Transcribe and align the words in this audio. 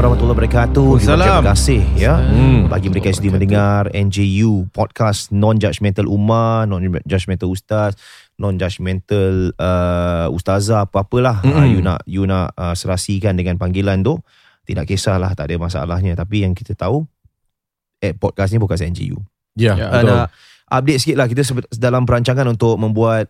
Warahmatullahi 0.00 0.32
wabarakatuh. 0.34 0.86
Waalaikumsalam. 0.96 1.28
Terima 1.28 1.52
kasih 1.52 1.82
ya 1.92 2.14
Hmm. 2.16 2.60
bagi 2.66 2.88
mereka 2.88 3.06
yang 3.06 3.18
sedang 3.20 3.34
mendengar 3.36 3.82
NJU 3.92 4.72
podcast 4.72 5.28
non 5.30 5.60
judgmental 5.60 6.08
ummah, 6.08 6.64
non 6.64 6.80
judgmental 7.04 7.52
ustaz, 7.52 8.00
non 8.34 8.56
judgmental 8.56 9.52
uh, 9.54 10.32
ustazah 10.32 10.88
apa-apalah 10.88 11.44
Mm-mm. 11.44 11.52
uh, 11.54 11.66
you 11.68 11.80
nak 11.80 12.00
you 12.04 12.24
nak 12.24 12.56
uh, 12.56 12.72
serasikan 12.72 13.36
dengan 13.36 13.60
panggilan 13.60 14.00
tu 14.00 14.16
tidak 14.64 14.88
kisahlah 14.88 15.36
tak 15.36 15.52
ada 15.52 15.60
masalahnya 15.60 16.16
tapi 16.16 16.48
yang 16.48 16.56
kita 16.56 16.72
tahu 16.72 17.04
eh 18.00 18.16
podcast 18.16 18.50
ni 18.50 18.58
bukan 18.58 18.80
NJU. 18.80 19.20
Ya, 19.52 19.76
Uh, 19.76 19.84
betul. 19.92 20.08
nak 20.08 20.26
update 20.70 20.98
sikit 20.98 21.16
lah 21.18 21.26
kita 21.28 21.42
dalam 21.76 22.08
perancangan 22.08 22.48
untuk 22.48 22.80
membuat 22.80 23.28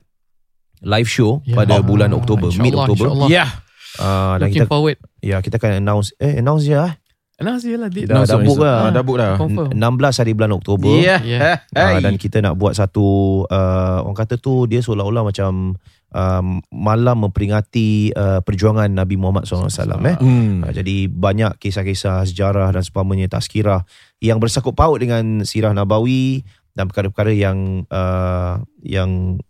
live 0.81 1.11
show 1.11 1.43
Ya. 1.43 1.59
pada 1.59 1.83
bulan 1.83 2.15
Oktober, 2.15 2.47
mid 2.55 2.73
Oktober. 2.73 3.27
Ya. 3.27 3.67
Uh, 3.99 4.39
dan 4.39 4.47
Looking 4.53 4.63
kita 4.63 4.71
forward. 4.71 4.99
ya 5.19 5.43
kita 5.43 5.59
akan 5.59 5.83
announce 5.83 6.15
eh 6.23 6.39
announce 6.39 6.63
je 6.69 6.77
lah. 6.79 6.95
Announce 7.41 7.65
je 7.65 7.73
lah 7.75 7.89
date. 7.89 8.05
Dah- 8.05 8.29
dah 8.29 8.37
book 8.37 8.61
lah. 8.61 8.77
Ah, 8.87 8.91
dah 8.93 9.03
book 9.03 9.17
dah. 9.17 9.41
Confirm. 9.41 9.73
16 9.73 10.21
hari 10.21 10.33
bulan 10.37 10.53
Oktober. 10.53 10.93
Ya. 10.93 11.19
Yeah. 11.25 11.65
Uh, 11.73 11.99
dan 12.05 12.21
kita 12.21 12.45
nak 12.45 12.61
buat 12.61 12.77
satu 12.77 13.43
uh, 13.49 14.05
orang 14.05 14.19
kata 14.19 14.37
tu 14.37 14.69
dia 14.69 14.85
seolah-olah 14.85 15.25
macam 15.25 15.75
um, 16.13 16.47
malam 16.69 17.17
memperingati 17.25 18.13
uh, 18.13 18.45
perjuangan 18.45 18.93
Nabi 18.93 19.17
Muhammad 19.17 19.49
SAW 19.49 19.73
eh. 20.05 20.17
Hmm. 20.21 20.69
Uh, 20.69 20.73
jadi 20.75 21.09
banyak 21.09 21.57
kisah-kisah 21.57 22.29
sejarah 22.29 22.77
dan 22.77 22.85
seumpamanya 22.85 23.33
tazkirah 23.33 23.89
yang 24.21 24.37
bersangkut 24.37 24.77
paut 24.77 25.01
dengan 25.01 25.43
sirah 25.49 25.73
nabawi 25.73 26.45
dan 26.77 26.87
perkara-perkara 26.93 27.33
yang 27.35 27.89
uh, 27.89 28.63
yang 28.85 29.41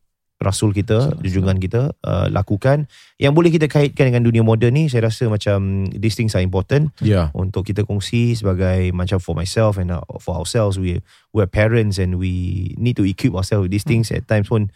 Rasul 0.41 0.72
kita, 0.72 1.20
junjungan 1.20 1.60
kita 1.60 1.92
uh, 2.00 2.27
lakukan 2.27 2.88
yang 3.16 3.36
boleh 3.36 3.52
kita 3.52 3.69
kaitkan 3.69 4.08
dengan 4.08 4.24
dunia 4.24 4.41
moden 4.41 4.72
ni 4.72 4.88
saya 4.88 5.06
rasa 5.06 5.28
macam 5.28 5.84
these 5.92 6.16
things 6.16 6.33
are 6.33 6.41
important 6.41 6.88
Ya. 6.98 7.28
untuk 7.33 7.62
kita 7.62 7.84
kongsi 7.84 8.33
sebagai 8.33 8.88
macam 8.91 9.20
for 9.20 9.36
myself 9.36 9.77
and 9.77 9.92
uh, 9.92 10.00
for 10.16 10.33
ourselves 10.34 10.80
we 10.80 11.05
we're 11.30 11.44
parents 11.44 12.00
and 12.00 12.16
we 12.16 12.33
need 12.74 12.96
to 12.96 13.05
equip 13.05 13.36
ourselves 13.36 13.68
with 13.68 13.72
these 13.72 13.84
things 13.84 14.08
at 14.08 14.24
times 14.24 14.48
pun 14.48 14.72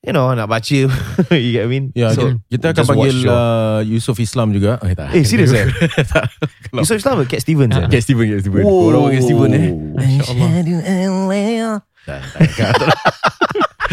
you 0.00 0.08
know 0.08 0.32
nak 0.32 0.48
baca 0.48 0.72
you 1.36 1.50
get 1.52 1.60
what 1.60 1.68
I 1.68 1.68
mean 1.68 1.92
Ya, 1.92 2.16
so 2.16 2.40
kita- 2.48 2.48
kita 2.48 2.66
akan 2.72 2.84
panggil 2.88 3.16
uh, 3.28 3.80
Yusuf 3.84 4.16
Islam 4.16 4.56
juga. 4.56 4.80
Eh, 4.80 4.96
tak. 4.96 5.12
eh 5.12 5.20
serius 5.20 5.52
eh 5.52 5.68
Yusuf 6.80 6.96
Islam 6.96 7.20
ke 7.28 7.36
Cat 7.36 7.44
Stevens 7.44 7.76
eh 7.76 7.84
Cat 7.92 8.00
Steven, 8.00 8.24
Cat 8.24 8.40
Steven. 8.40 8.64
Oh. 8.64 8.88
Orang 8.88 9.12
panggil 9.12 9.20
Steven 9.20 9.50
eh. 9.52 9.68
InsyaAllah. 10.00 11.84
Tak, 12.08 12.20
tak, 12.24 12.72
tak. 12.72 12.88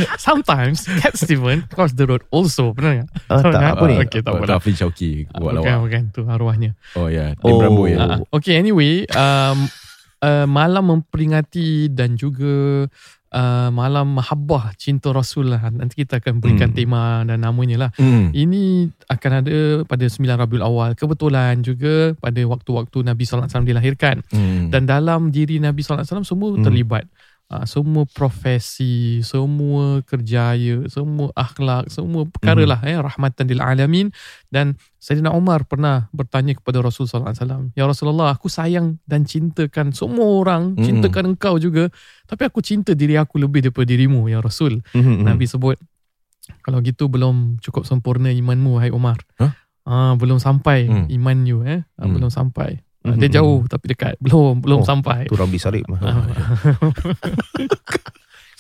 Sometimes 0.20 0.86
Cat 1.00 1.14
Steven 1.14 1.64
cross 1.68 1.92
the 1.92 2.04
road 2.04 2.24
also. 2.30 2.72
Benar 2.72 3.04
tak? 3.04 3.10
ah, 3.28 3.42
tak 3.44 3.62
apa 3.74 3.84
ni 3.86 3.96
Okay, 4.00 4.20
tak 4.20 4.32
Oh, 4.32 4.38
apa. 4.38 4.46
Rafin 4.52 4.74
Syauki 4.74 5.12
buat 5.30 5.56
Bukan, 5.56 5.66
lawak. 5.66 5.80
bukan. 5.82 6.04
Tu 6.10 6.22
arwahnya. 6.24 6.72
Oh 6.94 7.08
ya, 7.08 7.34
Oh. 7.40 7.48
Tim 7.48 7.56
Rambo 7.60 7.84
ya. 7.86 7.98
Ah, 7.98 8.20
okay, 8.30 8.56
anyway. 8.56 9.04
Um, 9.10 9.68
uh, 10.20 10.46
malam 10.46 10.84
memperingati 10.90 11.88
dan 11.90 12.16
juga 12.16 12.86
uh, 13.32 13.70
malam 13.70 14.14
mahabbah 14.14 14.76
cinta 14.76 15.10
Rasul 15.10 15.50
lah. 15.50 15.68
Nanti 15.68 16.02
kita 16.02 16.18
akan 16.18 16.40
berikan 16.40 16.70
Hmm. 16.70 16.78
tema 16.78 17.02
dan 17.24 17.42
namanya 17.42 17.88
lah. 17.88 17.92
Hmm. 17.96 18.32
Ini 18.32 18.64
akan 19.08 19.32
ada 19.36 19.58
pada 19.84 20.06
9 20.06 20.16
Rabiul 20.36 20.62
Awal. 20.62 20.94
Kebetulan 20.94 21.60
juga 21.60 22.16
pada 22.16 22.42
waktu-waktu 22.42 22.98
Nabi 23.02 23.24
SAW 23.24 23.48
dilahirkan. 23.62 24.24
Hmm. 24.30 24.70
Dan 24.70 24.86
dalam 24.86 25.30
diri 25.30 25.58
Nabi 25.58 25.82
SAW 25.82 26.04
semua 26.24 26.54
Hmm. 26.54 26.64
terlibat. 26.64 27.06
Uh, 27.46 27.62
semua 27.70 28.10
profesi, 28.10 29.22
semua 29.22 30.02
kerjaya, 30.02 30.82
semua 30.90 31.30
akhlak, 31.38 31.94
semua 31.94 32.26
perkara 32.26 32.66
Hmm. 32.66 32.72
lah 32.74 32.80
eh, 32.82 32.98
rahmatan 32.98 33.46
lil 33.46 33.62
alamin. 33.62 34.10
Dan 34.50 34.82
Sayyidina 34.98 35.30
Umar 35.30 35.70
pernah 35.70 36.10
bertanya 36.10 36.58
kepada 36.58 36.82
Rasulullah 36.82 37.38
SAW, 37.38 37.70
Ya 37.78 37.86
Rasulullah, 37.86 38.34
aku 38.34 38.50
sayang 38.50 38.98
dan 39.06 39.30
cintakan 39.30 39.94
semua 39.94 40.26
orang, 40.42 40.74
Hmm. 40.74 40.90
cintakan 40.90 41.38
engkau 41.38 41.62
juga. 41.62 41.94
Tapi 42.26 42.50
aku 42.50 42.66
cinta 42.66 42.98
diri 42.98 43.14
aku 43.14 43.38
lebih 43.38 43.70
daripada 43.70 43.94
dirimu, 43.94 44.26
Ya 44.26 44.42
Rasul. 44.42 44.82
Mhm, 44.98 45.22
mhm. 45.22 45.24
Nabi 45.30 45.46
sebut, 45.46 45.78
kalau 46.66 46.82
gitu 46.82 47.06
belum 47.14 47.62
cukup 47.62 47.86
sempurna 47.86 48.34
imanmu, 48.34 48.82
hai 48.82 48.90
Umar. 48.90 49.22
Huh? 49.38 49.54
Ah, 49.86 50.18
belum 50.18 50.42
sampai 50.42 50.90
Hmm. 50.90 51.06
iman 51.14 51.38
you 51.46 51.62
eh. 51.62 51.86
Ah, 51.94 52.10
Hmm. 52.10 52.18
Belum 52.18 52.34
sampai. 52.34 52.82
Mhm, 53.06 53.18
Dia 53.18 53.30
mhm. 53.30 53.36
jauh 53.36 53.60
tapi 53.66 53.86
dekat. 53.88 54.14
Belum 54.18 54.58
belum 54.58 54.82
Oh, 54.82 54.88
sampai. 54.88 55.30
tu 55.30 55.38
Ramli 55.38 55.62
Sarip 55.62 55.86
Ah. 55.96 56.26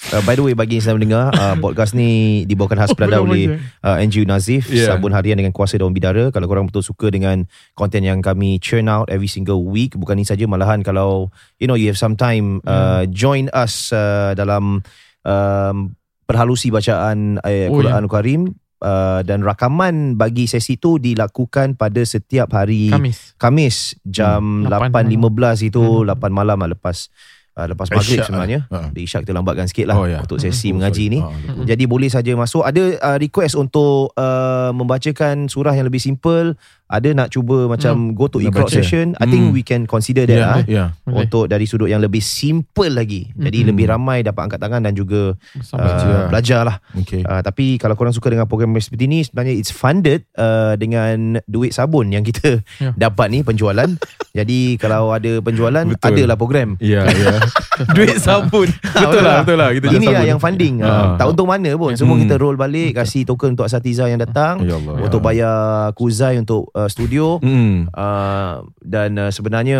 Uh, 0.05 0.21
by 0.21 0.37
the 0.37 0.43
way 0.43 0.53
bagi 0.53 0.77
yang 0.77 0.83
sedang 0.83 0.97
mendengar 0.99 1.33
uh, 1.33 1.57
podcast 1.57 1.97
ni 1.97 2.43
dibawakan 2.45 2.77
khas 2.77 2.93
pelada 2.93 3.17
Belum 3.17 3.31
oleh 3.31 3.43
uh, 3.81 3.97
NGU 3.97 4.23
Nazif 4.23 4.67
Yeah. 4.67 4.91
sabun 4.91 5.09
harian 5.09 5.33
dengan 5.33 5.49
kuasa 5.49 5.79
daun 5.79 5.91
bidara 5.91 6.29
kalau 6.29 6.45
korang 6.45 6.69
betul 6.69 6.83
suka 6.83 7.09
dengan 7.09 7.47
konten 7.73 8.03
yang 8.03 8.19
kami 8.19 8.59
churn 8.59 8.85
out 8.85 9.09
every 9.09 9.25
single 9.25 9.65
week 9.65 9.95
bukan 9.95 10.19
ini 10.19 10.27
saja 10.27 10.45
malahan 10.45 10.85
kalau 10.85 11.31
you 11.57 11.65
know 11.65 11.73
you 11.73 11.87
have 11.87 11.97
some 11.97 12.13
time 12.13 12.61
uh, 12.63 13.07
join 13.09 13.49
us 13.49 13.89
uh, 13.89 14.35
dalam 14.35 14.83
um, 15.23 15.75
perhalusi 16.23 16.69
bacaan 16.69 17.39
uh, 17.39 17.65
Oh, 17.65 17.79
Quran 17.79 18.05
Karim 18.05 18.41
uh, 18.77 19.21
dan 19.21 19.39
rakaman 19.39 19.95
bagi 20.13 20.45
sesi 20.45 20.75
itu 20.75 20.97
dilakukan 20.97 21.73
pada 21.73 22.01
setiap 22.01 22.51
hari 22.51 22.89
Kamis. 22.89 23.35
Kamis 23.35 23.75
jam 24.01 24.63
Hmm, 24.63 24.67
lapan 24.67 25.07
8.15 25.07 25.63
itu 25.65 25.83
Hmm. 26.01 26.09
8 26.09 26.31
malam 26.31 26.57
lah 26.57 26.69
lepas 26.69 27.07
uh, 27.53 27.65
lepas 27.65 27.87
maghrib 27.89 28.19
Isyak 28.19 28.27
sebenarnya. 28.27 28.59
lah. 28.67 28.89
Di 28.89 29.01
Isyak 29.01 29.23
kita 29.23 29.31
lambatkan 29.31 29.65
sikit 29.65 29.85
lah 29.85 29.95
Oh, 29.95 30.05
ya. 30.05 30.19
untuk 30.19 30.37
sesi 30.37 30.69
Oh, 30.69 30.75
mengaji 30.75 31.05
sorry. 31.05 31.13
ni. 31.13 31.19
Ah, 31.19 31.31
betul. 31.31 31.63
Jadi 31.65 31.83
boleh 31.85 32.09
saja 32.09 32.31
masuk. 32.33 32.61
Ada 32.61 32.83
uh, 32.97 33.17
request 33.17 33.55
untuk 33.55 34.11
uh, 34.13 34.71
membacakan 34.71 35.47
surah 35.47 35.71
yang 35.71 35.85
lebih 35.85 35.99
simple. 35.99 36.59
Ada 36.87 37.09
nak 37.11 37.27
cuba 37.29 37.65
macam 37.65 38.11
go 38.11 38.27
to 38.27 38.37
baca. 38.43 38.69
session. 38.69 39.13
I 39.15 39.25
think 39.25 39.43
Hmm. 39.43 39.51
we 39.51 39.61
can 39.61 39.83
consider 39.83 40.23
that 40.23 40.35
Ya, 40.35 40.45
lah. 40.45 40.57
ya. 40.63 40.85
Boleh. 41.01 41.25
Untuk 41.25 41.45
dari 41.45 41.63
sudut 41.63 41.85
yang 41.85 41.97
lebih 41.97 42.19
simple 42.19 42.87
lagi. 42.87 43.29
Jadi 43.31 43.57
Mm-mm. 43.59 43.69
lebih 43.69 43.85
ramai 43.87 44.21
dapat 44.21 44.41
angkat 44.43 44.59
tangan 44.59 44.81
dan 44.81 44.93
juga 44.93 45.33
Sampai 45.57 45.81
uh, 45.83 45.91
Baca 45.91 46.05
lah. 46.05 46.27
belajar 46.29 46.61
lah. 46.63 46.77
Okay. 46.95 47.21
Uh, 47.21 47.41
tapi 47.41 47.65
kalau 47.75 47.93
korang 47.93 48.11
suka 48.11 48.27
dengan 48.27 48.45
program 48.45 48.73
seperti 48.75 49.05
ni 49.05 49.19
sebenarnya 49.19 49.53
it's 49.55 49.69
funded 49.69 50.29
uh, 50.33 50.73
dengan 50.75 51.41
duit 51.43 51.71
sabun 51.71 52.09
yang 52.09 52.21
kita 52.21 52.61
Ya. 52.77 52.93
dapat 52.93 53.29
ni 53.29 53.41
penjualan. 53.41 53.89
Jadi 54.37 54.75
kalau 54.75 55.09
ada 55.09 55.39
penjualan 55.39 55.85
Betul. 55.87 56.11
adalah 56.11 56.35
program. 56.35 56.75
Ya, 56.77 57.01
ya. 57.03 57.39
Duit 57.91 58.17
sabun. 58.17 58.67
betul 58.95 59.21
lah, 59.21 59.41
betul 59.41 59.57
lah. 59.57 59.69
Kita 59.71 59.85
Ini 59.87 59.95
jual 59.97 60.11
lah 60.11 60.15
sabun. 60.17 60.29
yang 60.29 60.39
funding. 60.39 60.73
Ah. 60.79 60.87
Uh, 60.87 61.07
tak 61.17 61.25
untung 61.29 61.49
mana 61.49 61.71
pun. 61.73 61.91
Semua 61.93 62.13
Hmm. 62.13 62.23
kita 62.23 62.35
roll 62.35 62.55
balik 62.55 62.95
kasih 62.95 63.23
token 63.23 63.53
untuk 63.53 63.63
asatiza 63.63 64.05
yang 64.05 64.17
datang 64.17 64.59
Ya 64.61 64.75
Allah. 64.75 65.01
untuk 65.01 65.19
bayar 65.19 65.55
kuzai 65.91 66.35
untuk 66.37 66.67
uh, 66.75 66.85
studio. 66.85 67.39
Hmm. 67.39 67.87
Uh, 67.89 68.67
dan 68.83 69.15
uh, 69.17 69.31
sebenarnya 69.31 69.79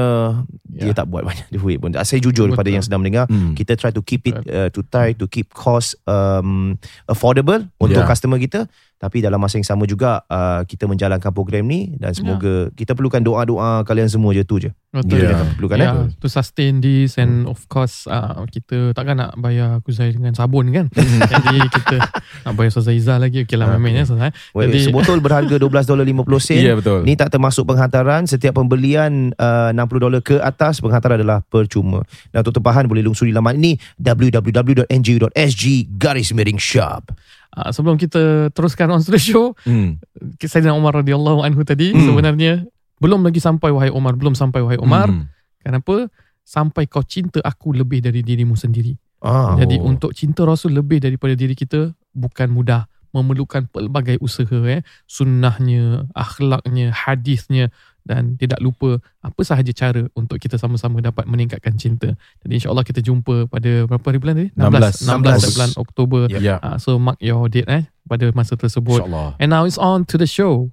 dia 0.66 0.92
Ya. 0.92 0.96
tak 0.96 1.08
buat 1.08 1.24
banyak 1.24 1.48
duit 1.56 1.78
pun. 1.78 1.92
Saya 1.94 2.20
jujur 2.20 2.48
Betul. 2.48 2.56
kepada 2.56 2.70
yang 2.72 2.84
sedang 2.84 3.00
mendengar, 3.00 3.28
Hmm. 3.28 3.52
kita 3.54 3.76
try 3.76 3.92
to 3.92 4.00
keep 4.00 4.24
it 4.24 4.36
uh, 4.48 4.72
to 4.72 4.84
try 4.86 5.12
to 5.12 5.24
keep 5.26 5.52
cost 5.52 5.96
um, 6.04 6.76
affordable 7.06 7.64
untuk 7.78 8.00
Yeah. 8.00 8.08
customer 8.08 8.36
kita 8.38 8.68
tapi 8.98 9.20
dalam 9.20 9.38
masa 9.38 9.56
yang 9.56 9.68
sama 9.68 9.84
juga 9.84 10.24
uh, 10.26 10.64
kita 10.64 10.86
menjalankan 10.86 11.30
program 11.30 11.64
ni 11.64 11.94
dan 11.96 12.12
semoga 12.12 12.72
kita 12.72 12.92
perlukan 12.92 13.20
doa-doa 13.20 13.84
kalian 13.84 14.08
semua 14.08 14.32
je 14.32 14.42
tu 14.42 14.58
je. 14.58 14.72
Betul. 14.90 15.20
Ya. 15.20 15.36
Kita 15.36 15.46
perlukan 15.54 15.76
Ya, 15.76 15.92
eh. 15.92 16.08
to 16.16 16.28
sustain 16.28 16.80
this 16.80 17.16
and 17.16 17.44
of 17.44 17.68
course 17.68 18.08
uh, 18.08 18.48
kita 18.48 18.92
takkan 18.92 19.20
nak 19.20 19.36
bayar 19.36 19.78
kuzai 19.82 20.12
dengan 20.12 20.32
sabun 20.32 20.72
kan. 20.72 20.88
Jadi 21.32 21.58
kita 21.68 22.00
nak 22.42 22.54
bayar 22.54 22.72
Ustazah 22.72 22.96
Izzah 22.96 23.18
lagi. 23.18 23.44
Okey 23.44 23.54
lah 23.54 23.68
Ah, 23.68 23.76
main-main 23.76 24.00
ya 24.00 24.04
Ustazah. 24.06 24.30
eh. 24.30 24.34
Well, 24.52 24.72
Jadi- 24.72 24.88
sebotol 24.88 25.20
berharga 25.20 25.60
12 25.60 25.68
dolar 25.86 26.06
50 26.06 26.16
sen. 26.40 26.62
Ya, 26.62 26.74
betul. 26.74 27.04
Ni 27.04 27.14
tak 27.14 27.28
termasuk 27.30 27.68
penghantaran. 27.68 28.24
Setiap 28.24 28.56
pembelian 28.56 29.36
uh, 29.36 29.76
60 29.76 29.84
dolar 30.00 30.22
ke 30.22 30.40
atas 30.40 30.80
penghantaran 30.80 31.20
adalah 31.20 31.44
percuma. 31.44 32.00
Dan 32.32 32.40
untuk 32.40 32.56
tempahan 32.56 32.88
boleh 32.88 33.04
lungsuri 33.04 33.30
laman 33.30 33.60
ini 33.60 33.72
www.ngu.sg 34.00 35.64
garis 35.94 36.32
miring 36.32 36.58
shop. 36.58 37.12
Uh, 37.56 37.72
sebelum 37.72 37.96
kita 37.96 38.52
teruskan 38.52 38.92
on 38.92 39.00
to 39.00 39.10
the 39.10 39.20
show, 39.20 39.56
Hmm. 39.64 39.96
Sayyidina 40.38 40.76
Umar 40.76 41.00
radhiyallahu 41.00 41.42
anhu 41.42 41.64
tadi 41.64 41.96
Hmm. 41.96 42.04
sebenarnya 42.04 42.68
belum 43.00 43.24
lagi 43.24 43.40
sampai 43.40 43.72
wahai 43.72 43.92
Umar, 43.92 44.20
belum 44.20 44.36
sampai 44.36 44.60
wahai 44.60 44.76
Umar. 44.76 45.08
Hmm. 45.08 45.32
Kenapa? 45.64 46.12
Sampai 46.44 46.86
kau 46.86 47.02
cinta 47.02 47.40
aku 47.42 47.74
lebih 47.74 48.04
dari 48.04 48.22
dirimu 48.22 48.54
sendiri. 48.54 48.94
Ah. 49.24 49.56
Jadi 49.58 49.82
Oh. 49.82 49.88
untuk 49.90 50.14
cinta 50.14 50.46
Rasul 50.46 50.76
lebih 50.78 51.02
daripada 51.02 51.34
diri 51.34 51.56
kita 51.56 51.96
bukan 52.12 52.52
mudah. 52.52 52.86
Memerlukan 53.16 53.72
pelbagai 53.72 54.20
usaha 54.20 54.60
eh. 54.68 54.84
Sunnahnya, 55.08 56.12
akhlaknya, 56.12 56.92
hadisnya 56.92 57.72
dan 58.06 58.38
tidak 58.38 58.62
lupa 58.62 59.02
apa 59.20 59.42
sahaja 59.42 59.74
cara 59.74 60.06
untuk 60.14 60.38
kita 60.38 60.62
sama-sama 60.62 61.02
dapat 61.02 61.26
meningkatkan 61.26 61.74
cinta. 61.76 62.14
Jadi 62.46 62.54
insya-Allah 62.62 62.86
kita 62.86 63.02
jumpa 63.02 63.50
pada 63.50 63.90
berapa 63.90 64.06
hari 64.06 64.20
bulan 64.22 64.36
tadi? 64.38 64.50
16. 64.54 65.10
16 65.10 65.56
bulan 65.58 65.72
Oktober. 65.76 66.22
Ya. 66.30 66.62
Uh, 66.62 66.78
so 66.78 67.02
mark 67.02 67.18
your 67.18 67.50
date 67.50 67.66
eh 67.66 67.90
pada 68.06 68.30
masa 68.38 68.54
tersebut. 68.54 69.02
InsyaAllah. 69.02 69.42
And 69.42 69.50
now 69.50 69.66
it's 69.66 69.82
on 69.82 70.06
to 70.14 70.22
the 70.22 70.30
show. 70.30 70.70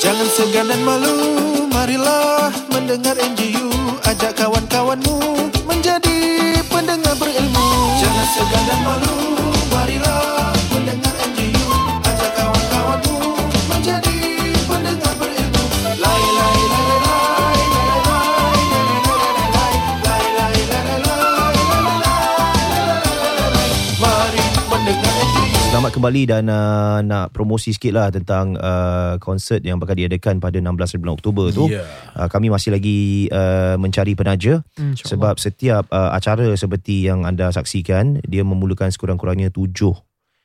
Jangan 0.00 0.28
segan 0.36 0.68
dan 0.68 0.80
malu 0.84 1.16
Marilah 1.72 2.52
mendengar 2.68 3.16
NGU 3.16 3.39
kembali 26.00 26.22
dan 26.32 26.48
uh, 26.48 27.04
nak 27.04 27.36
promosi 27.36 27.76
sikit 27.76 27.92
lah 27.92 28.08
tentang 28.08 28.56
uh, 28.56 29.20
konsert 29.20 29.60
yang 29.60 29.76
bakal 29.76 29.92
diadakan 29.92 30.40
pada 30.40 30.56
16 30.56 30.96
bulan 30.96 31.14
Oktober 31.20 31.52
tu. 31.52 31.68
Ya. 31.68 31.84
Uh, 32.16 32.24
kami 32.32 32.48
masih 32.48 32.72
lagi 32.72 33.28
uh, 33.28 33.76
mencari 33.76 34.16
penaja 34.16 34.64
InsyaAllah. 34.80 35.04
sebab 35.04 35.34
setiap 35.36 35.84
uh, 35.92 36.16
acara 36.16 36.48
seperti 36.56 37.04
yang 37.04 37.28
anda 37.28 37.52
saksikan 37.52 38.24
dia 38.24 38.40
memerlukan 38.40 38.88
sekurang-kurangnya 38.88 39.52
tujuh 39.52 39.92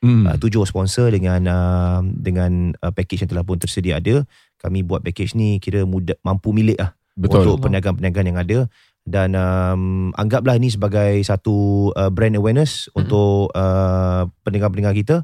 Hmm. 0.04 0.28
uh, 0.28 0.36
tujuh 0.36 0.68
sponsor 0.68 1.08
dengan 1.08 1.40
uh, 1.48 2.04
dengan 2.04 2.76
uh, 2.84 2.92
package 2.92 3.24
yang 3.24 3.32
telah 3.32 3.48
pun 3.48 3.56
tersedia 3.56 3.96
ada. 3.96 4.28
Kami 4.60 4.84
buat 4.84 5.00
package 5.00 5.32
ni 5.32 5.56
kira 5.56 5.88
mudah 5.88 6.20
mampu 6.20 6.52
milik 6.52 6.76
lah 6.76 6.92
Betul. 7.16 7.48
untuk 7.48 7.64
perniagaan-perniagaan 7.64 8.28
yang 8.28 8.36
ada 8.36 8.58
dan 9.06 9.38
um, 9.38 10.10
anggaplah 10.18 10.58
ini 10.58 10.66
sebagai 10.68 11.22
satu 11.22 11.88
uh, 11.94 12.10
brand 12.10 12.34
awareness 12.34 12.90
mm-hmm. 12.90 13.00
untuk 13.00 13.54
uh, 13.54 14.26
pendengar-pendengar 14.42 14.92
kita. 14.98 15.16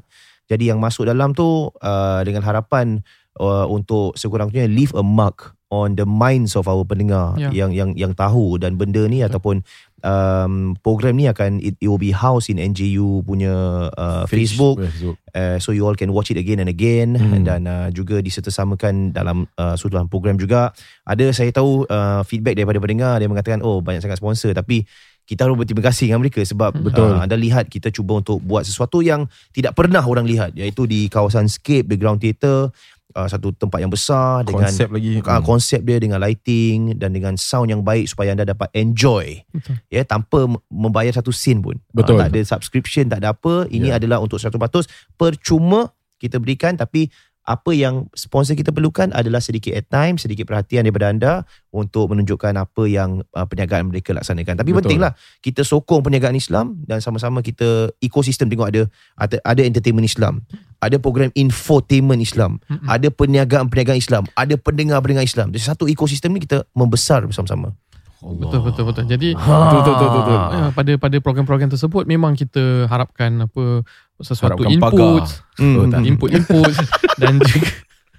Jadi 0.47 0.71
yang 0.71 0.79
masuk 0.79 1.07
dalam 1.07 1.35
tu 1.35 1.67
uh, 1.67 2.21
dengan 2.23 2.47
harapan 2.47 3.03
uh, 3.43 3.67
untuk 3.67 4.15
sekurang-kurangnya 4.15 4.71
leave 4.71 4.95
a 4.95 5.03
mark 5.03 5.55
on 5.73 5.99
the 5.99 6.05
minds 6.05 6.53
of 6.53 6.69
our 6.69 6.85
pendengar 6.85 7.33
Ya. 7.35 7.49
yang 7.49 7.73
yang 7.73 7.91
yang 7.97 8.13
tahu 8.13 8.61
dan 8.61 8.77
benda 8.77 9.03
ni 9.09 9.25
ataupun 9.25 9.65
um, 10.03 10.75
program 10.79 11.15
ni 11.15 11.25
akan 11.25 11.57
it, 11.57 11.79
it 11.79 11.87
will 11.87 11.97
be 11.97 12.11
housed 12.11 12.51
in 12.51 12.59
NJU 12.59 13.23
punya 13.23 13.51
uh, 13.89 14.27
Facebook 14.27 14.83
Facebook. 14.83 15.15
uh, 15.33 15.57
so 15.57 15.71
you 15.71 15.87
all 15.87 15.95
can 15.95 16.11
watch 16.11 16.29
it 16.29 16.37
again 16.37 16.59
and 16.59 16.69
again 16.69 17.15
Hmm. 17.15 17.41
dan 17.43 17.61
uh, 17.65 17.87
juga 17.89 18.19
disertasamakan 18.19 19.15
dalam 19.15 19.47
uh, 19.55 19.73
sudutan 19.73 20.05
program 20.05 20.35
juga 20.35 20.75
ada 21.03 21.25
saya 21.31 21.49
tahu 21.49 21.87
uh, 21.87 22.21
feedback 22.23 22.59
daripada 22.59 22.77
pendengar 22.77 23.17
dia 23.17 23.27
mengatakan 23.27 23.63
oh 23.63 23.79
banyak 23.79 24.03
sangat 24.03 24.19
sponsor 24.19 24.51
tapi 24.51 24.83
kita 25.23 25.47
harus 25.47 25.55
berterima 25.55 25.87
kasih 25.87 26.11
dengan 26.11 26.19
mereka 26.19 26.43
sebab 26.43 26.75
Betul. 26.75 27.15
Uh, 27.15 27.23
anda 27.23 27.39
lihat 27.39 27.71
kita 27.71 27.87
cuba 27.89 28.19
untuk 28.19 28.43
buat 28.43 28.67
sesuatu 28.67 28.99
yang 28.99 29.31
tidak 29.55 29.71
pernah 29.71 30.03
orang 30.03 30.27
lihat 30.27 30.51
iaitu 30.51 30.83
di 30.83 31.07
kawasan 31.07 31.47
Scape 31.47 31.87
the 31.87 31.95
Ground 31.95 32.19
Theatre 32.19 32.75
uh, 33.13 33.25
satu 33.25 33.49
tempat 33.51 33.77
yang 33.77 33.87
besar 33.87 34.41
dengan 34.41 34.65
Konsep 34.65 34.89
lagi. 34.89 35.17
uh, 35.17 35.25
Hmm. 35.31 35.43
konsep 35.43 35.79
dia 35.81 35.97
dengan 35.97 36.17
lighting 36.17 36.93
dan 36.95 37.09
dengan 37.09 37.33
sound 37.33 37.67
yang 37.67 37.79
baik 37.79 38.05
supaya 38.05 38.31
anda 38.31 38.43
dapat 38.43 38.69
enjoy 38.73 39.41
Betul. 39.47 39.77
ya 39.87 40.01
tanpa 40.03 40.45
m- 40.45 40.59
membayar 40.67 41.13
satu 41.13 41.29
sen 41.29 41.59
pun 41.59 41.77
Betul. 41.89 42.15
uh, 42.15 42.19
tak 42.19 42.29
ada 42.29 42.41
subscription 42.43 43.07
tak 43.07 43.19
ada 43.19 43.31
apa 43.31 43.65
ini 43.67 43.87
Ya. 43.87 43.97
adalah 43.97 44.17
untuk 44.17 44.37
100% 44.37 44.89
percuma 45.15 45.89
kita 46.17 46.37
berikan 46.37 46.73
tapi 46.73 47.07
apa 47.43 47.75
yang 47.75 48.07
sponsor 48.15 48.55
kita 48.55 48.71
perlukan 48.71 49.11
adalah 49.11 49.43
sedikit 49.43 49.75
airtime, 49.75 50.15
sedikit 50.15 50.47
perhatian 50.47 50.87
daripada 50.87 51.11
anda 51.11 51.33
untuk 51.75 52.15
menunjukkan 52.15 52.55
apa 52.55 52.83
yang 52.87 53.19
uh, 53.35 53.43
perniagaan 53.43 53.91
mereka 53.91 54.15
laksanakan. 54.15 54.55
Tapi 54.55 54.71
Betul. 54.71 54.79
pentinglah 54.87 55.11
kita 55.43 55.67
sokong 55.67 55.99
perniagaan 55.99 56.39
Islam 56.39 56.79
dan 56.87 57.03
sama-sama 57.03 57.43
kita 57.43 57.91
ekosistem 57.99 58.47
tengok 58.47 58.71
ada 58.71 58.81
ada, 59.19 59.35
ada 59.43 59.61
entertainment 59.67 60.07
Islam, 60.07 60.39
ada 60.79 60.95
program 60.95 61.35
infotainment 61.35 62.23
Islam, 62.23 62.63
Mm-mm. 62.71 62.87
ada 62.87 63.07
perniagaan-perniagaan 63.11 63.99
Islam, 63.99 64.23
ada 64.39 64.55
pendengar-pendengar 64.55 65.27
Islam. 65.27 65.51
Jadi 65.51 65.63
satu 65.67 65.83
ekosistem 65.91 66.31
ni 66.31 66.43
kita 66.47 66.63
membesar 66.71 67.27
bersama-sama. 67.27 67.75
Betul 68.23 68.63
betul 68.63 68.87
betul. 68.87 69.03
Jadi 69.03 69.35
Betul, 69.35 69.83
betul, 69.83 69.93
betul, 69.99 70.09
betul. 70.15 70.39
Ya, 70.39 70.65
pada 70.71 70.91
pada 70.95 71.17
program-program 71.19 71.69
tersebut 71.75 72.07
memang 72.07 72.39
kita 72.39 72.87
harapkan 72.87 73.51
apa 73.51 73.83
sesuatu 74.25 74.63
Harapkan 74.63 74.73
input, 74.73 75.23
Oh, 75.61 75.61
hmm, 75.61 75.91
hmm. 75.93 76.09
input-input 76.09 76.73
dan 77.21 77.37
juga 77.43 77.69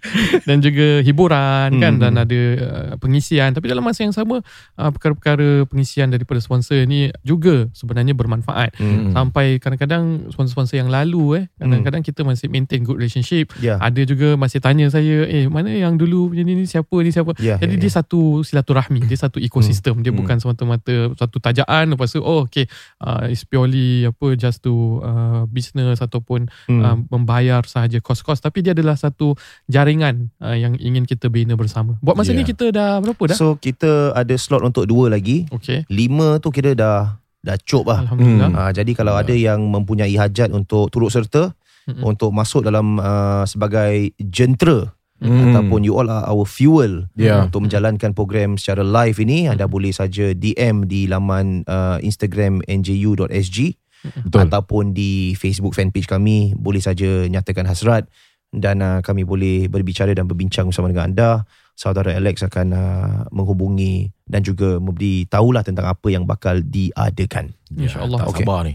dan 0.48 0.60
juga 0.60 1.00
hiburan 1.00 1.70
kan 1.76 1.92
Hmm. 1.94 2.02
dan 2.02 2.12
ada 2.16 2.40
uh, 2.56 2.94
pengisian 2.96 3.50
tapi 3.50 3.66
dalam 3.66 3.80
masa 3.80 4.02
yang 4.02 4.10
sama 4.10 4.42
uh, 4.74 4.90
perkara-perkara 4.90 5.64
pengisian 5.64 6.08
daripada 6.08 6.38
sponsor 6.38 6.84
ni 6.84 7.08
juga 7.22 7.68
sebenarnya 7.70 8.12
bermanfaat 8.12 8.74
Hmm. 8.74 9.12
sampai 9.12 9.56
kadang-kadang 9.56 10.28
sponsor-sponsor 10.28 10.76
yang 10.76 10.88
lalu 10.88 11.24
eh 11.36 11.44
kadang-kadang 11.56 12.02
kita 12.02 12.20
masih 12.22 12.48
maintain 12.48 12.82
good 12.82 12.96
relationship 12.96 13.54
Ya. 13.56 13.78
ada 13.78 14.02
juga 14.02 14.34
masih 14.34 14.58
tanya 14.58 14.88
saya 14.88 15.24
eh 15.24 15.46
mana 15.46 15.70
yang 15.70 15.94
dulu 15.94 16.28
punya 16.28 16.42
ni, 16.42 16.54
ni 16.54 16.64
siapa 16.64 16.92
ni 17.00 17.10
siapa 17.10 17.32
Ya, 17.38 17.56
jadi 17.56 17.74
ya, 17.74 17.80
dia 17.80 17.90
ya. 17.90 17.96
satu 17.98 18.42
silaturahmi 18.42 19.04
dia 19.04 19.16
satu 19.16 19.38
ekosistem 19.38 20.00
dia 20.00 20.10
Hmm. 20.10 20.20
bukan 20.20 20.36
semata-mata 20.38 21.14
satu 21.14 21.38
tajaan 21.38 21.90
lepas 21.90 22.10
tu 22.10 22.20
oh 22.20 22.44
okay 22.44 22.66
uh, 22.98 23.26
it's 23.26 23.42
purely 23.42 24.04
apa 24.04 24.34
just 24.34 24.60
to 24.60 24.74
uh, 25.00 25.46
business 25.48 25.98
ataupun 25.98 26.46
Hmm. 26.66 26.80
uh, 26.80 26.96
membayar 27.08 27.62
sahaja 27.64 27.98
kos-kos 27.98 28.38
tapi 28.38 28.60
dia 28.60 28.72
adalah 28.72 28.94
satu 28.94 29.34
jaringan 29.66 29.93
uh, 30.00 30.56
yang 30.56 30.74
ingin 30.74 31.04
kita 31.04 31.28
bina 31.28 31.54
bersama 31.54 31.94
buat 32.00 32.14
masa 32.14 32.30
Yeah. 32.30 32.40
ni 32.40 32.48
kita 32.48 32.70
dah 32.70 32.98
berapa 32.98 33.22
dah 33.28 33.36
So 33.36 33.54
kita 33.54 34.10
ada 34.12 34.34
slot 34.34 34.62
untuk 34.62 34.86
dua 34.86 35.06
lagi. 35.08 35.46
okay 35.48 35.84
Lima 35.86 36.38
tu 36.38 36.48
kira 36.48 36.72
dah 36.72 37.20
dah 37.38 37.56
cop 37.60 37.84
lah. 37.84 38.02
alhamdulillah 38.02 38.48
Hmm. 38.48 38.58
Ha, 38.58 38.72
jadi 38.72 38.92
kalau 38.92 39.14
ada 39.14 39.30
yang 39.30 39.60
mempunyai 39.62 40.10
hajat 40.12 40.48
untuk 40.48 40.88
turut 40.88 41.08
serta 41.08 41.52
Mm-mm. 41.84 42.00
untuk 42.02 42.32
masuk 42.32 42.64
dalam 42.64 42.96
uh, 42.96 43.44
sebagai 43.44 44.16
jentera 44.18 44.90
Hmm. 45.14 45.54
ataupun 45.54 45.80
you 45.80 45.94
all 45.94 46.10
are 46.10 46.26
our 46.26 46.42
fuel 46.42 47.06
Ya. 47.14 47.38
untuk 47.40 47.64
menjalankan 47.64 48.12
program 48.12 48.56
secara 48.56 48.82
live 48.82 49.16
ini 49.18 49.46
anda 49.46 49.64
boleh 49.64 49.88
saja 49.88 50.32
DM 50.32 50.84
di 50.84 51.06
laman 51.06 51.62
uh, 51.64 51.96
Instagram 52.00 52.60
nju.sg 52.66 53.58
Betul. 54.04 54.40
ataupun 54.42 54.92
di 54.92 55.32
Facebook 55.32 55.72
fanpage 55.72 56.04
kami 56.04 56.52
boleh 56.52 56.76
saja 56.76 57.24
nyatakan 57.24 57.64
hasrat 57.64 58.04
dan 58.54 58.78
uh, 58.80 58.98
kami 59.02 59.26
boleh 59.26 59.66
berbicara 59.66 60.14
dan 60.14 60.30
berbincang 60.30 60.70
bersama 60.70 60.88
dengan 60.90 61.10
anda 61.10 61.30
saudara 61.74 62.14
Alex 62.14 62.46
akan 62.46 62.66
uh, 62.70 63.16
menghubungi 63.34 64.06
dan 64.24 64.46
juga 64.46 64.78
memberi 64.78 65.26
tahulah 65.26 65.66
tentang 65.66 65.90
apa 65.90 66.06
yang 66.06 66.22
bakal 66.22 66.62
diadakan 66.62 67.50
InsyaAllah. 67.74 68.18
Tak 68.22 68.28
Okay. 68.30 68.46
sabar 68.46 68.60
ni. 68.62 68.74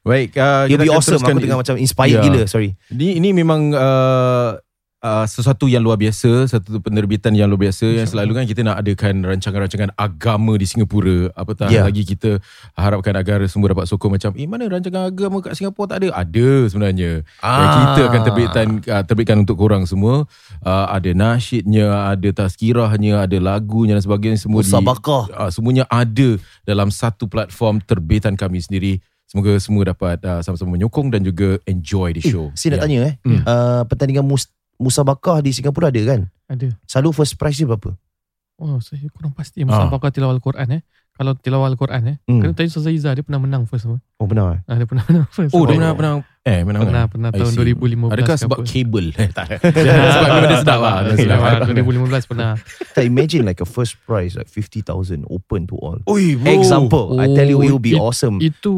Baik, 0.00 0.32
uh, 0.40 0.64
It'll 0.64 0.80
kita 0.80 0.84
be 0.84 0.90
awesome 0.96 1.20
Aku 1.20 1.44
tengah 1.44 1.60
macam 1.60 1.76
inspired 1.76 2.18
Ya. 2.18 2.24
gila 2.24 2.48
Sorry 2.48 2.72
Ini 2.88 3.20
ini 3.20 3.36
memang 3.36 3.68
uh, 3.76 4.56
uh, 5.00 5.24
sesuatu 5.24 5.66
yang 5.66 5.80
luar 5.80 5.96
biasa, 5.96 6.46
satu 6.46 6.80
penerbitan 6.80 7.32
yang 7.32 7.48
luar 7.48 7.68
biasa 7.68 7.86
yang 7.88 8.08
selalu 8.08 8.32
kan 8.36 8.44
kita 8.46 8.60
nak 8.62 8.80
adakan 8.80 9.24
rancangan-rancangan 9.24 9.90
agama 9.96 10.56
di 10.56 10.64
Singapura. 10.64 11.32
Apatah 11.34 11.68
Ya. 11.68 11.84
lagi 11.84 12.04
kita 12.04 12.40
harapkan 12.72 13.16
agar 13.16 13.44
semua 13.48 13.72
dapat 13.72 13.88
sokong 13.88 14.16
macam, 14.16 14.32
"Eh 14.36 14.46
mana 14.46 14.68
rancangan 14.68 15.08
agama 15.08 15.40
kat 15.40 15.56
Singapura 15.56 15.96
tak 15.96 15.98
ada?" 16.04 16.08
Ada 16.14 16.48
sebenarnya. 16.68 17.10
Dan 17.40 17.66
Ah. 17.66 17.76
kita 17.82 18.00
akan 18.06 18.20
terbitkan 18.22 18.66
uh, 18.86 19.02
terbitkan 19.04 19.36
untuk 19.40 19.56
korang 19.56 19.84
semua. 19.84 20.24
Uh, 20.60 20.86
ada 20.88 21.10
nasyidnya, 21.12 22.12
ada 22.12 22.28
tazkirahnya, 22.30 23.24
ada 23.24 23.36
lagunya 23.40 23.96
dan 23.96 24.04
sebagainya 24.04 24.38
semua 24.38 24.60
di 24.60 24.68
uh, 24.70 25.50
semuanya 25.50 25.84
ada 25.88 26.36
dalam 26.62 26.92
satu 26.92 27.26
platform 27.26 27.80
terbitan 27.82 28.36
kami 28.36 28.60
sendiri. 28.60 29.00
Semoga 29.24 29.54
semua 29.62 29.86
dapat 29.86 30.18
uh, 30.26 30.42
sama-sama 30.42 30.74
menyokong 30.74 31.14
dan 31.14 31.22
juga 31.22 31.62
enjoy 31.62 32.18
the 32.18 32.22
show. 32.22 32.50
Saya 32.58 32.74
nak 32.74 32.78
Ya. 32.78 32.82
tanya 32.82 32.98
eh 33.06 33.14
Hmm. 33.22 33.40
uh, 33.46 33.82
Pertandingan 33.86 34.26
mus- 34.26 34.50
musabakah 34.80 35.44
di 35.44 35.52
Singapura 35.52 35.92
ada 35.92 36.00
kan? 36.02 36.20
Ada. 36.48 36.72
Selalu 36.88 37.08
first 37.14 37.36
prize 37.36 37.60
dia 37.60 37.68
berapa? 37.68 37.92
Oh 38.60 38.80
saya 38.80 39.04
kurang 39.12 39.32
pasti 39.32 39.60
Ah. 39.62 39.68
musabaqah 39.68 40.10
tilawah 40.10 40.32
al-Quran 40.34 40.80
eh 40.80 40.82
kalau 41.20 41.36
tilawah 41.36 41.68
al-Quran 41.68 42.02
eh 42.06 42.16
Hmm. 42.24 42.40
kan 42.40 42.56
tadi 42.56 42.66
Ustaz 42.66 42.88
Izzah 42.88 43.12
dia 43.12 43.20
pernah 43.20 43.36
menang 43.38 43.62
first 43.64 43.84
apa 43.84 44.00
Oh 44.16 44.24
benar 44.24 44.56
eh? 44.56 44.60
ah, 44.64 44.74
dia 44.74 44.84
pernah 44.84 45.04
menang 45.04 45.28
first 45.28 45.52
Oh, 45.52 45.62
dia 45.62 45.76
pernah 45.76 45.92
pernah 45.92 46.12
eh 46.40 46.60
menang 46.62 46.82
pernah 46.82 47.04
kan? 47.04 47.12
pernah 47.12 47.30
tahun 47.30 47.52
see. 47.52 47.76
2015 47.76 48.08
Adakah 48.10 48.24
ke 48.30 48.40
sebab 48.40 48.58
apa. 48.58 48.64
kabel? 48.66 49.06
Eh, 49.14 49.28
tak. 49.36 49.46
sebab 50.12 50.26
memang 50.26 50.40
dia 50.42 50.58
sedap 50.58 50.78
lah. 50.80 50.96
Dia 51.02 51.14
sedap. 51.14 51.38
Ah, 51.38 51.60
2015 51.68 52.24
pernah 52.26 52.50
Tak 52.90 53.04
imagine 53.04 53.42
like 53.42 53.60
a 53.60 53.68
first 53.68 54.00
prize 54.02 54.32
Like 54.34 54.48
50,000 54.48 54.88
Open 55.26 55.60
to 55.66 55.76
all 55.76 56.00
Oi, 56.06 56.34
bro. 56.34 56.48
Example 56.50 57.04
I 57.14 57.28
tell 57.30 57.44
you 57.46 57.60
it 57.60 57.68
will 57.68 57.76
be 57.78 57.92
Oh, 57.92 58.00
it- 58.00 58.04
awesome 58.08 58.36
itu 58.40 58.74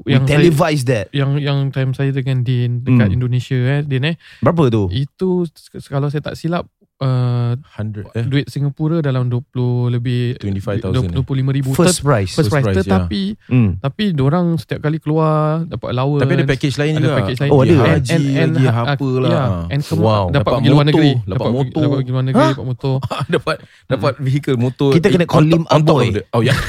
We 0.00 0.10
yang 0.10 0.24
saya, 0.24 0.40
televise 0.40 0.82
that 0.86 1.12
yang 1.12 1.36
yang 1.36 1.68
time 1.68 1.92
saya 1.92 2.08
dengan 2.08 2.40
Din 2.40 2.80
dekat 2.80 3.08
Hmm. 3.08 3.16
Indonesia 3.20 3.56
eh 3.56 3.80
Din 3.82 4.04
eh 4.06 4.16
Berapa 4.40 4.68
tu 4.68 4.88
itu 4.88 5.44
kalau 5.86 6.08
saya 6.08 6.24
tak 6.24 6.34
silap 6.34 6.64
uh, 6.96 7.54
100 7.56 8.06
eh? 8.12 8.24
duit 8.24 8.46
Singapura 8.46 8.98
dalam 8.98 9.26
20 9.26 9.50
lebih 9.90 10.38
25,000 10.38 11.10
25 11.12 11.24
ribu. 11.52 11.70
First 11.72 12.00
price. 12.00 12.32
first 12.32 12.48
price, 12.48 12.62
price, 12.64 12.76
tetapi 12.80 13.22
Hmm. 13.44 13.78
tapi 13.78 14.14
orang 14.16 14.54
setiap 14.56 14.78
kali 14.80 14.98
keluar 14.98 15.64
dapat 15.64 15.90
allowance. 15.90 16.22
Tapi 16.22 16.32
ada 16.34 16.46
package 16.46 16.76
lain 16.76 16.92
ada 16.92 17.00
juga? 17.00 17.14
package 17.18 17.38
lain. 17.40 17.50
Oh, 17.50 17.58
ada. 17.58 17.66
Pergi 17.66 17.80
And- 17.80 17.90
haji 18.06 18.24
lagi 18.54 18.64
ha- 18.66 18.86
apa 18.88 19.08
lah 19.16 19.30
ya, 19.30 19.44
and 19.68 19.82
kemu- 19.82 20.04
Wow. 20.04 20.24
dapat, 20.30 20.50
pergi 20.52 20.68
luar 20.68 20.84
negeri. 20.84 21.12
Dapat 21.14 21.28
dapat 21.28 21.50
motor. 21.52 21.80
dapat 21.80 21.96
pergi 21.96 22.10
luar 22.10 22.24
negeri 22.24 22.48
dapat 22.50 22.66
motor. 22.66 22.94
Dapat 23.34 23.56
dapat 23.86 24.12
vehicle 24.18 24.56
motor. 24.56 24.90
Kita 24.92 25.06
kena 25.08 25.24
Eh, 25.24 25.28
call 25.28 25.46
him 25.46 25.64
Aboy. 25.66 26.06
of 26.06 26.14
the- 26.14 26.26
Oh 26.30 26.40
ya 26.40 26.54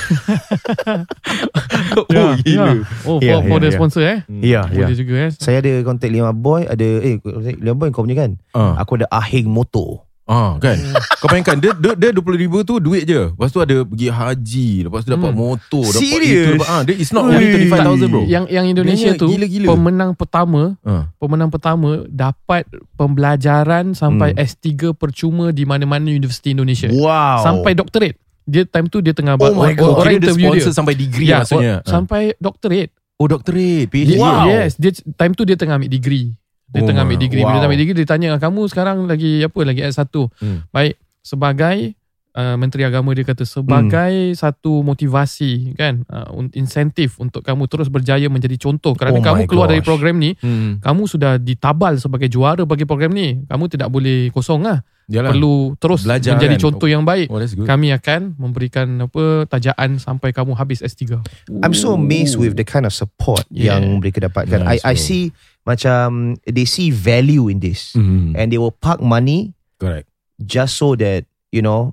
Oh 1.96 2.05
Ya, 2.08 2.36
gila. 2.38 2.72
Oh 3.03 3.17
for, 3.20 3.39
for 3.46 3.58
the 3.60 3.70
sponsor 3.70 4.03
eh? 4.03 4.20
Ya. 4.41 4.63
Boleh 4.65 4.96
juga 4.96 5.13
eh? 5.17 5.32
Saya 5.34 5.60
ada 5.60 5.72
kontak 5.82 6.08
Lima 6.08 6.32
Boy, 6.32 6.65
ada 6.65 6.84
eh 6.84 7.20
Lima 7.55 7.75
Boy 7.75 7.89
kau 7.89 8.03
punya 8.03 8.17
kan? 8.17 8.32
Ah. 8.51 8.75
Aku 8.77 8.96
ada 8.96 9.08
Ahing 9.10 9.48
Motor. 9.48 10.03
Ah 10.25 10.58
kan 10.58 10.74
Kau 11.15 11.27
bayangkan 11.27 11.53
Dia, 11.55 11.70
dia, 11.72 11.94
dia 11.94 12.10
20 12.10 12.25
ribu 12.39 12.58
tu 12.62 12.77
Duit 12.77 13.05
je 13.05 13.29
Lepas 13.29 13.46
tu 13.48 13.62
ada 13.62 13.86
Pergi 13.86 14.10
haji 14.10 14.70
Lepas 14.84 15.01
tu 15.01 15.13
dapat 15.13 15.29
Hmm. 15.29 15.38
motor 15.39 15.86
dapat 15.86 16.01
Serious? 16.01 16.34
itu, 16.34 16.51
dapat, 16.55 16.67
ah, 16.67 16.82
dia, 16.82 16.96
It's 16.96 17.12
not 17.12 17.24
only 17.24 17.46
Ui. 17.46 17.53
35,000 17.62 18.10
bro 18.10 18.22
Yang 18.25 18.46
yang 18.50 18.65
Indonesia 18.65 19.10
Dia 19.12 19.22
tu 19.22 19.27
gila-gila. 19.27 19.67
pemenang 19.70 20.12
pertama 20.12 20.62
ah. 20.82 21.05
pemenang 21.15 21.48
pertama 21.48 21.89
dapat 22.08 22.65
pembelajaran 22.96 23.94
sampai 23.94 24.34
Hmm. 24.34 24.41
S3 24.41 24.65
percuma 24.91 25.50
di 25.50 25.63
mana-mana 25.63 26.10
universiti 26.10 26.51
Indonesia. 26.51 26.89
Wow. 26.89 27.39
Sampai 27.39 27.72
doctorate. 27.72 28.17
Dia 28.44 28.62
time 28.63 28.86
tu 28.88 29.00
dia 29.00 29.13
tengah 29.13 29.38
Oh 29.38 29.53
my 29.53 29.74
God. 29.74 29.94
orang 29.96 30.01
Kira 30.03 30.12
dia 30.12 30.20
interview 30.24 30.50
sponsor 30.51 30.65
dia. 30.67 30.75
sampai 30.75 30.94
degree 30.96 31.27
Ya, 31.27 31.38
maksudnya 31.39 31.75
sampai 31.84 32.22
doctorate. 32.36 32.91
Oh 33.15 33.25
doctorate 33.25 33.88
PhD 33.88 34.10
Dia, 34.12 34.20
Wow. 34.20 34.46
Yes, 34.46 34.75
dia 34.75 34.89
time 35.13 35.32
tu 35.32 35.44
dia 35.44 35.53
tengah 35.53 35.77
ambil 35.77 35.88
degree. 35.88 36.34
Dia 36.75 36.84
Oh 36.84 36.86
tengah 36.86 37.01
ambil 37.01 37.17
degree. 37.17 37.39
Bila 37.39 37.55
wow. 37.55 37.62
dia 37.62 37.67
ambil 37.67 37.79
degree 37.79 37.98
dia 37.98 38.05
tanya 38.05 38.36
kamu 38.36 38.62
sekarang 38.67 39.08
lagi 39.08 39.41
apa 39.41 39.60
lagi 39.63 39.82
S1. 39.82 40.12
Hmm. 40.12 40.67
Baik, 40.70 41.00
sebagai 41.24 41.96
uh, 42.32 42.55
menteri 42.55 42.84
agama 42.84 43.12
dia 43.12 43.24
kata 43.24 43.41
sebagai 43.41 44.13
Hmm. 44.29 44.36
satu 44.36 44.84
motivasi 44.84 45.74
kan 45.74 46.03
uh, 46.05 46.27
insentif 46.51 47.15
untuk 47.17 47.41
kamu 47.41 47.65
terus 47.65 47.88
berjaya 47.88 48.27
menjadi 48.27 48.60
contoh 48.60 48.91
kerana 48.94 49.17
Oh 49.17 49.24
kamu 49.24 49.48
keluar 49.48 49.67
dari 49.67 49.79
gosh. 49.79 49.88
program 49.88 50.20
ni 50.20 50.36
hmm. 50.36 50.84
kamu 50.84 51.01
sudah 51.08 51.39
ditabal 51.39 51.96
sebagai 51.96 52.27
juara 52.27 52.62
bagi 52.63 52.84
program 52.84 53.12
ni. 53.12 53.39
Kamu 53.41 53.65
tidak 53.65 53.88
boleh 53.88 54.29
kosong 54.29 54.62
lah. 54.62 54.84
Yalah. 55.05 55.38
Perlu 55.38 55.77
terus 55.77 56.01
Belajar 56.01 56.34
menjadi 56.34 56.58
kan. 56.58 56.63
contoh 56.65 56.89
yang 56.89 57.05
baik. 57.05 57.29
Oh 57.29 57.38
Kami 57.38 57.94
akan 57.94 58.41
memberikan 58.41 59.05
apa 59.05 59.46
tajaan 59.46 60.01
sampai 60.01 60.34
kamu 60.34 60.58
habis 60.58 60.82
S3. 60.82 61.22
I'm 61.62 61.77
so 61.77 61.94
amazed 61.94 62.41
with 62.41 62.58
the 62.58 62.65
kind 62.65 62.89
of 62.89 62.94
support 62.94 63.46
Yeah. 63.53 63.77
yang 63.77 64.01
mereka 64.01 64.25
dapatkan. 64.25 64.65
Nice, 64.65 64.82
I 64.82 64.91
I 64.91 64.98
bro. 64.98 65.05
see 65.05 65.24
macam 65.65 66.38
they 66.45 66.63
see 66.63 66.93
value 66.93 67.50
in 67.50 67.57
this 67.60 67.98
hmm. 67.98 68.38
and 68.38 68.53
they 68.53 68.62
will 68.62 68.74
park 68.74 69.01
money 69.01 69.51
Correct 69.81 70.07
just 70.39 70.77
so 70.77 70.93
that 70.95 71.25
you 71.50 71.60
know 71.60 71.91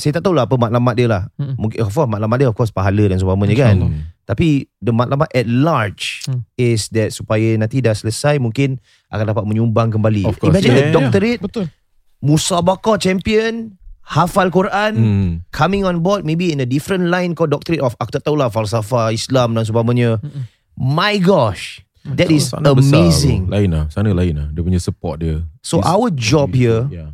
saya 0.00 0.16
tak 0.16 0.24
tahulah 0.24 0.48
apa 0.48 0.56
maklumat 0.56 0.96
dia 0.96 1.12
lah. 1.12 1.28
Mm. 1.36 1.60
Mungkin 1.60 1.78
of 1.84 1.92
course 1.92 2.08
maklumat 2.08 2.36
dia 2.40 2.48
of 2.48 2.56
course 2.56 2.72
pahala 2.72 3.04
dan 3.04 3.20
sebagainya 3.20 3.56
kan. 3.60 3.76
Hmm. 3.84 4.00
Tapi 4.24 4.64
the 4.80 4.96
maklumat 4.96 5.28
at 5.36 5.44
large 5.44 6.24
Hmm. 6.24 6.40
is 6.56 6.88
that 6.96 7.12
supaya 7.12 7.52
nanti 7.60 7.84
dah 7.84 7.92
selesai 7.92 8.40
mungkin 8.40 8.80
akan 9.12 9.28
dapat 9.28 9.44
menyumbang 9.44 9.92
kembali. 9.92 10.24
Of 10.24 10.40
course. 10.40 10.56
Imagine 10.56 10.72
Yeah, 10.72 10.80
a 10.80 10.84
yeah, 10.88 10.96
doctorate, 10.96 11.40
Betul. 11.44 11.68
musabaqah 12.24 12.96
champion, 12.96 13.76
hafal 14.00 14.48
Quran, 14.48 14.92
Hmm. 14.96 15.30
coming 15.52 15.84
on 15.84 16.00
board 16.00 16.24
maybe 16.24 16.48
in 16.48 16.64
a 16.64 16.68
different 16.68 17.12
line 17.12 17.36
kau 17.36 17.44
doctorate 17.44 17.84
of 17.84 17.92
aku 18.00 18.16
tak 18.16 18.24
tahulah 18.24 18.48
falsafah 18.48 19.12
Islam 19.12 19.52
dan 19.52 19.68
sebagainya. 19.68 20.16
Mm-mm. 20.24 20.48
My 20.80 21.20
gosh, 21.20 21.84
that 22.04 22.28
is 22.28 22.48
Sana 22.48 22.72
besar, 22.72 23.00
amazing. 23.04 23.46
bro. 23.46 23.56
Lain 23.56 23.68
lah 23.70 23.84
Sana 23.92 24.10
lain 24.10 24.34
lah 24.36 24.48
Dia 24.50 24.62
punya 24.62 24.80
support 24.80 25.20
dia 25.20 25.44
So 25.60 25.78
It's- 25.78 25.88
our 25.88 26.08
job 26.08 26.52
here 26.52 26.88
yeah. 26.88 27.12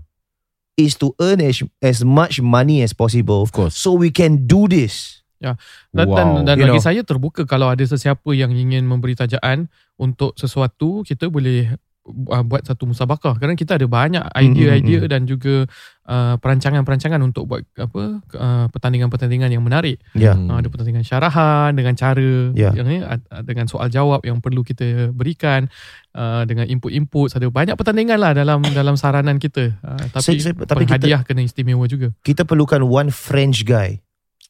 is 0.77 0.95
to 1.01 1.11
earn 1.19 1.41
as, 1.41 1.65
as 1.81 2.05
much 2.05 2.39
money 2.39 2.81
as 2.81 2.93
possible 2.93 3.43
Of 3.43 3.51
course 3.51 3.75
so 3.75 3.93
we 3.93 4.13
can 4.13 4.45
do 4.45 4.67
this. 4.67 5.25
Dan, 5.37 5.57
Wow. 5.93 6.17
dan, 6.17 6.27
dan 6.45 6.55
You 6.59 6.65
bagi 6.67 6.81
know. 6.81 6.85
saya 6.85 7.01
terbuka 7.05 7.45
kalau 7.45 7.69
ada 7.69 7.81
sesiapa 7.81 8.27
yang 8.33 8.51
ingin 8.51 8.83
memberi 8.83 9.13
tajaan 9.15 9.69
untuk 9.95 10.33
sesuatu 10.35 11.05
kita 11.05 11.29
boleh 11.29 11.77
uh, 12.07 12.41
buat 12.41 12.63
satu 12.63 12.87
musabakah 12.87 13.35
kerana 13.35 13.53
kita 13.53 13.75
ada 13.75 13.85
banyak 13.85 14.23
idea-idea 14.33 15.03
mm, 15.03 15.11
dan 15.11 15.23
juga 15.23 15.67
uh, 16.05 16.35
perancangan-perancangan 16.37 17.19
untuk 17.21 17.45
buat 17.45 17.67
apa 17.75 18.03
uh, 18.33 18.67
pertandingan-pertandingan 18.71 19.51
yang 19.51 19.61
menarik. 19.61 19.99
Yeah. 20.13 20.39
Uh, 20.39 20.57
ada 20.57 20.67
pertandingan 20.67 21.03
syarahan 21.03 21.75
dengan 21.75 21.93
cara 21.93 22.55
Ya. 22.55 22.71
yang 22.73 22.87
ni 22.87 23.03
dengan 23.43 23.67
soal 23.67 23.87
jawab 23.89 24.23
yang 24.23 24.39
perlu 24.39 24.63
kita 24.63 25.11
berikan 25.11 25.67
uh, 26.13 26.43
dengan 26.43 26.65
input-input 26.65 27.35
ada 27.35 27.47
banyak 27.47 27.75
pertandingan 27.75 28.17
lah 28.17 28.33
dalam 28.33 28.63
dalam 28.71 28.95
saranan 28.95 29.37
kita. 29.37 29.75
Uh, 29.81 30.07
tapi 30.11 30.23
Saya- 30.39 30.53
saya- 30.53 30.57
tapi 30.63 30.85
kita- 30.85 30.97
hadiah 30.97 31.21
kena 31.21 31.43
istimewa 31.43 31.85
juga. 31.85 32.15
Kita 32.21 32.43
perlukan 32.43 32.81
one 32.81 33.11
French 33.11 33.63
guy 33.63 33.99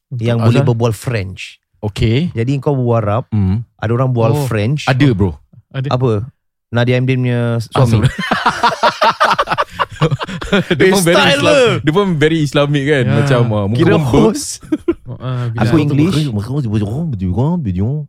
Untuk 0.06 0.22
yang 0.22 0.38
Azhar? 0.38 0.46
boleh 0.52 0.62
berbual 0.62 0.92
French. 0.92 1.58
Okay 1.76 2.32
Jadi 2.32 2.56
kau 2.58 2.72
berbual 2.72 2.98
Arab, 2.98 3.25
hmm. 3.30 3.62
ada 3.76 3.90
orang 3.90 4.08
berbual 4.10 4.32
Oh. 4.32 4.44
French. 4.44 4.84
Ada 4.84 5.08
bro 5.10 5.36
ada 5.68 5.92
Apa? 5.92 6.25
Nadia 6.68 6.96
Amdin 6.96 7.20
punya 7.20 7.40
Ah, 7.73 7.87
suami. 7.87 8.02
dia 10.73 10.87
pun 10.88 11.02
very 11.02 11.23
Islam? 11.32 11.54
Dia 11.80 11.92
pun 11.92 12.06
very 12.16 12.38
Islamic 12.40 12.82
kan 12.85 13.02
Ya. 13.02 13.14
Macam 13.16 13.40
uh, 13.49 13.64
muka 13.66 13.78
Kira 13.78 13.94
pun 13.94 14.02
ber- 14.02 14.12
host. 14.28 14.49
uh, 15.06 15.44
bila 15.49 15.62
Aku 15.62 15.76
English. 15.78 16.14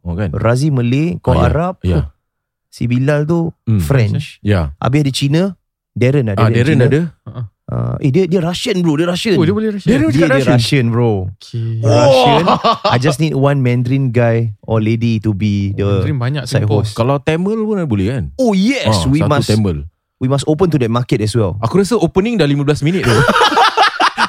Oh 0.02 0.14
kan 0.14 0.30
Razi 0.32 0.70
Malay, 0.70 1.18
kau 1.18 1.32
Ah, 1.32 1.38
ya. 1.38 1.48
Arab. 1.48 1.76
Ya 1.82 2.02
Si 2.68 2.86
Bilal 2.86 3.24
tu 3.24 3.50
Hmm. 3.64 3.80
French. 3.80 4.38
Ya 4.42 4.76
Habis 4.78 5.00
ada 5.02 5.12
Cina, 5.12 5.42
Darren 5.92 6.28
ada. 6.28 6.38
Ah, 6.40 6.50
Darren 6.50 6.78
Cina. 6.78 6.86
ada 6.86 7.02
Uh, 7.68 8.00
eh 8.00 8.16
dia 8.16 8.24
dia 8.32 8.40
Russian 8.40 8.80
bro, 8.80 8.96
dia 8.96 9.04
Russian. 9.04 9.36
Oh 9.36 9.44
dia 9.44 9.52
boleh 9.52 9.76
Russian. 9.76 9.92
Dia- 9.92 10.00
dia, 10.00 10.08
dia 10.08 10.28
Russian. 10.32 10.56
Russian 10.56 10.86
bro. 10.88 11.28
Okay. 11.36 11.84
Russian. 11.84 12.44
I 12.96 12.98
just 12.98 13.20
need 13.20 13.36
one 13.36 13.60
Mandarin 13.60 14.16
guy 14.16 14.56
or 14.64 14.80
lady 14.80 15.20
to 15.20 15.36
be 15.36 15.76
Mandarin 15.76 16.16
the 16.16 16.24
banyak 16.24 16.44
side 16.48 16.64
host. 16.64 16.96
Kalau 16.96 17.20
Tamil 17.20 17.60
pun 17.68 17.84
boleh 17.84 18.08
kan 18.08 18.24
Oh 18.40 18.56
yes, 18.56 18.88
Ah, 18.88 19.12
we 19.12 19.20
satu 19.20 19.28
must 19.28 19.52
Tamil 19.52 19.84
we 20.18 20.26
must 20.26 20.48
open 20.48 20.72
to 20.72 20.80
that 20.80 20.88
market 20.88 21.20
as 21.20 21.36
well. 21.36 21.60
Aku 21.60 21.78
rasa 21.78 22.00
opening 22.00 22.40
dah 22.40 22.48
15 22.48 22.88
minit 22.88 23.04
tu 23.04 23.12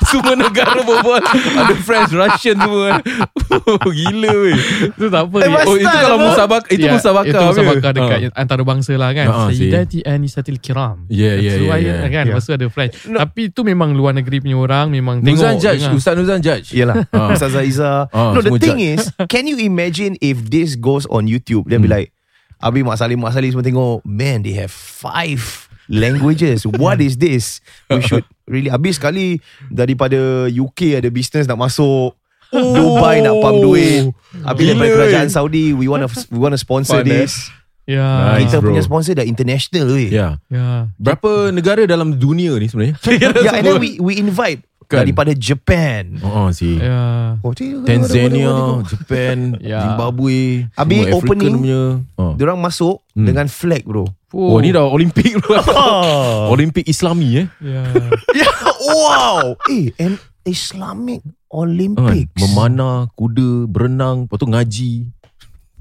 Semua 0.09 0.35
negara 0.35 0.81
berbual 0.81 1.21
Ada 1.21 1.75
French, 1.79 2.11
Russian 2.11 2.57
semua 2.57 2.83
kan 2.91 3.03
oh, 3.85 3.91
Gila 3.91 4.33
weh 4.41 4.57
Itu 4.89 5.07
tak 5.09 5.29
apa. 5.29 5.37
Eh, 5.39 5.49
Ya. 5.49 5.61
Oh 5.65 5.75
itu 5.75 5.85
kalau 5.87 6.19
musabak 6.19 6.63
Itu 6.67 6.81
Ya, 6.81 6.93
musabakah 6.93 7.29
Itu 7.29 7.43
musabakah 7.45 7.91
dekat 7.93 8.19
Ah. 8.29 8.41
antarabangsa 8.41 8.93
lah 8.95 9.11
kan. 9.13 9.27
Si. 9.51 9.69
Sayyidati 9.69 9.99
Anisatil 10.03 10.59
Kiram. 10.59 11.05
Ya 11.07 11.37
ya 11.37 11.55
So, 11.55 11.65
ya 11.65 11.75
I- 11.75 11.85
ya. 11.85 11.95
Kan, 12.05 12.25
Ya. 12.25 12.33
Lepas 12.33 12.45
tu 12.45 12.53
ada 12.53 12.67
French. 12.67 12.95
Tapi 13.03 13.41
itu 13.49 13.61
memang 13.63 13.93
luar 13.93 14.13
negeri 14.13 14.41
punya 14.41 14.57
orang. 14.57 14.89
Memang 14.89 15.21
Nuzan 15.21 15.57
tengok. 15.57 15.61
judge 15.61 15.83
dengar. 15.83 15.99
Ustaz 15.99 16.15
Nuzan 16.17 16.41
judge 16.41 16.67
Yalah. 16.73 16.97
Ah. 17.11 17.29
Ustaz 17.35 17.53
Zaiza. 17.53 18.09
Ah, 18.09 18.33
no, 18.33 18.41
the 18.41 18.57
thing 18.57 18.81
is, 18.81 19.13
can 19.27 19.45
you 19.45 19.59
imagine 19.59 20.17
if 20.21 20.49
this 20.49 20.75
goes 20.75 21.05
on 21.07 21.27
YouTube? 21.27 21.67
They'll 21.67 21.79
be 21.79 21.87
Hmm. 21.87 22.01
like, 22.01 22.11
Abi 22.59 22.83
Mak 22.83 22.97
Salim, 22.97 23.21
Mak 23.21 23.31
Salim 23.31 23.53
semua 23.53 23.63
tengok, 23.63 24.03
man, 24.03 24.43
they 24.43 24.57
have 24.57 24.73
five 24.73 25.68
languages. 25.89 26.63
What 26.65 27.01
is 27.01 27.17
this? 27.17 27.59
We 27.89 28.01
should 28.01 28.25
really, 28.45 28.69
habis 28.69 28.97
sekali 28.97 29.41
daripada 29.67 30.17
UK 30.47 30.97
ada 30.97 31.09
business 31.09 31.45
nak 31.45 31.59
masuk. 31.59 32.15
Dubai 32.49 33.21
nak 33.21 33.37
pump 33.41 33.61
duit. 33.61 34.09
Habis 34.41 34.63
Gila, 34.65 34.73
daripada 34.73 34.93
kerajaan 34.95 35.29
Saudi, 35.29 35.73
we 35.73 35.85
want 35.85 36.01
to 36.01 36.09
we 36.29 36.39
want 36.39 36.53
to 36.53 36.61
sponsor 36.61 37.01
Fun, 37.01 37.05
eh? 37.05 37.25
this. 37.25 37.53
Ya. 37.85 38.05
Nice, 38.37 38.53
Kita 38.53 38.61
bro. 38.61 38.73
punya 38.73 38.85
sponsor 38.85 39.13
dah 39.13 39.25
international 39.25 39.89
weh. 39.91 40.09
Ya 40.09 40.37
Ya. 40.49 40.93
Berapa 40.97 41.49
negara 41.51 41.85
dalam 41.85 42.17
dunia 42.17 42.57
ni 42.57 42.69
sebenarnya? 42.69 42.97
Yeah, 43.41 43.53
and 43.57 43.65
then 43.65 43.77
we 43.77 43.97
we 43.97 44.17
invite 44.17 44.61
Kan? 44.85 45.05
daripada 45.05 45.33
Japan. 45.33 46.17
Oh 46.21 46.49
si 46.49 46.77
Ya. 46.77 47.37
Oh, 47.41 47.53
Tanzania. 47.53 48.81
Japan, 48.83 49.37
Ya. 49.61 49.85
Zimbabwe, 49.85 50.69
Habis 50.73 51.01
opening, 51.13 51.53
punya. 51.61 51.83
Oh. 52.17 52.33
Diorang 52.33 52.57
masuk 52.57 53.01
Hmm. 53.13 53.25
dengan 53.25 53.49
flag 53.49 53.85
bro. 53.85 54.09
Oh 54.35 54.59
ni 54.61 54.73
dah 54.73 54.85
Olimpik 54.85 55.41
bro. 55.41 55.57
Oh. 55.73 56.51
Olimpik 56.55 56.85
Islami 56.85 57.45
eh. 57.45 57.47
Ya. 57.65 58.49
wow. 58.83 59.57
Eh, 59.73 59.93
an 60.01 60.21
Islamic? 60.45 61.25
Olympics. 61.49 62.37
Memanah, 62.37 63.09
kuda, 63.17 63.65
berenang, 63.65 64.29
lepas 64.29 64.37
tu 64.37 64.47
ngaji. 64.49 64.93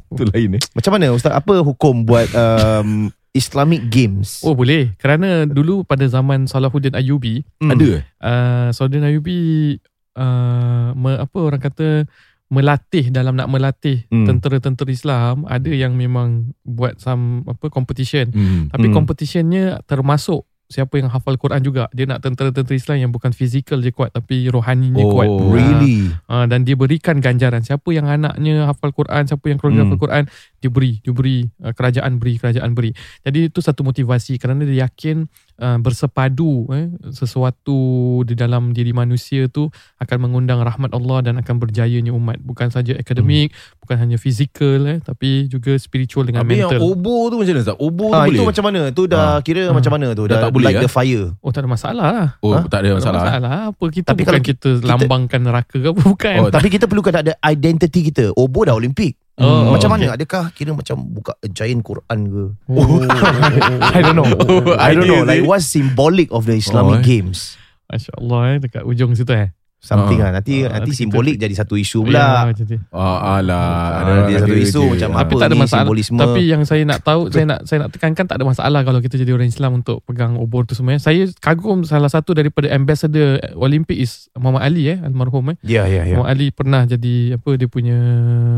Itu 0.08 0.24
lain 0.32 0.56
eh. 0.56 0.62
Macam 0.72 0.92
mana 0.96 1.12
Ustaz? 1.12 1.36
Apa 1.36 1.60
hukum 1.60 2.08
buat 2.08 2.32
um, 2.32 3.12
Islamic 3.36 3.92
Games? 3.92 4.40
Oh 4.48 4.56
boleh. 4.56 4.96
Kerana 4.96 5.44
dulu 5.44 5.84
pada 5.84 6.08
zaman 6.08 6.48
Salahuddin 6.48 6.96
Ayyubi, 6.96 7.44
Hmm. 7.60 7.76
Ada 7.76 7.88
eh? 8.00 8.04
uh, 8.24 8.68
Salahuddin 8.72 9.04
Ayyubi 9.12 9.40
uh, 10.16 10.96
me, 10.96 11.20
apa 11.20 11.38
orang 11.44 11.60
kata 11.60 12.08
melatih 12.48 13.12
dalam 13.12 13.36
nak 13.36 13.52
melatih 13.52 14.08
Hmm. 14.08 14.24
tentera-tentera 14.24 14.88
Islam 14.88 15.44
ada 15.46 15.68
yang 15.68 15.94
memang 15.94 16.56
buat 16.64 16.96
some 16.98 17.44
apa 17.44 17.68
competition 17.68 18.32
Hmm. 18.32 18.72
tapi 18.72 18.88
Hmm. 18.88 18.96
competitionnya 18.96 19.84
termasuk 19.84 20.48
siapa 20.68 21.00
yang 21.00 21.08
hafal 21.08 21.36
Quran 21.36 21.64
juga 21.64 21.88
dia 21.92 22.04
nak 22.04 22.20
tentera-tentera 22.20 22.76
Islam 22.76 22.98
yang 23.00 23.12
bukan 23.12 23.32
fizikal 23.32 23.80
je 23.80 23.88
kuat 23.88 24.12
tapi 24.12 24.48
rohaninya 24.48 25.00
Oh, 25.00 25.16
kuat 25.16 25.28
Really? 25.28 26.12
uh, 26.28 26.44
dan 26.44 26.64
dia 26.64 26.76
berikan 26.76 27.20
ganjaran 27.20 27.64
siapa 27.64 27.88
yang 27.90 28.04
anaknya 28.04 28.68
hafal 28.68 28.92
Quran 28.92 29.24
siapa 29.24 29.48
yang 29.48 29.56
keluarga 29.58 29.84
Hmm. 29.84 29.92
hafal 29.92 30.00
Quran 30.00 30.24
dia 30.58 30.68
beri 30.68 30.98
dia 31.00 31.12
beri 31.12 31.46
uh, 31.60 31.70
kerajaan 31.70 32.18
beri 32.18 32.36
kerajaan 32.36 32.72
beri 32.72 32.92
jadi 33.22 33.48
itu 33.48 33.60
satu 33.60 33.82
motivasi 33.82 34.36
kerana 34.36 34.62
dia 34.62 34.84
yakin 34.84 35.30
uh, 35.58 35.78
bersepadu 35.78 36.66
eh, 36.70 36.88
sesuatu 37.12 37.78
di 38.24 38.34
dalam 38.34 38.72
diri 38.72 38.90
manusia 38.90 39.46
tu 39.46 39.70
akan 39.98 40.18
mengundang 40.20 40.60
rahmat 40.60 40.90
Allah 40.92 41.22
dan 41.24 41.38
akan 41.38 41.56
berjayanya 41.58 42.10
umat 42.10 42.40
bukan 42.40 42.68
saja 42.68 42.96
akademik 42.96 43.52
hmm. 43.52 43.80
bukan 43.80 43.96
hanya 43.98 44.18
fizikal 44.18 44.82
eh, 44.88 44.98
tapi 45.00 45.46
juga 45.46 45.76
spiritual 45.76 46.24
dengan 46.24 46.42
yang 46.44 46.72
mental 46.72 46.82
obo 46.82 47.30
tu 47.30 47.38
macam 47.38 47.54
mana 47.54 47.62
Ustaz? 47.64 47.78
Obo 47.78 48.06
tu 48.06 48.10
Ah, 48.10 48.24
boleh? 48.24 48.34
itu 48.34 48.44
macam 48.44 48.64
mana? 48.66 48.82
Tu 48.90 49.04
dah 49.06 49.26
Ah. 49.28 49.40
kira 49.40 49.64
Ah. 49.68 49.74
macam 49.74 49.92
mana 49.92 50.08
tu? 50.12 50.24
Dah 50.24 50.32
Dah, 50.32 50.42
tak 50.44 50.52
boleh, 50.52 50.66
like 50.68 50.80
eh? 50.80 50.84
the 50.84 50.92
fire. 50.92 51.26
oh 51.38 51.52
tak 51.52 51.62
ada 51.62 51.70
masalah 51.70 52.08
lah 52.08 52.28
Oh 52.40 52.52
Ha? 52.52 52.64
tak 52.64 52.80
ada 52.82 52.88
tak 52.88 52.88
ada 52.88 52.90
masalah. 52.96 53.20
eh? 53.20 53.26
masalah 53.28 53.52
apa 53.70 53.86
kita 53.88 54.08
Tapi 54.08 54.18
bukan 54.18 54.32
kalau 54.32 54.42
kita, 54.42 54.70
kita- 54.74 54.88
lambangkan 54.88 55.40
neraka 55.44 55.76
ke 55.76 55.88
apa 55.88 56.02
bukan 56.14 56.38
Oh, 56.40 56.50
Tapi 56.50 56.68
kita 56.68 56.86
perlukan 56.86 57.14
ada 57.14 57.34
identity 57.44 58.00
kita. 58.08 58.32
Obo 58.34 58.64
dah 58.64 58.74
Olimpik. 58.74 59.14
Oh, 59.38 59.70
macam 59.70 59.94
okay. 59.94 60.10
mana? 60.10 60.18
Adakah 60.18 60.50
kira 60.58 60.74
macam 60.74 60.98
buka 61.14 61.38
a 61.38 61.48
giant 61.50 61.86
Quran 61.86 62.20
ke? 62.26 62.44
oh, 62.74 63.06
I 63.94 64.02
don't 64.02 64.18
know. 64.18 64.26
I 64.82 64.98
don't 64.98 65.06
know. 65.06 65.22
Like 65.22 65.46
what's 65.46 65.70
symbolic 65.70 66.34
of 66.34 66.50
the 66.50 66.58
Oh, 66.58 66.62
Islamic 66.62 67.06
eh. 67.06 67.22
Games? 67.22 67.54
Masya 67.88 68.18
Allah 68.20 68.40
eh, 68.52 68.58
dekat 68.60 68.84
ujung 68.84 69.16
situ 69.16 69.32
eh 69.32 69.54
Something 69.78 70.18
Ah. 70.18 70.24
lah. 70.24 70.32
Nanti 70.36 70.54
Ah, 70.60 70.74
nanti 70.74 70.92
simbolik 70.92 71.38
jadi 71.38 71.54
satu 71.54 71.74
isu 71.74 72.02
Ya, 72.02 72.06
pula. 72.10 72.26
macam 72.46 72.66
tu. 72.66 72.78
Ah, 72.90 73.38
alah. 73.38 73.62
Ah, 73.62 74.02
ada- 74.02 74.26
dia 74.26 74.38
satu 74.40 74.50
ada 74.50 74.58
isu 74.60 74.82
je. 74.82 74.90
macam 74.92 75.10
Ah. 75.10 75.18
Tapi 75.18 75.24
apa 75.28 75.34
tak 75.36 75.46
ada 75.46 75.54
ni 75.54 75.60
masalah. 75.60 75.80
simbolisme. 75.80 76.18
Tapi 76.18 76.42
yang 76.44 76.62
saya 76.64 76.84
nak 76.84 77.00
tahu, 77.00 77.22
saya 77.28 77.46
nak 77.46 77.60
saya 77.64 77.78
nak 77.80 77.90
tekankan 77.92 78.26
tak 78.26 78.36
ada 78.36 78.46
masalah 78.46 78.82
kalau 78.82 79.00
kita 79.00 79.16
jadi 79.16 79.32
orang 79.32 79.48
Islam 79.48 79.72
untuk 79.78 80.02
pegang 80.04 80.34
obor 80.36 80.64
tu 80.64 80.74
semua. 80.74 80.92
eh. 80.92 81.00
Saya 81.00 81.22
kagum 81.38 81.82
salah 81.84 82.08
satu 82.08 82.34
daripada 82.34 82.68
ambassador 82.68 83.38
Olimpik 83.56 83.96
is 83.96 84.34
Muhammad 84.34 84.66
Ali 84.66 84.88
eh, 84.88 84.98
almarhum 84.98 85.52
eh. 85.52 85.58
Ya, 85.62 85.86
ya, 85.86 86.04
ya. 86.04 86.16
Muhammad 86.16 86.32
Ali 86.32 86.48
pernah 86.50 86.82
jadi 86.84 87.16
apa 87.36 87.50
dia 87.54 87.68
punya 87.68 87.98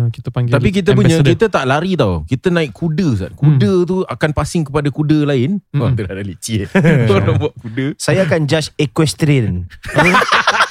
kita 0.09 0.29
panggil 0.29 0.51
Tapi 0.51 0.69
kita 0.71 0.89
punya 0.93 1.19
ambassador. 1.19 1.29
kita 1.29 1.45
tak 1.49 1.63
lari 1.65 1.93
tau. 1.93 2.23
Kita 2.23 2.47
naik 2.47 2.71
kuda 2.71 3.05
Ustaz. 3.11 3.31
Kuda 3.33 3.71
tu 3.83 4.01
akan 4.01 4.29
passing 4.31 4.63
kepada 4.63 4.87
kuda 4.87 5.25
lain. 5.25 5.59
Hmm. 5.69 5.81
Oh, 5.81 5.89
dia 5.89 6.07
dah 6.07 6.15
licin. 6.17 6.63
Orang 7.11 7.37
buat 7.43 7.53
kuda. 7.55 7.93
Saya 7.97 8.23
akan 8.23 8.47
judge 8.47 8.71
equestrian. 8.77 9.67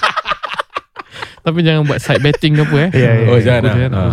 Tapi 1.48 1.64
jangan 1.64 1.88
buat 1.88 1.96
side 1.96 2.20
betting 2.20 2.60
ke 2.60 2.62
apa 2.68 2.76
eh. 2.76 2.90
Ya, 3.08 3.10
ya, 3.16 3.26
Oh, 3.32 3.38
jangan 3.40 3.62
lah. 3.64 3.72
Kemudian, 3.72 3.92
Ha. 3.96 4.04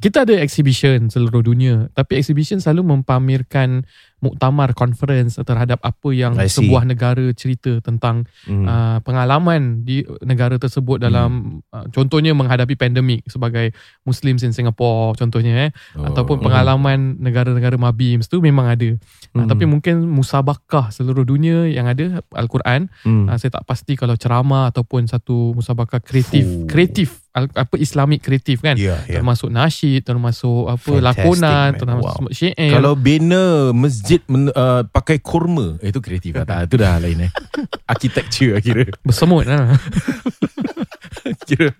Kita 0.00 0.24
ada 0.24 0.32
exhibition 0.34 1.06
seluruh 1.06 1.44
dunia. 1.44 1.92
Tapi 1.92 2.16
exhibition 2.16 2.56
selalu 2.56 2.88
mempamerkan 2.90 3.84
muktamar 4.20 4.72
conference 4.72 5.36
terhadap 5.38 5.80
apa 5.80 6.08
yang 6.10 6.36
sebuah 6.36 6.84
negara 6.84 7.24
cerita 7.32 7.80
tentang 7.80 8.28
Hmm. 8.44 8.64
uh, 8.64 8.98
pengalaman 9.00 9.80
di 9.80 10.00
negara 10.20 10.56
tersebut 10.56 11.00
dalam 11.00 11.60
uh, 11.68 11.88
contohnya 11.88 12.32
menghadapi 12.32 12.76
pandemik 12.76 13.24
sebagai 13.24 13.72
Muslims 14.04 14.40
in 14.40 14.52
Singapore 14.52 15.16
contohnya 15.16 15.68
eh 15.68 15.70
Oh. 15.96 16.04
ataupun 16.04 16.36
pengalaman 16.38 17.16
negara-negara 17.16 17.76
Mabims 17.76 18.28
tu 18.28 18.40
memang 18.40 18.68
ada. 18.68 18.92
Uh, 19.32 19.40
Hmm. 19.40 19.48
tapi 19.48 19.64
mungkin 19.64 20.04
musabakah 20.04 20.92
seluruh 20.92 21.24
dunia 21.24 21.64
yang 21.64 21.88
ada 21.88 22.20
Al-Quran 22.32 22.92
Hmm. 23.00 23.24
uh, 23.24 23.36
saya 23.36 23.56
tak 23.56 23.64
pasti 23.64 23.96
kalau 23.96 24.16
ceramah 24.16 24.68
ataupun 24.68 25.08
satu 25.08 25.56
musabakah 25.56 26.00
kreatif 26.00 26.44
Fuh. 26.44 26.68
kreatif 26.68 27.24
apa 27.32 27.74
Islamik 27.74 28.20
kreatif 28.20 28.58
kan 28.58 28.74
Ya, 28.74 28.98
ya. 29.04 29.18
termasuk 29.18 29.48
nasyid 29.48 30.02
termasuk 30.02 30.66
apa 30.66 30.82
Fantastic, 30.82 31.04
lakonan 31.06 31.68
man. 31.68 31.78
termasuk 31.78 32.26
Wow. 32.26 32.34
syair 32.34 32.72
Kalau 32.74 32.92
bina 32.94 33.44
masjid 33.70 34.18
men, 34.26 34.50
uh, 34.50 34.82
pakai 34.84 35.18
kurma, 35.18 35.78
eh, 35.78 35.88
itu 35.88 35.98
kreatif 35.98 36.34
lah. 36.34 36.42
Tak, 36.42 36.66
itu 36.66 36.74
dah 36.76 36.98
lain 36.98 37.26
eh. 37.26 37.30
Architecture 37.92 38.54
lah 38.54 38.60
kira. 38.60 38.82
bersemut 39.00 39.46
lah. 39.46 39.78
kira. 41.42 41.70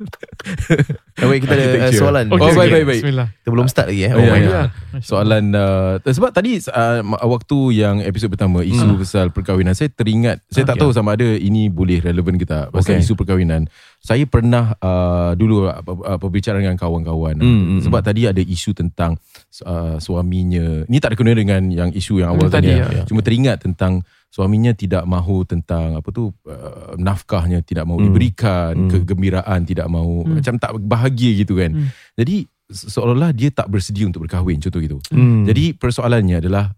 Eh, 1.20 1.26
wait, 1.26 1.40
kita 1.40 1.52
ada 1.52 1.66
uh, 1.84 1.92
soalan. 1.92 2.24
Oh, 2.28 2.36
Okey, 2.36 2.50
baik, 2.50 2.56
okey. 2.56 2.70
baik, 2.72 2.86
baik. 2.86 3.00
Bismillah. 3.02 3.28
Kita 3.36 3.48
belum 3.50 3.66
start 3.66 3.86
lagi 3.92 4.02
eh. 4.02 4.12
Oh, 4.12 4.18
ya, 4.18 4.30
my 4.30 4.38
ya. 4.38 4.48
God. 4.48 4.68
Soalan 5.00 5.44
uh, 5.52 5.94
sebab 6.02 6.30
tadi 6.30 6.56
uh, 6.62 7.00
waktu 7.22 7.58
yang 7.76 7.96
episod 8.00 8.28
pertama 8.28 8.60
isu 8.60 8.78
Hmm. 8.80 8.96
pasal 8.96 9.26
perkahwinan 9.28 9.72
saya 9.72 9.86
teringat 9.88 10.40
saya 10.46 10.64
tak 10.64 10.76
Okay. 10.76 10.82
tahu 10.82 10.90
sama 10.92 11.12
ada 11.12 11.28
ini 11.28 11.68
boleh 11.68 12.00
relevan 12.00 12.34
ke 12.34 12.44
tak 12.44 12.70
pasal 12.70 12.96
Okay. 12.96 13.04
isu 13.04 13.12
perkahwinan. 13.14 13.68
Saya 14.00 14.24
pernah 14.24 14.72
uh, 14.76 15.32
dulu 15.34 15.68
uh, 15.68 15.76
uh, 15.76 16.16
berbicara 16.16 16.56
dengan 16.56 16.74
kawan-kawan 16.74 17.36
Hmm, 17.36 17.44
hmm, 17.76 17.80
sebab 17.84 18.00
tadi 18.00 18.24
ada 18.24 18.40
isu 18.40 18.72
tentang 18.72 19.20
uh, 19.62 20.00
suaminya. 20.00 20.88
Ni 20.88 20.96
tak 20.98 21.12
ada 21.12 21.16
kena 21.16 21.32
dengan 21.32 21.68
yang 21.68 21.92
isu 21.92 22.18
yang 22.18 22.32
awal 22.32 22.48
tadi. 22.48 22.72
tadi, 22.72 22.80
ya. 22.80 22.86
ya. 22.88 23.04
Cuma 23.04 23.20
teringat 23.20 23.60
tentang 23.60 24.00
suaminya 24.30 24.70
tidak 24.72 25.02
mahu 25.04 25.42
tentang 25.42 25.98
apa 25.98 26.08
tu 26.08 26.30
uh, 26.46 26.94
nafkahnya 26.94 27.60
tidak 27.60 27.82
mahu 27.82 27.98
Hmm. 27.98 28.06
diberikan, 28.08 28.72
Hmm. 28.78 28.88
kegembiraan 28.88 29.60
tidak 29.62 29.86
mahu 29.86 30.22
Hmm. 30.22 30.38
macam 30.38 30.54
tak 30.56 30.70
bahagia 30.80 31.34
gitu 31.36 31.58
kan. 31.58 31.74
Hmm. 31.74 31.90
Jadi 32.14 32.46
se- 32.70 32.88
seolah-olah 32.88 33.34
dia 33.34 33.50
tak 33.50 33.66
bersedia 33.66 34.06
untuk 34.06 34.24
berkahwin 34.24 34.56
contoh 34.56 34.78
gitu. 34.78 34.96
Hmm. 35.10 35.42
Jadi 35.44 35.74
persoalannya 35.74 36.38
adalah 36.38 36.70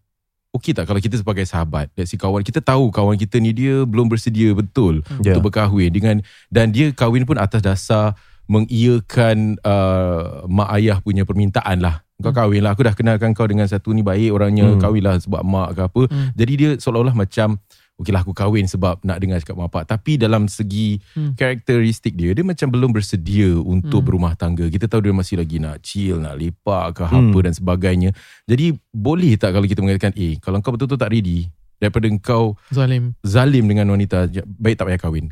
Okey 0.53 0.77
tak 0.77 0.85
kalau 0.85 1.01
kita 1.01 1.17
sebagai 1.17 1.49
sahabat 1.49 1.89
say 1.99 2.21
kawan 2.21 2.45
Kita 2.45 2.61
tahu 2.61 2.93
kawan 2.93 3.17
kita 3.17 3.41
ni 3.41 3.57
Dia 3.57 3.89
belum 3.89 4.05
bersedia 4.05 4.53
betul 4.53 5.01
Ya. 5.25 5.33
Untuk 5.33 5.49
berkahwin 5.49 5.89
dengan 5.89 6.21
Dan 6.47 6.77
dia 6.77 6.93
kahwin 6.93 7.25
pun 7.25 7.41
atas 7.41 7.65
dasar 7.65 8.13
Mengiyakan 8.47 9.61
uh, 9.61 10.47
Mak 10.47 10.69
ayah 10.75 10.99
punya 10.99 11.23
permintaan 11.23 11.79
lah 11.79 12.03
Kau 12.17 12.31
kahwin 12.31 12.63
lah 12.63 12.73
Aku 12.73 12.83
dah 12.83 12.93
kenalkan 12.93 13.33
kau 13.33 13.45
dengan 13.45 13.65
satu 13.65 13.91
ni 13.91 14.01
Baik 14.01 14.31
orangnya 14.31 14.65
Hmm. 14.65 14.79
Kahwin 14.79 15.03
lah 15.03 15.17
sebab 15.17 15.43
mak 15.43 15.69
ke 15.73 15.81
apa 15.83 16.03
Hmm. 16.07 16.29
Jadi 16.33 16.53
dia 16.55 16.71
seolah-olah 16.77 17.13
macam 17.13 17.59
Okey 17.93 18.09
lah 18.09 18.21
aku 18.21 18.33
kahwin 18.33 18.65
sebab 18.65 19.03
Nak 19.03 19.19
dengar 19.19 19.39
cakap 19.39 19.55
mak 19.55 19.69
bapak 19.69 19.85
Tapi 19.89 20.17
dalam 20.17 20.47
segi 20.47 21.03
Hmm. 21.13 21.35
Karakteristik 21.35 22.15
dia 22.15 22.31
Dia 22.31 22.43
macam 22.43 22.69
belum 22.69 22.91
bersedia 22.91 23.53
Untuk 23.55 24.01
Hmm. 24.01 24.09
berumah 24.09 24.35
tangga 24.35 24.67
Kita 24.67 24.87
tahu 24.87 25.03
dia 25.03 25.13
masih 25.13 25.37
lagi 25.37 25.59
nak 25.59 25.81
chill 25.81 26.17
Nak 26.17 26.35
lepak 26.35 26.87
ke 26.95 27.03
Hmm. 27.05 27.31
apa 27.31 27.39
dan 27.41 27.53
sebagainya 27.53 28.11
jadi 28.43 28.71
boleh 28.89 29.35
tak 29.35 29.53
kalau 29.53 29.65
kita 29.65 29.81
mengatakan 29.81 30.13
eh 30.15 30.37
kalau 30.37 30.59
kau 30.59 30.71
betul-betul 30.71 30.99
tak 30.99 31.11
ready 31.11 31.49
daripada 31.79 32.07
kau 32.21 32.55
Zalim. 32.69 33.17
zalim 33.23 33.65
dengan 33.65 33.89
wanita 33.89 34.29
baik 34.47 34.77
tak 34.77 34.87
payah 34.87 35.01
kahwin 35.01 35.27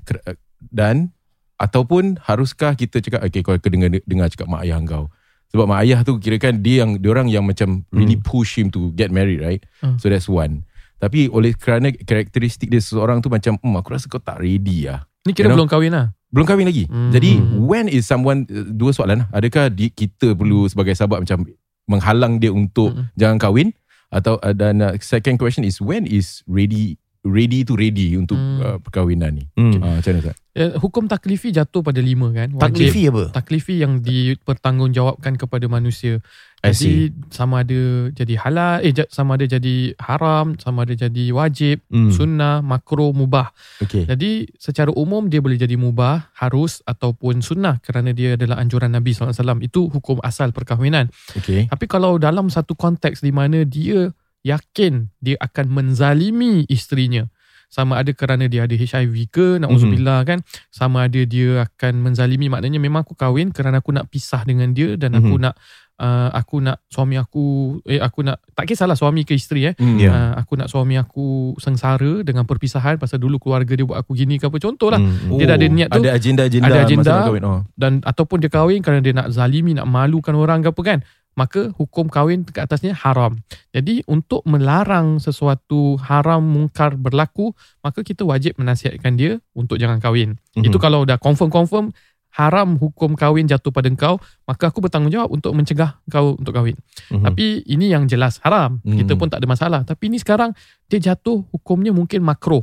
dan 0.66 1.14
ataupun 1.60 2.16
haruskah 2.24 2.72
kita 2.72 2.98
cakap 2.98 3.20
okay 3.20 3.44
kau 3.44 3.52
dengar 3.54 3.92
dengar 4.02 4.26
cakap 4.26 4.48
mak 4.48 4.64
ayah 4.64 4.80
kau 4.80 5.12
sebab 5.52 5.68
mak 5.68 5.84
ayah 5.84 6.00
tu 6.00 6.16
kira 6.16 6.40
kan 6.40 6.56
dia 6.56 6.82
yang 6.82 6.96
dia 6.96 7.10
orang 7.12 7.28
yang 7.28 7.44
macam 7.44 7.84
really 7.92 8.16
push 8.16 8.56
him 8.56 8.72
to 8.72 8.88
get 8.96 9.12
married 9.12 9.38
right 9.38 9.60
Hmm. 9.78 10.00
so 10.00 10.08
that's 10.08 10.24
one 10.26 10.64
tapi 10.96 11.28
oleh 11.28 11.52
kerana 11.52 11.92
karakteristik 11.92 12.68
dia 12.68 12.80
seseorang 12.80 13.20
tu 13.20 13.28
macam 13.28 13.56
hmm, 13.56 13.76
aku 13.76 13.88
rasa 13.92 14.08
kau 14.08 14.18
tak 14.18 14.40
ready 14.40 14.88
lah 14.88 15.04
Ni 15.20 15.36
kira 15.36 15.48
You 15.48 15.52
know? 15.52 15.64
belum 15.64 15.68
kahwin 15.68 15.92
lah. 15.92 16.06
belum 16.32 16.46
kahwin 16.48 16.64
lagi. 16.64 16.88
Hmm. 16.88 17.12
Jadi 17.12 17.30
when 17.60 17.92
is 17.92 18.08
someone 18.08 18.48
uh, 18.48 18.64
dua 18.72 18.88
soalan 18.88 19.20
lah. 19.20 19.28
Adakah 19.36 19.68
di, 19.68 19.92
kita 19.92 20.32
perlu 20.32 20.64
sebagai 20.64 20.96
sahabat 20.96 21.20
macam 21.20 21.44
menghalang 21.84 22.40
dia 22.40 22.48
untuk 22.48 22.96
Hmm. 22.96 23.12
jangan 23.20 23.36
kahwin 23.36 23.68
atau 24.08 24.40
uh, 24.40 24.54
dan 24.56 24.80
uh, 24.80 24.96
second 24.96 25.36
question 25.36 25.60
is 25.60 25.76
when 25.76 26.08
is 26.08 26.40
ready 26.48 26.96
ready 27.20 27.68
to 27.68 27.76
ready 27.76 28.16
untuk 28.16 28.36
Hmm. 28.36 28.60
uh, 28.60 28.78
perkahwinan 28.80 29.36
ni. 29.36 29.44
Hmm. 29.52 29.76
Ah 29.84 30.00
macam 30.00 30.10
mana 30.16 30.20
Ustaz? 30.24 30.36
Eh, 30.50 30.72
hukum 30.82 31.06
taklifi 31.06 31.54
jatuh 31.54 31.78
pada 31.78 32.02
lima 32.02 32.26
kan. 32.34 32.50
Wajib. 32.50 32.60
Taklifi 32.64 33.02
apa? 33.06 33.24
Taklifi 33.30 33.74
yang 33.78 34.02
dipertanggungjawabkan 34.02 35.38
kepada 35.38 35.68
manusia. 35.68 36.18
I 36.60 36.76
Jadi 36.76 36.92
sama 37.32 37.64
ada 37.64 38.12
jadi 38.12 38.34
halal, 38.36 38.84
eh 38.84 38.92
sama 39.08 39.40
ada 39.40 39.48
jadi 39.48 39.96
haram, 39.96 40.60
sama 40.60 40.84
ada 40.84 40.92
jadi 40.92 41.32
wajib, 41.32 41.80
Hmm. 41.88 42.12
sunnah, 42.12 42.60
makruh, 42.60 43.16
mubah. 43.16 43.48
Okay. 43.80 44.04
Jadi 44.04 44.44
secara 44.60 44.92
umum 44.92 45.32
dia 45.32 45.40
boleh 45.40 45.56
jadi 45.56 45.72
mubah, 45.80 46.28
harus 46.36 46.84
ataupun 46.84 47.40
sunnah 47.40 47.80
kerana 47.80 48.12
dia 48.12 48.36
adalah 48.36 48.60
anjuran 48.60 48.92
Nabi 48.92 49.16
SAW. 49.16 49.64
Itu 49.64 49.88
hukum 49.88 50.20
asal 50.20 50.52
perkahwinan. 50.52 51.08
Okay. 51.32 51.64
Tapi 51.64 51.84
kalau 51.88 52.20
dalam 52.20 52.52
satu 52.52 52.76
konteks 52.76 53.24
di 53.24 53.32
mana 53.32 53.64
dia 53.64 54.12
yakin 54.42 55.08
dia 55.18 55.36
akan 55.38 55.66
menzalimi 55.68 56.64
isterinya, 56.66 57.28
sama 57.66 57.96
ada 57.96 58.10
kerana 58.10 58.44
dia 58.44 58.64
ada 58.64 58.74
HIV 58.74 59.14
ke, 59.28 59.46
na'udzubillah 59.58 60.24
kan, 60.24 60.42
sama 60.68 61.06
ada 61.06 61.22
dia 61.22 61.62
akan 61.64 62.02
menzalimi, 62.02 62.46
maknanya 62.46 62.78
memang 62.78 63.02
aku 63.02 63.14
kahwin 63.14 63.50
kerana 63.50 63.78
aku 63.78 63.90
nak 63.90 64.06
pisah 64.06 64.42
dengan 64.42 64.70
dia 64.70 64.94
dan 64.94 65.14
aku 65.14 65.36
Mhm. 65.36 65.42
nak 65.42 65.54
uh, 65.96 66.32
aku 66.32 66.58
nak 66.58 66.80
suami 66.86 67.14
aku 67.14 67.44
eh 67.84 68.00
aku 68.00 68.24
nak 68.24 68.40
tak 68.50 68.66
kisahlah 68.66 68.96
suami 68.96 69.22
ke 69.22 69.32
isteri 69.32 69.68
eh 69.68 69.74
Hmm. 69.76 70.00
Ya. 70.00 70.08
uh, 70.08 70.32
aku 70.34 70.56
nak 70.56 70.66
suami 70.66 70.96
aku 70.96 71.26
sengsara 71.60 72.24
dengan 72.24 72.42
perpisahan 72.42 72.96
pasal 72.96 73.20
dulu 73.20 73.36
keluarga 73.36 73.70
dia 73.70 73.84
buat 73.84 74.00
aku 74.00 74.16
gini 74.16 74.34
ke 74.34 74.48
apa 74.48 74.56
contohlah 74.56 74.96
Hmm. 74.96 75.36
Dia 75.36 75.44
dah 75.46 75.54
ada 75.54 75.66
niat 75.68 75.88
tu. 75.90 76.00
Ada 76.00 76.10
agenda-agenda 76.12 76.66
Ada 76.66 76.78
agenda. 76.82 77.04
masa 77.04 77.12
nak 77.12 77.26
kahwin. 77.28 77.42
Oh. 77.44 77.60
dan 77.76 77.92
ataupun 78.02 78.36
dia 78.40 78.48
kahwin 78.48 78.80
kerana 78.80 78.98
dia 78.98 79.12
nak 79.12 79.28
zalimi 79.30 79.76
nak 79.76 79.86
malukan 79.86 80.34
orang 80.34 80.58
ke 80.60 80.72
apa 80.72 80.82
kan 80.82 80.98
maka 81.38 81.70
hukum 81.76 82.10
kahwin 82.10 82.42
ke 82.42 82.58
atasnya 82.58 82.94
haram. 82.94 83.38
Jadi 83.70 84.02
untuk 84.10 84.42
melarang 84.44 85.22
sesuatu 85.22 85.96
haram 86.02 86.42
mungkar 86.42 86.98
berlaku 86.98 87.54
maka 87.80 88.02
kita 88.02 88.26
wajib 88.26 88.58
menasihatkan 88.58 89.14
dia 89.14 89.38
untuk 89.54 89.78
jangan 89.78 90.02
kahwin. 90.02 90.36
Mhm. 90.58 90.70
Itu 90.70 90.76
kalau 90.82 91.06
dah 91.06 91.16
confirm-confirm 91.16 91.94
haram 92.30 92.78
hukum 92.78 93.18
kahwin 93.18 93.50
jatuh 93.50 93.74
pada 93.74 93.90
engkau 93.90 94.22
maka 94.46 94.70
aku 94.70 94.78
bertanggungjawab 94.78 95.34
untuk 95.34 95.50
mencegah 95.54 95.98
kau 96.10 96.38
untuk 96.38 96.54
kahwin. 96.54 96.78
Mhm. 97.10 97.24
Tapi 97.26 97.46
ini 97.66 97.90
yang 97.90 98.06
jelas 98.06 98.38
haram. 98.46 98.78
Hmm. 98.82 98.98
Kita 98.98 99.18
pun 99.18 99.26
tak 99.30 99.42
ada 99.42 99.48
masalah. 99.50 99.80
Tapi 99.82 100.10
ini 100.10 100.18
sekarang 100.18 100.54
dia 100.86 100.98
jatuh 100.98 101.42
hukumnya 101.50 101.90
mungkin 101.90 102.22
makruh. 102.22 102.62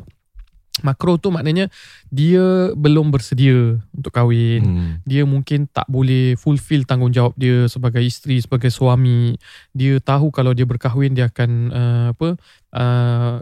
Makro 0.85 1.17
tu 1.17 1.33
maknanya 1.33 1.69
dia 2.09 2.73
belum 2.73 3.09
bersedia 3.09 3.81
untuk 3.91 4.13
kahwin. 4.13 4.61
Hmm. 4.61 4.91
Dia 5.03 5.25
mungkin 5.25 5.65
tak 5.65 5.85
boleh 5.87 6.37
fulfill 6.37 6.85
tanggungjawab 6.85 7.33
dia 7.33 7.65
sebagai 7.65 8.01
isteri, 8.01 8.37
sebagai 8.37 8.69
suami. 8.69 9.33
Dia 9.73 9.97
tahu 9.97 10.29
kalau 10.29 10.53
dia 10.53 10.65
berkahwin 10.65 11.17
dia 11.17 11.29
akan 11.29 11.49
uh, 11.73 12.05
apa 12.13 12.27
uh, 12.73 13.35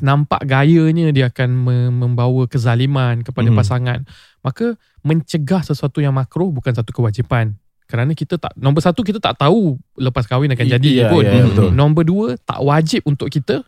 nampak 0.00 0.40
gayanya 0.48 1.12
dia 1.12 1.28
akan 1.28 1.50
me- 1.52 1.92
membawa 1.92 2.48
kezaliman 2.48 3.20
kepada 3.20 3.52
Mhm. 3.52 3.56
pasangan. 3.56 4.00
Maka 4.40 4.74
mencegah 5.04 5.60
sesuatu 5.60 6.00
yang 6.00 6.16
makro 6.16 6.48
bukan 6.48 6.72
satu 6.72 6.90
kewajipan. 6.90 7.52
Kerana 7.84 8.16
kita 8.16 8.40
tak 8.40 8.56
nombor 8.56 8.80
satu 8.80 9.04
kita 9.04 9.20
tak 9.20 9.36
tahu 9.36 9.76
lepas 10.00 10.24
kahwin 10.24 10.48
akan 10.56 10.64
jadi 10.64 10.90
ya, 10.96 11.12
pun. 11.12 11.28
ya, 11.28 11.44
betul. 11.44 11.70
Nombor 11.76 12.04
dua 12.08 12.28
tak 12.40 12.64
wajib 12.64 13.04
untuk 13.04 13.28
kita 13.28 13.60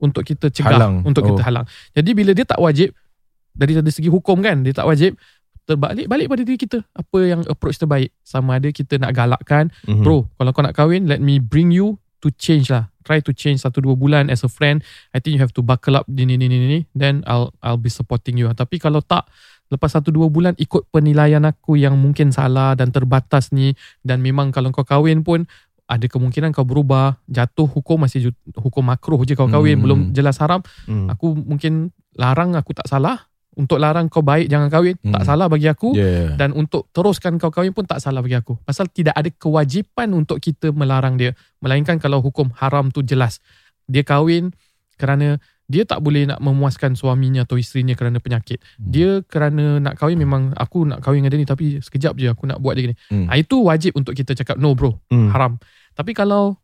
untuk 0.00 0.24
kita 0.24 0.48
cegah 0.48 0.74
Halang. 0.74 1.04
untuk 1.04 1.22
kita 1.22 1.40
Oh. 1.40 1.46
halang. 1.46 1.66
Jadi 1.92 2.10
bila 2.12 2.32
dia 2.32 2.42
tak 2.42 2.58
wajib 2.58 2.90
dari 3.52 3.76
dari 3.76 3.88
segi 3.88 4.08
hukum 4.08 4.40
kan 4.40 4.60
dia 4.60 4.72
tak 4.72 4.84
wajib 4.84 5.14
terbalik 5.62 6.06
balik 6.06 6.26
pada 6.26 6.42
diri 6.42 6.56
kita 6.56 6.82
apa 6.88 7.18
yang 7.20 7.40
approach 7.46 7.76
terbaik 7.76 8.10
sama 8.20 8.56
ada 8.56 8.68
kita 8.68 8.96
nak 8.96 9.12
galakkan 9.12 9.68
Mhm. 9.84 10.02
bro 10.02 10.26
kalau 10.34 10.50
kau 10.50 10.62
nak 10.62 10.72
kahwin 10.72 11.04
let 11.04 11.18
me 11.18 11.38
bring 11.38 11.70
you 11.70 11.94
to 12.18 12.32
change 12.32 12.68
lah 12.68 12.88
try 13.00 13.18
to 13.18 13.30
change 13.30 13.60
satu 13.60 13.78
dua 13.78 13.94
bulan 13.94 14.28
as 14.28 14.40
a 14.40 14.50
friend 14.50 14.82
I 15.10 15.18
think 15.18 15.34
you 15.34 15.42
have 15.42 15.54
to 15.54 15.62
buckle 15.62 15.94
up 15.94 16.06
ni 16.06 16.24
ni 16.24 16.34
ni 16.34 16.46
ni 16.46 16.58
ni 16.58 16.80
then 16.92 17.22
I'll 17.24 17.54
I'll 17.60 17.78
be 17.78 17.88
supporting 17.88 18.34
you 18.34 18.50
tapi 18.52 18.76
kalau 18.76 18.98
tak 19.00 19.26
lepas 19.68 19.94
satu 19.94 20.10
dua 20.10 20.26
bulan 20.26 20.54
ikut 20.56 20.90
penilaian 20.90 21.42
aku 21.42 21.74
yang 21.74 21.94
mungkin 21.94 22.28
salah 22.28 22.74
dan 22.74 22.90
terbatas 22.90 23.50
ni 23.50 23.70
dan 24.00 24.18
memang 24.18 24.50
kalau 24.50 24.70
kau 24.70 24.82
kahwin 24.82 25.22
pun 25.22 25.46
ada 25.90 26.06
kemungkinan 26.06 26.54
kau 26.54 26.62
berubah 26.62 27.18
jatuh 27.26 27.66
hukum 27.66 27.98
masih 27.98 28.30
hukum 28.54 28.80
makruh 28.80 29.18
je 29.22 29.34
kau 29.34 29.44
kahwin 29.46 29.74
Hmm. 29.74 29.82
belum 29.82 30.00
jelas 30.14 30.38
haram 30.38 30.62
Hmm. 30.86 31.10
aku 31.10 31.34
mungkin 31.34 31.90
larang 32.14 32.54
aku 32.54 32.70
tak 32.70 32.86
salah 32.86 33.26
untuk 33.52 33.76
larang 33.76 34.06
kau 34.06 34.22
baik 34.22 34.46
jangan 34.46 34.70
kahwin 34.70 34.94
tak 35.02 35.20
Hmm. 35.20 35.26
salah 35.26 35.50
bagi 35.50 35.66
aku 35.66 35.90
Yeah. 35.92 36.38
dan 36.38 36.54
untuk 36.54 36.86
teruskan 36.90 37.36
kau 37.36 37.50
kahwin 37.50 37.74
pun 37.74 37.82
tak 37.82 37.98
salah 37.98 38.22
bagi 38.22 38.34
aku 38.34 38.54
pasal 38.62 38.86
tidak 38.88 39.12
ada 39.12 39.26
kewajipan 39.28 40.14
untuk 40.14 40.38
kita 40.38 40.70
melarang 40.70 41.18
dia 41.18 41.34
melainkan 41.58 41.98
kalau 41.98 42.22
hukum 42.22 42.54
haram 42.54 42.88
tu 42.88 43.02
jelas 43.02 43.42
dia 43.84 44.00
kahwin 44.00 44.54
kerana 44.94 45.42
dia 45.66 45.86
tak 45.86 46.02
boleh 46.02 46.26
nak 46.26 46.38
memuaskan 46.38 46.94
suaminya 46.94 47.46
atau 47.46 47.54
isterinya 47.54 47.94
kerana 47.94 48.18
penyakit. 48.18 48.58
Hmm. 48.58 48.90
Dia 48.90 49.10
kerana 49.22 49.78
nak 49.78 49.94
kahwin 49.94 50.18
memang 50.18 50.50
aku 50.52 50.82
nak 50.82 50.98
kahwin 50.98 51.22
dengan 51.22 51.30
dia 51.30 51.38
ni 51.38 51.46
tapi 51.46 51.66
sekejap 51.78 52.18
je 52.18 52.26
aku 52.26 52.42
nak 52.44 52.58
buat 52.58 52.74
dia 52.74 52.90
ni. 52.90 52.98
Hmm. 53.06 53.30
Hmm. 53.30 53.38
Itu 53.38 53.62
wajib 53.62 53.94
untuk 53.94 54.18
kita 54.18 54.34
cakap 54.34 54.58
no 54.58 54.74
bro, 54.74 54.98
Hmm. 55.06 55.30
haram. 55.30 55.62
Tapi 55.94 56.12
kalau 56.12 56.56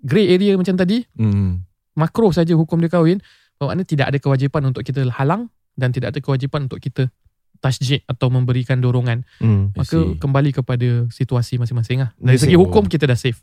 grey 0.00 0.32
area 0.32 0.56
macam 0.56 0.74
tadi, 0.74 1.04
Hmm. 1.16 1.64
makro 1.94 2.32
saja 2.32 2.56
hukum 2.56 2.80
dia 2.80 2.88
kahwin, 2.88 3.20
bermakna 3.60 3.84
tidak 3.84 4.06
ada 4.14 4.18
kewajipan 4.18 4.62
untuk 4.64 4.82
kita 4.82 5.04
halang 5.12 5.52
dan 5.76 5.92
tidak 5.92 6.16
ada 6.16 6.20
kewajipan 6.24 6.64
untuk 6.66 6.80
kita 6.80 7.12
tasjid 7.60 8.00
atau 8.08 8.32
memberikan 8.32 8.80
dorongan. 8.80 9.28
Hmm. 9.36 9.76
Maka 9.76 10.16
kembali 10.16 10.56
kepada 10.56 11.04
situasi 11.12 11.60
masing-masing 11.60 12.00
lah. 12.00 12.10
Dari 12.16 12.40
segi 12.40 12.56
hukum 12.56 12.88
kita 12.88 13.04
dah 13.04 13.18
safe. 13.20 13.36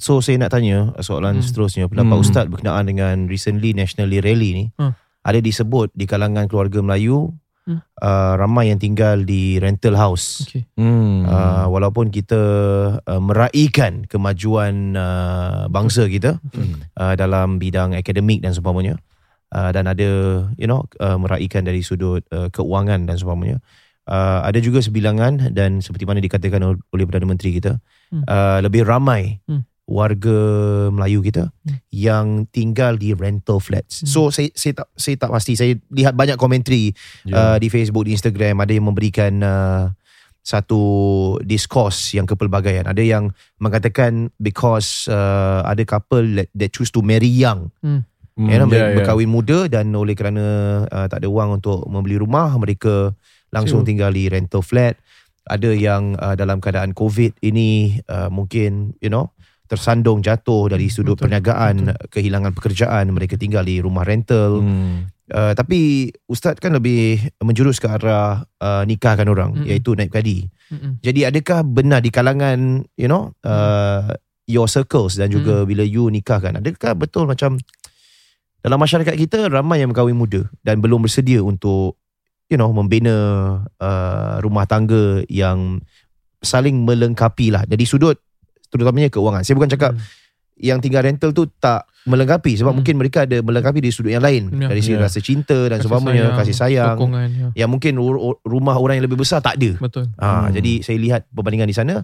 So 0.00 0.24
saya 0.24 0.40
nak 0.40 0.50
tanya 0.56 0.96
soalan 1.04 1.38
Hmm. 1.38 1.44
seterusnya 1.44 1.84
pendapat 1.86 2.16
Hmm. 2.18 2.24
ustaz 2.24 2.46
berkenaan 2.48 2.88
dengan 2.88 3.28
recently 3.28 3.76
nationally 3.76 4.18
rally 4.18 4.50
ni 4.56 4.64
Hmm. 4.80 4.96
ada 5.22 5.38
disebut 5.38 5.92
di 5.92 6.08
kalangan 6.08 6.48
keluarga 6.48 6.80
Melayu 6.80 7.36
Hmm. 7.64 7.80
uh, 7.96 8.36
ramai 8.36 8.68
yang 8.68 8.76
tinggal 8.76 9.24
di 9.24 9.56
rental 9.56 9.96
house 9.96 10.44
Okay. 10.44 10.68
Hmm. 10.76 11.24
uh, 11.24 11.64
walaupun 11.66 12.12
kita 12.12 12.36
uh, 13.00 13.16
meraihkan 13.18 14.04
kemajuan 14.04 14.92
uh, 14.92 15.64
bangsa 15.66 16.04
kita 16.06 16.44
Hmm. 16.52 16.84
uh, 16.92 17.14
dalam 17.14 17.56
bidang 17.56 17.96
akademik 17.96 18.44
dan 18.44 18.52
seumpamanya 18.52 19.00
uh, 19.48 19.72
dan 19.72 19.88
ada 19.88 20.04
you 20.54 20.68
know 20.68 20.84
uh, 20.98 21.16
meraihkan 21.16 21.64
dari 21.64 21.80
sudut 21.80 22.20
uh, 22.28 22.48
keuangan 22.48 23.08
dan 23.08 23.16
seumpamanya 23.16 23.64
uh, 24.04 24.44
ada 24.44 24.60
juga 24.60 24.84
sebilangan 24.84 25.48
dan 25.50 25.80
seperti 25.80 26.04
mana 26.04 26.20
dikatakan 26.20 26.60
ol- 26.60 26.84
oleh 26.90 27.08
Perdana 27.08 27.24
Menteri 27.26 27.56
kita 27.56 27.80
Hmm. 28.12 28.28
uh, 28.28 28.60
lebih 28.60 28.84
ramai 28.84 29.40
Hmm. 29.48 29.64
Warga 29.84 30.38
Melayu 30.88 31.20
kita 31.20 31.52
Hmm. 31.64 31.76
yang 31.92 32.26
tinggal 32.48 32.96
di 32.96 33.12
rental 33.12 33.60
flats. 33.60 34.00
Hmm. 34.00 34.08
So 34.08 34.20
saya 34.32 34.48
saya 34.56 34.80
tak 34.80 34.88
saya 34.96 35.16
tak 35.20 35.30
pasti 35.30 35.52
saya 35.54 35.76
lihat 35.92 36.16
banyak 36.16 36.40
komentari 36.40 36.92
uh, 37.28 37.28
Yeah. 37.28 37.56
di 37.60 37.68
Facebook, 37.68 38.08
di 38.08 38.16
Instagram 38.16 38.64
ada 38.64 38.72
yang 38.72 38.88
memberikan 38.88 39.32
uh, 39.44 39.92
satu 40.44 40.80
discourse 41.40 42.12
yang 42.12 42.28
kepelbagaian. 42.28 42.84
Ada 42.84 43.00
yang 43.00 43.32
mengatakan 43.56 44.28
because 44.36 45.08
uh, 45.08 45.64
ada 45.64 45.80
couple 45.84 46.36
that, 46.36 46.48
that 46.52 46.68
choose 46.68 46.92
to 46.92 47.00
marry 47.00 47.28
young. 47.28 47.72
Hmm. 47.80 48.04
You 48.34 48.58
know, 48.58 48.66
Yeah, 48.66 48.90
yeah. 48.90 48.96
berkahwin 48.98 49.30
muda 49.30 49.70
dan 49.70 49.94
oleh 49.94 50.18
kerana 50.18 50.44
uh, 50.90 51.06
tak 51.06 51.22
ada 51.22 51.30
wang 51.30 51.54
untuk 51.54 51.86
membeli 51.86 52.18
rumah, 52.18 52.50
mereka 52.58 53.14
langsung 53.54 53.86
Sewa. 53.86 53.88
tinggal 53.88 54.10
di 54.10 54.26
rental 54.26 54.58
flat. 54.58 54.98
Ada 55.46 55.70
yang 55.70 56.18
uh, 56.18 56.34
dalam 56.34 56.58
keadaan 56.58 56.96
COVID 56.98 57.38
ini 57.40 58.00
uh, 58.10 58.26
mungkin 58.32 58.96
you 58.98 59.06
know 59.06 59.30
tersandung 59.64 60.20
jatuh 60.20 60.68
dari 60.68 60.92
sudut 60.92 61.16
Betul, 61.16 61.28
perniagaan, 61.28 61.96
kehilangan 62.12 62.52
pekerjaan, 62.52 63.08
mereka 63.12 63.40
tinggal 63.40 63.64
di 63.64 63.80
rumah 63.80 64.04
rental. 64.04 64.60
Hmm. 64.60 65.08
Uh, 65.24 65.56
tapi 65.56 66.12
ustaz 66.28 66.60
kan 66.60 66.76
lebih 66.76 67.16
menjurus 67.40 67.80
ke 67.80 67.88
arah 67.88 68.44
uh, 68.60 68.84
nikahkan 68.84 69.24
orang 69.24 69.56
Mm-mm. 69.56 69.72
iaitu 69.72 69.96
naib 69.96 70.12
kadi. 70.12 70.44
Mm-mm. 70.68 71.00
Jadi 71.00 71.24
adakah 71.24 71.64
benar 71.64 72.04
di 72.04 72.12
kalangan 72.12 72.84
you 73.00 73.08
know 73.08 73.32
uh, 73.40 74.12
your 74.44 74.68
circles 74.68 75.16
dan 75.16 75.32
juga 75.32 75.64
bila 75.64 75.80
you 75.80 76.12
nikahkan 76.12 76.60
adakah 76.60 76.92
betul 76.92 77.24
macam 77.24 77.56
dalam 78.60 78.76
masyarakat 78.76 79.16
kita 79.16 79.48
ramai 79.48 79.80
yang 79.80 79.96
berkahwin 79.96 80.12
muda 80.12 80.44
dan 80.60 80.84
belum 80.84 81.08
bersedia 81.08 81.40
untuk 81.40 81.96
you 82.52 82.60
know 82.60 82.68
membina 82.68 83.16
uh, 83.80 84.34
rumah 84.44 84.68
tangga 84.68 85.24
yang 85.32 85.80
saling 86.44 86.84
melengkapi 86.84 87.48
lah 87.48 87.64
dari 87.64 87.88
sudut 87.88 88.20
terutamanya 88.74 89.06
keuangan. 89.08 89.46
Saya 89.46 89.54
bukan 89.54 89.70
cakap 89.70 89.94
Hmm. 89.94 90.02
yang 90.54 90.78
tinggal 90.78 91.02
rental 91.02 91.30
tu 91.30 91.46
tak 91.58 91.86
melengkapi 92.04 92.54
sebab 92.54 92.70
Hmm. 92.70 92.78
mungkin 92.78 92.94
mereka 92.94 93.24
ada 93.24 93.38
melengkapi 93.38 93.78
dari 93.78 93.90
sudut 93.90 94.10
yang 94.10 94.22
lain 94.22 94.50
Ya. 94.52 94.68
dari 94.68 94.80
segi 94.80 94.94
Ya. 94.94 95.02
rasa 95.02 95.18
cinta 95.18 95.56
dan 95.66 95.78
Kasih 95.78 95.88
sebagainya 95.88 96.14
sayang, 96.20 96.36
kasih 96.36 96.56
sayang 96.56 96.96
Sokongan, 96.98 97.28
ya. 97.30 97.48
yang 97.64 97.70
mungkin 97.70 97.92
ru- 97.96 98.14
ru- 98.14 98.40
rumah 98.42 98.76
orang 98.76 98.98
yang 98.98 99.06
lebih 99.06 99.16
besar 99.16 99.38
tak 99.38 99.56
ada. 99.56 99.70
Betul. 99.78 100.10
Ha, 100.14 100.46
Hmm. 100.46 100.52
Jadi 100.52 100.72
saya 100.80 100.98
lihat 100.98 101.26
perbandingan 101.28 101.64
di 101.64 101.72
sana 101.72 101.94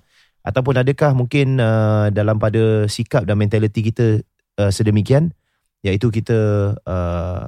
ataupun 0.40 0.74
adakah 0.74 1.12
mungkin 1.12 1.58
uh, 1.58 2.08
dalam 2.08 2.38
pada 2.38 2.86
sikap 2.86 3.22
dan 3.22 3.36
mentaliti 3.36 3.84
kita 3.84 4.24
uh, 4.56 4.70
sedemikian 4.70 5.30
iaitu 5.80 6.08
kita 6.08 6.38
uh, 6.80 7.44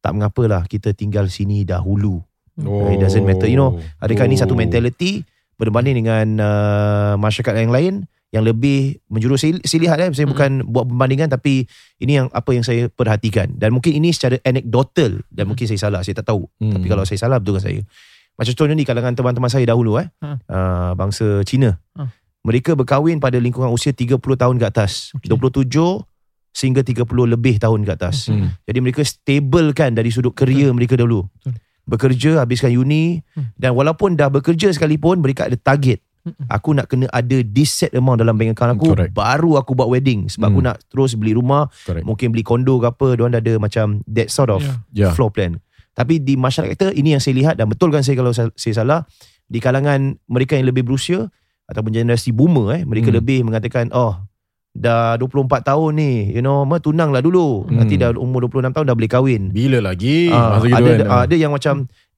tak 0.00 0.12
mengapalah 0.12 0.64
kita 0.64 0.90
tinggal 0.90 1.28
sini 1.28 1.62
dahulu. 1.62 2.16
Oh. 2.60 2.88
It 2.88 2.98
doesn't 2.98 3.22
matter, 3.22 3.44
you 3.44 3.56
know, 3.56 3.76
Adakah 3.98 4.24
ini 4.24 4.34
satu 4.34 4.52
Oh. 4.52 4.58
mentality 4.58 5.24
berbanding 5.56 6.00
dengan 6.00 6.26
uh, 6.40 7.14
masyarakat 7.16 7.52
yang 7.54 7.68
lain 7.70 7.94
yang 8.30 8.46
lebih 8.46 9.02
menjurus 9.06 9.42
saya, 9.42 9.58
saya 9.60 9.80
lihat 9.82 9.96
eh 9.98 10.10
saya 10.12 10.26
Hmm. 10.26 10.32
bukan 10.32 10.50
buat 10.64 10.86
perbandingan 10.86 11.28
tapi 11.28 11.66
ini 11.98 12.12
yang 12.14 12.30
apa 12.30 12.50
yang 12.50 12.62
saya 12.62 12.86
perhatikan 12.86 13.50
dan 13.52 13.74
mungkin 13.74 13.90
ini 13.92 14.10
secara 14.10 14.38
anekdotal 14.40 15.18
dan 15.28 15.44
Hmm. 15.44 15.50
mungkin 15.50 15.66
saya 15.66 15.80
salah 15.80 16.00
saya 16.00 16.14
tak 16.14 16.30
tahu 16.30 16.46
Hmm. 16.58 16.78
tapi 16.78 16.86
kalau 16.86 17.02
saya 17.02 17.18
salah 17.18 17.38
betul 17.38 17.58
saya. 17.58 17.82
Macam 18.34 18.54
contohnya 18.54 18.72
ni 18.72 18.86
kalangan 18.86 19.12
teman-teman 19.12 19.50
saya 19.50 19.66
dahulu 19.66 19.98
eh. 19.98 20.08
Ha. 20.22 20.28
Uh, 20.48 20.90
bangsa 20.94 21.44
Cina. 21.44 21.76
Ha. 21.92 22.08
Mereka 22.40 22.72
berkahwin 22.72 23.20
pada 23.20 23.36
lingkungan 23.36 23.68
usia 23.68 23.92
30 23.92 24.16
tahun 24.16 24.56
ke 24.56 24.64
atas. 24.64 25.12
Okey. 25.12 25.28
27 25.28 26.08
sehingga 26.48 26.80
30 26.80 27.04
lebih 27.28 27.60
tahun 27.60 27.84
ke 27.84 27.92
atas. 27.92 28.32
Hmm. 28.32 28.54
Jadi 28.64 28.78
mereka 28.80 29.04
stable 29.04 29.70
kan 29.70 29.92
dari 29.92 30.08
sudut 30.08 30.32
kerja 30.32 30.72
mereka 30.72 30.96
dahulu. 30.96 31.28
Betul. 31.36 31.52
Bekerja, 31.84 32.40
habiskan 32.40 32.70
uni 32.72 33.20
Hmm. 33.34 33.50
dan 33.58 33.74
walaupun 33.74 34.14
dah 34.14 34.30
bekerja 34.30 34.70
sekalipun 34.70 35.18
mereka 35.18 35.44
ada 35.44 35.58
target. 35.58 36.00
Mm-mm. 36.20 36.46
Aku 36.48 36.72
nak 36.72 36.86
kena 36.86 37.08
ada 37.08 37.40
this 37.42 37.72
set 37.72 37.92
amount 37.92 38.18
dalam 38.18 38.34
bank 38.34 38.52
account 38.52 38.74
aku 38.74 38.92
Correct. 38.92 39.12
baru 39.12 39.56
aku 39.56 39.72
buat 39.72 39.88
wedding 39.88 40.28
sebab 40.28 40.48
aku 40.48 40.60
Hmm. 40.60 40.68
nak 40.68 40.76
terus 40.86 41.14
beli 41.14 41.32
rumah, 41.32 41.66
Correct. 41.82 42.04
mungkin 42.04 42.28
beli 42.28 42.42
kondo 42.42 42.76
ke 42.76 42.86
apa, 42.86 43.14
diorang 43.14 43.32
dah 43.32 43.40
ada 43.40 43.54
macam 43.56 43.86
that 44.04 44.28
sort 44.28 44.48
of 44.48 44.60
Ya. 44.92 45.08
Yeah. 45.08 45.12
floor 45.12 45.30
plan. 45.30 45.64
Tapi 45.90 46.18
di 46.18 46.34
masyarakat 46.34 46.70
kita 46.70 46.86
ini 46.92 47.12
yang 47.12 47.20
saya 47.20 47.34
lihat 47.34 47.54
dan 47.54 47.66
betulkan 47.66 48.00
saya 48.00 48.14
kalau 48.14 48.30
saya, 48.30 48.48
saya 48.54 48.74
salah 48.76 49.00
di 49.44 49.58
kalangan 49.58 49.98
mereka 50.26 50.54
yang 50.54 50.64
lebih 50.64 50.82
berusia 50.82 51.26
ataupun 51.66 51.90
generasi 51.90 52.30
boomer 52.30 52.72
eh 52.72 52.82
mereka 52.84 53.08
Hmm. 53.08 53.16
lebih 53.16 53.38
mengatakan 53.42 53.88
oh 53.90 54.14
dah 54.70 55.16
24 55.16 55.26
tahun 55.64 55.90
ni 55.94 56.12
you 56.30 56.38
know 56.38 56.62
mah 56.62 56.78
tunanglah 56.78 57.18
dulu 57.18 57.64
Hmm. 57.64 57.74
nanti 57.76 57.96
dah 57.96 58.12
umur 58.12 58.44
26 58.44 58.70
tahun 58.70 58.86
dah 58.86 58.94
boleh 58.94 59.08
kahwin. 59.08 59.42
Bila 59.50 59.82
lagi? 59.82 60.28
Masa 60.28 60.62
gitu 60.62 60.76
ada 60.76 60.92
kan? 61.00 61.08
ada 61.24 61.34
yang 61.34 61.50
macam 61.50 61.74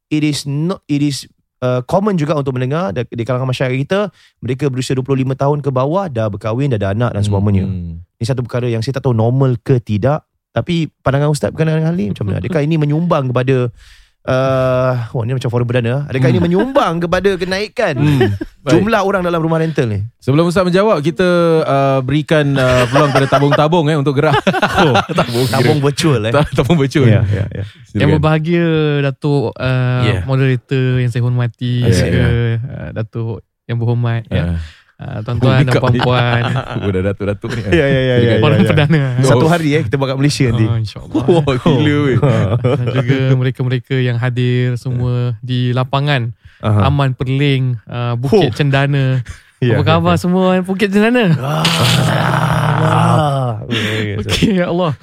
it 0.08 0.20
is 0.20 0.42
not 0.42 0.84
it 0.84 1.00
is 1.00 1.24
uh, 1.62 1.80
common 1.86 2.18
juga 2.18 2.34
untuk 2.34 2.58
mendengar 2.58 2.90
di 2.90 3.06
di 3.06 3.22
kalangan 3.22 3.48
masyarakat 3.48 3.78
kita 3.78 4.00
mereka 4.42 4.66
berusia 4.68 4.98
25 4.98 5.38
tahun 5.38 5.58
ke 5.62 5.70
bawah 5.70 6.10
dah 6.10 6.26
berkahwin 6.28 6.74
dah 6.74 6.78
ada 6.82 6.90
anak 6.92 7.10
dan 7.14 7.22
sebagainya. 7.22 7.64
Hmm. 7.64 8.02
Ini 8.18 8.24
satu 8.26 8.42
perkara 8.42 8.66
yang 8.66 8.82
saya 8.82 8.98
tak 8.98 9.06
tahu 9.06 9.14
normal 9.14 9.56
ke 9.62 9.78
tidak 9.78 10.26
tapi 10.52 10.92
pandangan 11.00 11.32
ustaz 11.32 11.48
berkenaan 11.48 11.80
dengan 11.80 11.88
hal 11.88 11.96
ni 11.96 12.06
macam 12.12 12.24
mana? 12.28 12.36
Adakah 12.44 12.60
ini 12.60 12.76
menyumbang 12.76 13.32
kepada 13.32 13.72
uh, 14.26 15.10
oh 15.14 15.22
ni 15.26 15.34
macam 15.34 15.50
forum 15.50 15.66
perdana. 15.66 16.06
Adakah 16.06 16.28
ini 16.30 16.40
menyumbang 16.42 17.02
kepada 17.02 17.34
kenaikan 17.38 17.94
Hmm. 17.98 18.34
Jumlah 18.62 19.02
orang 19.02 19.26
dalam 19.26 19.42
rumah 19.42 19.58
rental 19.58 19.90
ni? 19.90 20.06
Sebelum 20.22 20.46
Ustaz 20.46 20.62
menjawab 20.62 21.02
kita 21.02 21.26
uh, 21.66 21.98
berikan 21.98 22.54
uh, 22.54 22.86
peluang 22.86 23.10
kepada 23.10 23.26
tabung-tabung 23.26 23.90
eh 23.90 23.98
untuk 23.98 24.14
gerak. 24.14 24.38
Oh, 24.82 24.94
tabung. 25.14 25.46
Tabung 25.50 25.78
virtual 25.82 26.22
eh. 26.26 26.32
tabung 26.54 26.78
virtual. 26.78 27.06
Ya, 27.10 27.22
ya, 27.26 27.44
ya. 27.50 27.64
Yang 27.94 28.18
berbahagia 28.18 28.66
Datuk 29.02 29.54
uh, 29.58 30.02
Yeah. 30.02 30.22
moderator 30.26 30.98
yang 31.02 31.10
saya 31.10 31.22
hormati 31.22 31.82
Yeah, 31.82 31.94
juga 31.98 32.26
uh, 32.62 32.88
Datuk 32.94 33.36
yang 33.66 33.78
berhormat 33.82 34.26
ya. 34.30 34.54
Ah. 34.54 34.58
Uh, 35.02 35.18
tuan-tuan 35.26 35.66
dan 35.66 35.82
puan-puan 35.82 36.42
Oh, 36.86 36.90
dah 36.94 37.02
datuk-datuk 37.10 37.50
ni. 37.58 37.74
Ya, 37.74 37.86
ya, 37.90 38.00
ya, 38.06 38.14
ya, 38.22 38.32
orang 38.38 38.62
ya. 38.62 38.70
perdana. 38.70 39.00
Satu 39.26 39.50
hari 39.50 39.74
eh 39.74 39.82
kita 39.82 39.98
buat 39.98 40.14
kat 40.14 40.18
Malaysia 40.22 40.46
nanti. 40.46 40.66
Oh, 40.70 40.78
InsyaAllah. 40.78 41.24
Wah, 41.26 41.54
gila 41.58 41.96
weh. 42.06 42.16
Dan 42.78 42.86
juga 42.94 43.18
mereka-mereka 43.34 43.98
yang 43.98 44.14
hadir 44.22 44.78
semua 44.78 45.34
di 45.42 45.74
lapangan 45.74 46.30
Aha. 46.62 46.86
Aman 46.86 47.18
Perling, 47.18 47.82
uh, 47.90 48.14
Bukit 48.14 48.54
Oh. 48.54 48.56
Cendana. 48.56 49.18
Ya, 49.62 49.78
Apa 49.78 49.94
khabar 49.94 50.18
semua 50.18 50.58
Bukit 50.58 50.90
Cendana? 50.90 51.38
Ah. 51.38 51.62
Okey 53.62 54.58
ya 54.58 54.74
Allah. 54.74 54.98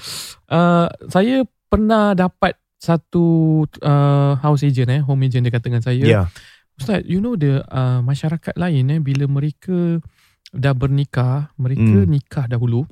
Uh, 0.51 0.91
saya 1.07 1.47
pernah 1.71 2.11
dapat 2.11 2.59
satu 2.75 3.63
uh, 3.83 4.39
house 4.39 4.63
agent 4.63 4.87
eh, 4.91 5.01
home 5.03 5.27
agent 5.27 5.47
dia 5.47 5.53
kata 5.55 5.71
dengan 5.71 5.83
saya. 5.83 6.03
Ya. 6.03 6.21
Ustaz, 6.79 7.03
you 7.03 7.19
know 7.19 7.35
the 7.35 7.59
uh, 7.67 7.99
masyarakat 7.99 8.55
lain 8.55 8.87
eh 8.89 8.99
bila 8.99 9.27
mereka 9.27 9.99
dah 10.49 10.73
bernikah, 10.73 11.51
mereka 11.55 11.83
Hmm. 12.01 12.09
nikah 12.09 12.45
dahulu. 12.47 12.87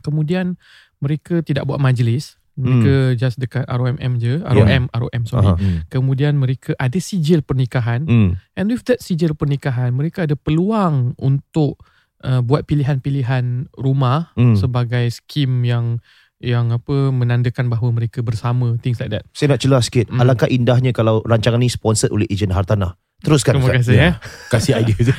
Kemudian 0.00 0.54
mereka 0.98 1.42
tidak 1.42 1.66
buat 1.66 1.78
majlis. 1.78 2.38
Mereka 2.54 3.14
just 3.14 3.38
dekat 3.38 3.62
ROMM 3.70 4.18
je, 4.18 4.42
ROM, 4.42 4.90
ROM 4.90 5.22
sorry. 5.26 5.46
Hmm. 5.46 5.86
Kemudian 5.86 6.34
mereka 6.34 6.74
ada 6.74 6.98
sijil 6.98 7.38
pernikahan 7.38 8.02
Hmm. 8.02 8.34
and 8.54 8.66
with 8.66 8.82
that 8.82 8.98
sijil 8.98 9.30
pernikahan 9.34 9.94
mereka 9.94 10.26
ada 10.26 10.34
peluang 10.34 11.14
untuk 11.18 11.78
uh, 12.22 12.42
buat 12.42 12.66
pilihan-pilihan 12.66 13.70
rumah 13.74 14.34
Hmm. 14.34 14.58
sebagai 14.58 15.06
skim 15.06 15.62
yang 15.62 16.02
yang 16.38 16.70
apa 16.70 17.10
menandakan 17.10 17.66
bahawa 17.66 17.94
mereka 17.94 18.22
bersama 18.22 18.74
things 18.78 18.98
like 18.98 19.10
that. 19.10 19.22
Saya 19.30 19.54
nak 19.54 19.62
celah 19.62 19.78
sikit. 19.78 20.10
Hmm. 20.10 20.18
Alangkah 20.18 20.50
indahnya 20.50 20.90
kalau 20.90 21.22
rancangan 21.22 21.62
ni 21.62 21.70
sponsored 21.70 22.10
oleh 22.10 22.26
ejen 22.26 22.50
hartanah. 22.50 22.98
Teruskan. 23.18 23.58
Terima 23.58 23.66
Ustaz. 23.68 23.78
kasih 23.82 23.94
Ya. 23.94 24.04
eh. 24.04 24.14
Kasih 24.52 24.72
idea 24.76 24.98
je. 25.00 25.14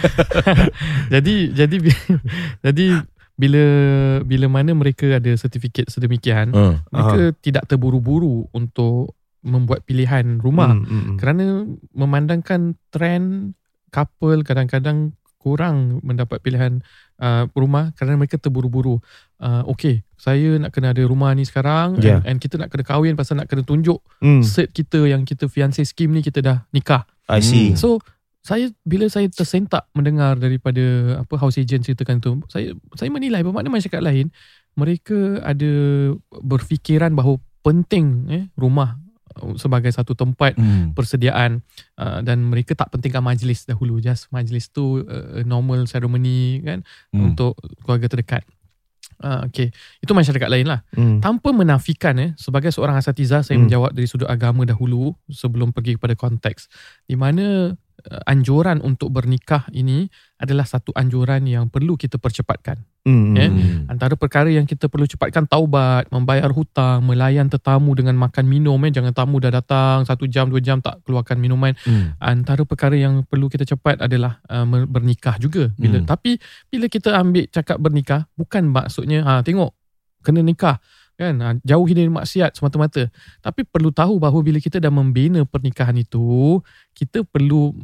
jadi 1.14 1.36
jadi 1.54 1.76
jadi 2.66 2.86
bila 3.36 3.64
bila 4.22 4.46
mana 4.48 4.72
mereka 4.74 5.16
ada 5.16 5.32
sertifikat 5.34 5.88
sedemikian 5.88 6.52
Uh. 6.52 6.76
mereka 6.90 7.32
tidak 7.40 7.64
terburu-buru 7.66 8.48
untuk 8.52 9.16
membuat 9.40 9.84
pilihan 9.84 10.36
rumah 10.38 10.76
Hmm, 10.76 10.84
hmm, 10.84 11.02
hmm. 11.06 11.18
kerana 11.18 11.46
memandangkan 11.94 12.62
trend 12.90 13.56
couple 13.90 14.44
kadang-kadang 14.44 15.16
kurang 15.40 16.04
mendapat 16.04 16.44
pilihan 16.44 16.84
uh, 17.18 17.48
rumah 17.54 17.96
kerana 17.96 18.16
mereka 18.16 18.36
terburu-buru. 18.36 19.00
Uh, 19.38 19.64
okay, 19.66 20.04
saya 20.16 20.60
nak 20.60 20.76
kena 20.76 20.92
ada 20.92 21.00
rumah 21.02 21.32
ni 21.32 21.44
sekarang 21.44 21.96
Yeah. 21.98 22.20
and, 22.20 22.28
and 22.28 22.38
kita 22.38 22.60
nak 22.60 22.68
kena 22.68 22.84
kahwin 22.84 23.16
pasal 23.16 23.40
nak 23.40 23.48
kena 23.48 23.64
tunjuk 23.64 24.04
Hmm. 24.20 24.44
cert 24.44 24.68
kita 24.70 25.00
yang 25.06 25.24
kita 25.24 25.48
fiancé 25.48 25.84
scheme 25.84 26.12
ni 26.12 26.20
kita 26.20 26.40
dah 26.40 26.68
nikah. 26.70 27.08
I 27.30 27.40
see. 27.40 27.72
Hmm. 27.74 27.78
So 27.78 27.90
saya 28.42 28.72
bila 28.88 29.06
saya 29.12 29.30
tersentak 29.30 29.86
mendengar 29.94 30.40
daripada 30.40 30.82
apa 31.22 31.34
house 31.38 31.60
agent 31.62 31.86
ceritakan 31.86 32.18
tu, 32.18 32.32
saya 32.50 32.74
saya 32.98 33.14
menilai 33.14 33.46
bermakna 33.46 33.70
masyarakat 33.70 34.02
lain 34.02 34.34
mereka 34.74 35.44
ada 35.44 35.72
berfikiran 36.42 37.14
bahawa 37.14 37.38
penting 37.62 38.32
eh 38.32 38.44
rumah 38.56 38.96
uh, 39.44 39.54
sebagai 39.60 39.92
satu 39.92 40.16
tempat 40.16 40.56
Hmm. 40.56 40.96
persediaan 40.96 41.60
uh, 42.00 42.24
dan 42.24 42.48
mereka 42.48 42.74
tak 42.74 42.90
pentingkan 42.90 43.22
majlis 43.22 43.68
dahulu 43.68 44.00
just 44.00 44.32
majlis 44.32 44.72
tu 44.72 45.04
uh, 45.04 45.44
normal 45.44 45.84
ceremony 45.86 46.64
kan 46.64 46.82
Hmm. 47.12 47.32
untuk 47.36 47.60
keluarga 47.84 48.08
terdekat. 48.08 48.48
Uh, 49.20 49.44
okay, 49.44 49.68
itu 50.00 50.16
masyarakat 50.16 50.48
lain 50.48 50.64
lah. 50.64 50.80
Hmm. 50.96 51.20
Tanpa 51.20 51.52
menafikan 51.52 52.16
eh, 52.24 52.32
sebagai 52.40 52.72
seorang 52.72 52.96
asatiza 52.96 53.44
saya 53.44 53.60
Hmm. 53.60 53.68
menjawab 53.68 53.92
dari 53.92 54.08
sudut 54.08 54.32
agama 54.32 54.64
dahulu 54.64 55.12
sebelum 55.28 55.76
pergi 55.76 56.00
kepada 56.00 56.16
konteks. 56.16 56.72
Di 57.04 57.20
mana 57.20 57.76
uh, 57.76 58.22
anjuran 58.32 58.80
untuk 58.80 59.12
bernikah 59.12 59.68
ini 59.76 60.08
adalah 60.40 60.64
satu 60.64 60.96
anjuran 60.96 61.44
yang 61.44 61.68
perlu 61.68 62.00
kita 62.00 62.16
percepatkan. 62.16 62.80
Hmm. 63.04 63.36
Eh? 63.36 63.52
Hmm. 63.52 63.92
Antara 63.92 64.16
perkara 64.16 64.48
yang 64.48 64.64
kita 64.64 64.88
perlu 64.88 65.04
cepatkan 65.04 65.44
taubat, 65.52 66.08
membayar 66.08 66.48
hutang, 66.48 67.04
melayan 67.04 67.52
tetamu 67.52 67.92
dengan 67.92 68.16
makan 68.16 68.48
minum 68.48 68.80
eh 68.88 68.92
jangan 68.96 69.12
tamu 69.12 69.44
dah 69.44 69.52
datang 69.52 70.08
satu 70.08 70.24
jam 70.32 70.48
dua 70.48 70.64
jam 70.64 70.80
tak 70.80 71.04
keluarkan 71.04 71.36
minuman. 71.44 71.76
Hmm. 71.84 72.16
Antara 72.24 72.64
perkara 72.64 72.96
yang 72.96 73.28
perlu 73.28 73.52
kita 73.52 73.68
cepat 73.68 74.00
adalah 74.00 74.40
uh, 74.48 74.64
bernikah 74.88 75.36
juga. 75.36 75.70
Bila 75.76 76.00
Hmm. 76.00 76.08
tapi 76.08 76.40
bila 76.72 76.88
kita 76.88 77.12
ambil 77.20 77.44
cakap 77.52 77.76
bernikah 77.82 78.30
bukan 78.40 78.72
maksudnya 78.72 79.26
ha 79.26 79.44
tengok 79.44 79.76
kena 80.24 80.40
nikah 80.40 80.80
kan 81.20 81.36
ha, 81.44 81.52
jauhi 81.68 81.92
dari 81.92 82.08
maksiat 82.08 82.56
semata-mata. 82.56 83.12
Tapi 83.44 83.68
perlu 83.68 83.92
tahu 83.92 84.24
bahawa 84.24 84.40
bila 84.40 84.56
kita 84.64 84.80
dah 84.80 84.88
membina 84.88 85.44
pernikahan 85.44 86.00
itu, 86.00 86.64
kita 86.96 87.28
perlu 87.28 87.76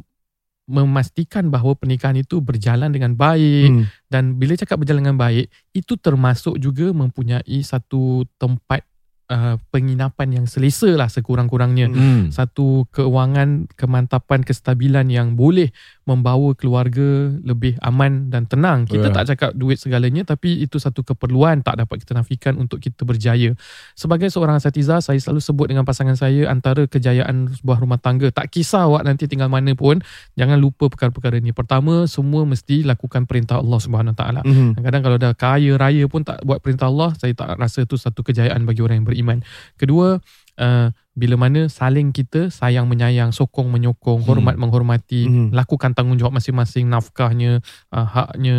memastikan 0.66 1.46
bahawa 1.48 1.78
pernikahan 1.78 2.18
itu 2.18 2.42
berjalan 2.42 2.90
dengan 2.90 3.14
baik, 3.14 3.70
Hmm. 3.70 3.84
dan 4.10 4.34
bila 4.34 4.58
cakap 4.58 4.82
berjalan 4.82 5.06
dengan 5.06 5.18
baik, 5.18 5.46
itu 5.72 5.94
termasuk 5.94 6.58
juga 6.58 6.90
mempunyai 6.90 7.62
satu 7.62 8.26
tempat 8.34 8.82
uh, 9.30 9.58
penginapan 9.70 10.42
yang 10.42 10.46
selesa 10.50 10.90
lah 10.94 11.06
sekurang-kurangnya. 11.06 11.90
Hmm. 11.90 12.34
Satu 12.34 12.86
keuangan, 12.90 13.70
kemantapan, 13.78 14.42
kestabilan 14.42 15.06
yang 15.06 15.38
boleh 15.38 15.70
membawa 16.06 16.54
keluarga 16.54 17.34
lebih 17.42 17.74
aman 17.82 18.30
dan 18.30 18.46
tenang. 18.46 18.86
Kita 18.86 19.10
Ya. 19.10 19.14
tak 19.14 19.24
cakap 19.34 19.50
duit 19.58 19.74
segalanya 19.82 20.22
tapi 20.22 20.62
itu 20.62 20.78
satu 20.78 21.02
keperluan 21.02 21.66
tak 21.66 21.82
dapat 21.82 22.06
kita 22.06 22.14
nafikan 22.14 22.54
untuk 22.62 22.78
kita 22.78 23.02
berjaya. 23.02 23.58
Sebagai 23.98 24.30
seorang 24.30 24.54
asatiza, 24.54 25.02
saya 25.02 25.18
selalu 25.18 25.42
sebut 25.42 25.66
dengan 25.66 25.82
pasangan 25.82 26.14
saya 26.14 26.46
antara 26.46 26.86
kejayaan 26.86 27.50
sebuah 27.58 27.82
rumah 27.82 27.98
tangga. 27.98 28.30
Tak 28.30 28.54
kisah 28.54 28.86
awak 28.86 29.02
nanti 29.02 29.26
tinggal 29.26 29.50
mana 29.50 29.74
pun, 29.74 29.98
jangan 30.38 30.62
lupa 30.62 30.86
perkara-perkara 30.86 31.42
ini. 31.42 31.50
Pertama, 31.50 32.06
semua 32.06 32.46
mesti 32.46 32.86
lakukan 32.86 33.26
perintah 33.26 33.58
Allah 33.58 33.82
Subhanahu 33.82 34.14
Wa 34.14 34.18
Taala. 34.22 34.40
Hmm. 34.46 34.78
Kadang-kadang 34.78 35.02
kalau 35.02 35.18
dah 35.18 35.32
kaya 35.34 35.74
raya 35.74 36.06
pun 36.06 36.22
tak 36.22 36.38
buat 36.46 36.62
perintah 36.62 36.86
Allah, 36.86 37.18
saya 37.18 37.34
tak 37.34 37.58
rasa 37.58 37.82
itu 37.82 37.98
satu 37.98 38.22
kejayaan 38.22 38.62
bagi 38.62 38.78
orang 38.78 39.02
yang 39.02 39.08
beriman. 39.10 39.38
Kedua, 39.74 40.22
uh, 40.60 40.92
bila 41.16 41.40
mana 41.40 41.72
saling 41.72 42.12
kita 42.12 42.52
sayang 42.52 42.84
menyayang, 42.84 43.32
sokong 43.32 43.72
menyokong, 43.72 44.20
Hmm. 44.20 44.28
hormat 44.28 44.56
menghormati, 44.60 45.24
Hmm. 45.24 45.48
lakukan 45.52 45.96
tanggungjawab 45.96 46.36
masing-masing, 46.36 46.92
nafkahnya, 46.92 47.64
uh, 47.92 48.04
haknya, 48.04 48.56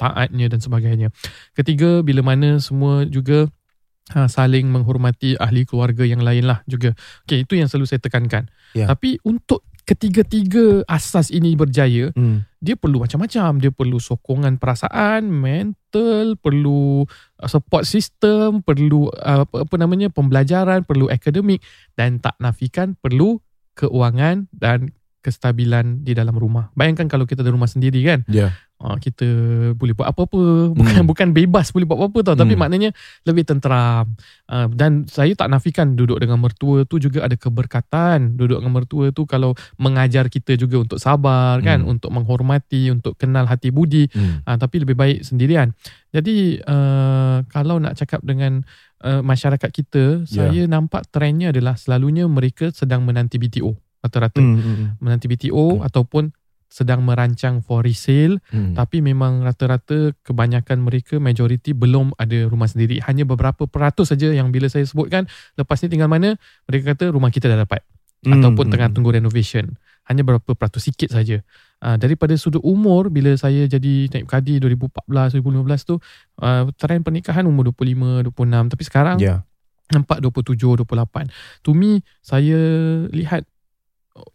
taatnya 0.00 0.46
dan 0.48 0.60
sebagainya. 0.64 1.08
Ketiga, 1.52 2.00
bila 2.00 2.24
mana 2.24 2.56
semua 2.64 3.04
juga 3.04 3.52
uh, 4.16 4.28
saling 4.28 4.72
menghormati 4.72 5.36
ahli 5.36 5.68
keluarga 5.68 6.08
yang 6.08 6.24
lain 6.24 6.48
lah 6.48 6.64
juga. 6.64 6.96
Okay, 7.28 7.44
itu 7.44 7.60
yang 7.60 7.68
selalu 7.68 7.92
saya 7.92 8.00
tekankan. 8.00 8.48
Ya. 8.72 8.88
Tapi 8.88 9.20
untuk 9.20 9.68
ketiga-tiga 9.88 10.84
asas 10.84 11.32
ini 11.32 11.56
berjaya, 11.56 12.12
Hmm. 12.12 12.44
dia 12.60 12.76
perlu 12.76 13.00
macam-macam. 13.00 13.56
Dia 13.56 13.72
perlu 13.72 13.96
sokongan 13.96 14.60
perasaan, 14.60 15.32
mental, 15.32 16.36
perlu 16.36 17.08
uh, 17.08 17.48
support 17.48 17.88
system, 17.88 18.60
perlu 18.60 19.08
uh, 19.08 19.48
apa, 19.48 19.64
apa 19.64 19.74
namanya 19.80 20.12
pembelajaran, 20.12 20.84
perlu 20.84 21.08
akademik 21.08 21.64
dan 21.96 22.20
tak 22.20 22.36
nafikan 22.36 22.92
perlu 23.00 23.40
keuangan 23.72 24.52
dan 24.52 24.92
kestabilan 25.24 26.04
di 26.04 26.12
dalam 26.12 26.36
rumah. 26.36 26.68
Bayangkan 26.76 27.08
kalau 27.08 27.24
kita 27.24 27.40
ada 27.40 27.50
rumah 27.50 27.66
sendiri 27.66 28.04
kan, 28.04 28.22
Ya. 28.28 28.52
Uh, 28.78 28.96
kita 28.98 29.26
boleh 29.74 29.94
buat 29.94 30.08
apa-apa, 30.10 30.72
bukan 30.74 31.02
Hmm. 31.02 31.08
bukan 31.10 31.28
bebas 31.34 31.70
boleh 31.74 31.86
buat 31.86 31.98
apa-apa 31.98 32.18
tau, 32.32 32.36
tapi 32.38 32.54
Hmm. 32.54 32.62
maknanya 32.62 32.90
lebih 33.26 33.44
tenteram. 33.46 34.14
Uh, 34.48 34.66
dan 34.72 35.04
saya 35.10 35.34
tak 35.34 35.50
nafikan 35.50 35.98
duduk 35.98 36.18
dengan 36.22 36.38
mertua 36.38 36.86
tu 36.86 37.02
juga 37.02 37.26
ada 37.26 37.34
keberkatan. 37.36 38.38
Duduk 38.38 38.62
dengan 38.62 38.74
mertua 38.74 39.10
tu 39.10 39.26
kalau 39.26 39.52
mengajar 39.76 40.30
kita 40.30 40.54
juga 40.54 40.80
untuk 40.80 40.98
sabar 41.02 41.60
kan, 41.60 41.82
Hmm. 41.84 41.98
untuk 41.98 42.10
menghormati, 42.14 42.88
untuk 42.90 43.18
kenal 43.18 43.44
hati 43.46 43.74
budi, 43.74 44.08
Hmm. 44.14 44.42
uh, 44.46 44.56
tapi 44.56 44.82
lebih 44.82 44.94
baik 44.94 45.26
sendirian. 45.26 45.74
Jadi 46.08 46.62
uh, 46.64 47.44
kalau 47.52 47.76
nak 47.82 47.98
cakap 47.98 48.24
dengan 48.24 48.64
uh, 49.04 49.22
masyarakat 49.22 49.70
kita, 49.70 50.26
Ya. 50.26 50.48
saya 50.50 50.66
nampak 50.66 51.06
trendnya 51.14 51.54
adalah 51.54 51.78
selalunya 51.78 52.26
mereka 52.26 52.74
sedang 52.74 53.06
menanti 53.06 53.38
BTO 53.38 53.76
rata-rata. 54.02 54.38
Hmm. 54.42 54.58
Hmm. 54.58 54.86
Menanti 55.02 55.26
BTO 55.26 55.82
ataupun 55.82 56.30
sedang 56.68 57.00
merancang 57.00 57.60
for 57.60 57.80
resale 57.80 58.36
Hmm. 58.48 58.72
tapi 58.72 59.00
memang 59.00 59.40
rata-rata 59.40 60.12
kebanyakan 60.20 60.84
mereka 60.84 61.16
majoriti 61.16 61.72
belum 61.72 62.12
ada 62.14 62.44
rumah 62.44 62.68
sendiri 62.68 63.00
hanya 63.02 63.24
beberapa 63.24 63.64
peratus 63.64 64.12
saja 64.12 64.28
yang 64.28 64.48
bila 64.48 64.68
saya 64.68 64.84
sebutkan 64.84 65.24
lepas 65.54 65.80
ni 65.80 65.88
tinggal 65.88 66.06
mana 66.06 66.36
mereka 66.64 66.92
kata 66.92 67.08
rumah 67.08 67.28
kita 67.28 67.48
dah 67.48 67.64
dapat 67.64 67.80
Hmm. 68.18 68.34
ataupun 68.34 68.66
tengah 68.68 68.90
tunggu 68.90 69.14
renovation 69.14 69.78
hanya 70.04 70.26
berapa 70.26 70.50
peratus 70.50 70.90
sikit 70.90 71.08
saja 71.08 71.38
uh, 71.80 71.94
daripada 71.94 72.34
sudut 72.34 72.58
umur 72.60 73.08
bila 73.08 73.30
saya 73.32 73.62
jadi 73.64 74.10
naib 74.10 74.26
kadi 74.26 74.58
2014 74.58 75.38
2015 75.38 75.86
tu 75.86 75.94
uh, 76.42 76.66
trend 76.74 77.00
pernikahan 77.00 77.46
umur 77.46 77.70
25 77.70 78.26
26 78.26 78.72
tapi 78.74 78.82
sekarang 78.82 79.16
Ya. 79.22 79.46
Nampak 79.88 80.20
27, 80.20 80.84
28. 80.84 81.32
To 81.64 81.72
me, 81.72 82.04
saya 82.20 82.60
lihat 83.08 83.48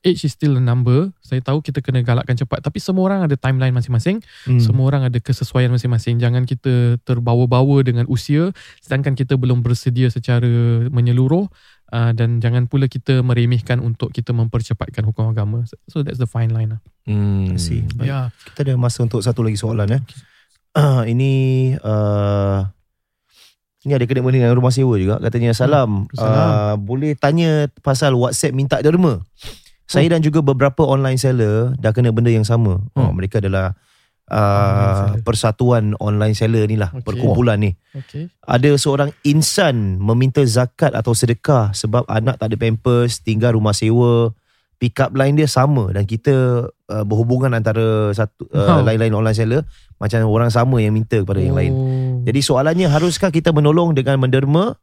age 0.04 0.28
is 0.28 0.34
still 0.36 0.58
a 0.58 0.63
number. 0.63 1.12
Saya 1.24 1.39
tahu 1.39 1.63
kita 1.63 1.80
kena 1.80 2.04
galakkan 2.04 2.36
cepat. 2.36 2.63
Tapi 2.63 2.80
semua 2.80 3.08
orang 3.12 3.26
ada 3.26 3.36
timeline 3.36 3.74
masing-masing. 3.74 4.19
Hmm. 4.48 4.60
Semua 4.60 4.89
orang 4.89 5.08
ada 5.08 5.19
kesesuaian 5.19 5.69
masing-masing. 5.72 6.19
Jangan 6.19 6.43
kita 6.48 7.00
terbawa-bawa 7.04 7.84
dengan 7.86 8.06
usia 8.08 8.52
sedangkan 8.82 9.15
kita 9.17 9.39
belum 9.39 9.63
bersedia 9.63 10.12
secara 10.12 10.48
menyeluruh 10.91 11.48
uh, 11.93 12.12
dan 12.12 12.41
jangan 12.41 12.65
pula 12.65 12.89
kita 12.89 13.22
meremehkan 13.22 13.80
untuk 13.80 14.10
kita 14.10 14.34
mempercepatkan 14.34 15.06
hukum 15.06 15.30
agama. 15.30 15.63
So 15.88 16.02
that's 16.02 16.19
the 16.19 16.28
fine 16.28 16.52
line 16.52 16.78
lah. 16.78 16.82
Hmm. 17.06 17.54
I 17.54 17.60
see. 17.62 17.86
Baik. 17.96 18.08
Ya. 18.10 18.19
Kita 18.54 18.65
ada 18.67 18.74
masa 18.76 19.06
untuk 19.06 19.22
satu 19.22 19.46
lagi 19.46 19.60
soalan 19.60 20.00
eh. 20.00 20.02
Uh, 20.74 21.06
ini 21.13 21.32
uh, 21.78 22.65
ini 23.84 24.00
ada 24.00 24.06
kena 24.08 24.24
dengan 24.24 24.56
rumah 24.56 24.72
sewa 24.72 24.96
juga. 24.96 25.19
Katanya 25.19 25.52
salam. 25.52 26.08
Hmm, 26.08 26.15
salam. 26.15 26.48
Uh, 26.48 26.76
boleh 26.80 27.12
tanya 27.19 27.67
pasal 27.84 28.15
WhatsApp 28.15 28.56
minta 28.56 28.80
derma. 28.80 29.19
Saya 29.93 30.08
dan 30.10 30.21
juga 30.21 30.41
beberapa 30.41 30.82
online 30.84 31.17
seller 31.17 31.77
dah 31.77 31.91
kena 31.91 32.10
benda 32.10 32.29
yang 32.29 32.43
sama. 32.43 32.82
Oh, 32.93 33.10
Hmm. 33.10 33.13
mereka 33.13 33.38
adalah 33.38 33.77
Online 34.23 34.39
uh, 34.88 34.95
seller. 35.03 35.21
persatuan 35.21 35.84
online 35.99 36.34
seller 36.34 36.63
ni 36.65 36.79
lah. 36.79 36.89
Okey. 36.89 37.03
Perkumpulan 37.03 37.60
ni. 37.60 37.75
Okay. 37.91 38.32
Ada 38.41 38.75
seorang 38.75 39.12
insan 39.21 39.99
meminta 39.99 40.39
zakat 40.43 40.95
atau 40.95 41.12
sedekah 41.12 41.69
sebab 41.71 42.08
anak 42.08 42.39
tak 42.39 42.49
ada 42.49 42.58
pampers, 42.58 43.19
tinggal 43.19 43.53
rumah 43.53 43.75
sewa. 43.75 44.32
Pick 44.79 44.99
up 44.99 45.15
line 45.15 45.36
dia 45.36 45.47
sama 45.47 45.91
dan 45.91 46.03
kita 46.03 46.34
uh, 46.67 47.03
berhubungan 47.03 47.51
antara 47.51 48.12
satu 48.12 48.47
uh, 48.51 48.79
Oh. 48.79 48.84
lain-lain 48.84 49.12
online 49.13 49.38
seller 49.38 49.62
macam 49.95 50.23
orang 50.27 50.51
sama 50.51 50.79
yang 50.79 50.91
minta 50.91 51.19
kepada 51.19 51.39
yang 51.39 51.56
lain. 51.56 51.71
Oh. 51.71 52.19
Jadi 52.23 52.39
soalannya 52.39 52.91
haruskah 52.91 53.32
kita 53.32 53.51
menolong 53.51 53.95
dengan 53.95 54.19
menderma 54.19 54.75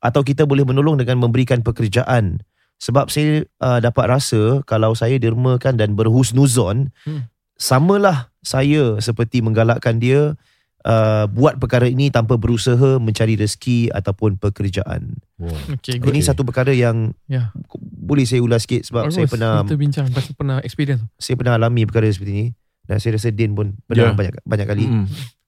atau 0.00 0.20
kita 0.20 0.44
boleh 0.44 0.64
menolong 0.64 1.00
dengan 1.00 1.16
memberikan 1.20 1.64
pekerjaan? 1.64 2.40
Sebab 2.76 3.08
saya 3.08 3.42
uh, 3.58 3.80
dapat 3.80 4.04
rasa 4.06 4.60
kalau 4.62 4.92
saya 4.92 5.16
dermakan 5.16 5.74
dan 5.74 5.94
berhusnuzon 5.94 6.92
Hmm. 7.02 7.24
samalah 7.56 8.28
saya 8.40 9.00
seperti 9.00 9.40
menggalakkan 9.40 9.96
dia 9.96 10.36
uh, 10.84 11.24
buat 11.26 11.56
perkara 11.56 11.88
ini 11.88 12.08
tanpa 12.08 12.36
berusaha 12.36 13.00
mencari 13.00 13.34
rezeki 13.34 13.90
ataupun 13.90 14.36
pekerjaan. 14.36 15.18
Wow. 15.36 15.56
Okay, 15.74 15.96
Ini 15.98 16.20
good. 16.20 16.26
satu 16.26 16.44
perkara 16.44 16.70
yang 16.70 17.16
Ya. 17.26 17.50
boleh 17.74 18.22
saya 18.22 18.38
ulas 18.38 18.62
sikit 18.62 18.84
sebab 18.84 19.08
saya 19.08 19.24
Bagus. 19.24 19.32
pernah 19.32 19.52
Kita 19.64 19.74
bincang 19.74 20.06
pasal 20.12 20.32
pernah 20.34 20.56
experience. 20.60 21.02
saya 21.16 21.34
pernah 21.34 21.56
alami 21.56 21.82
perkara 21.84 22.06
seperti 22.06 22.30
ini 22.30 22.46
dan 22.84 23.00
saya 23.00 23.16
rasa 23.16 23.32
Din 23.32 23.52
pun 23.52 23.72
pernah 23.82 24.12
Ya. 24.12 24.14
banyak 24.14 24.34
banyak 24.44 24.66
kali. 24.68 24.84
Hmm. 24.84 25.06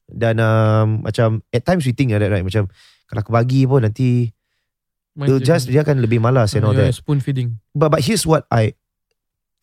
Dan 0.08 0.40
um, 0.40 1.04
macam 1.04 1.44
at 1.52 1.62
times 1.62 1.84
we 1.84 1.92
think 1.92 2.08
like 2.08 2.18
that 2.18 2.32
right 2.32 2.40
macam 2.40 2.72
kalau 3.04 3.20
aku 3.20 3.30
bagi 3.30 3.62
pun 3.62 3.84
nanti 3.84 4.32
They'll 5.18 5.42
just 5.42 5.66
dia 5.66 5.82
akan 5.82 5.98
lebih 5.98 6.22
malas 6.22 6.54
and 6.54 6.62
all 6.62 6.70
Yeah, 6.70 6.94
that. 6.94 6.96
Spoon 6.96 7.18
feeding. 7.18 7.58
But 7.74 7.90
but 7.90 8.00
here's 8.00 8.22
what 8.22 8.46
I 8.48 8.78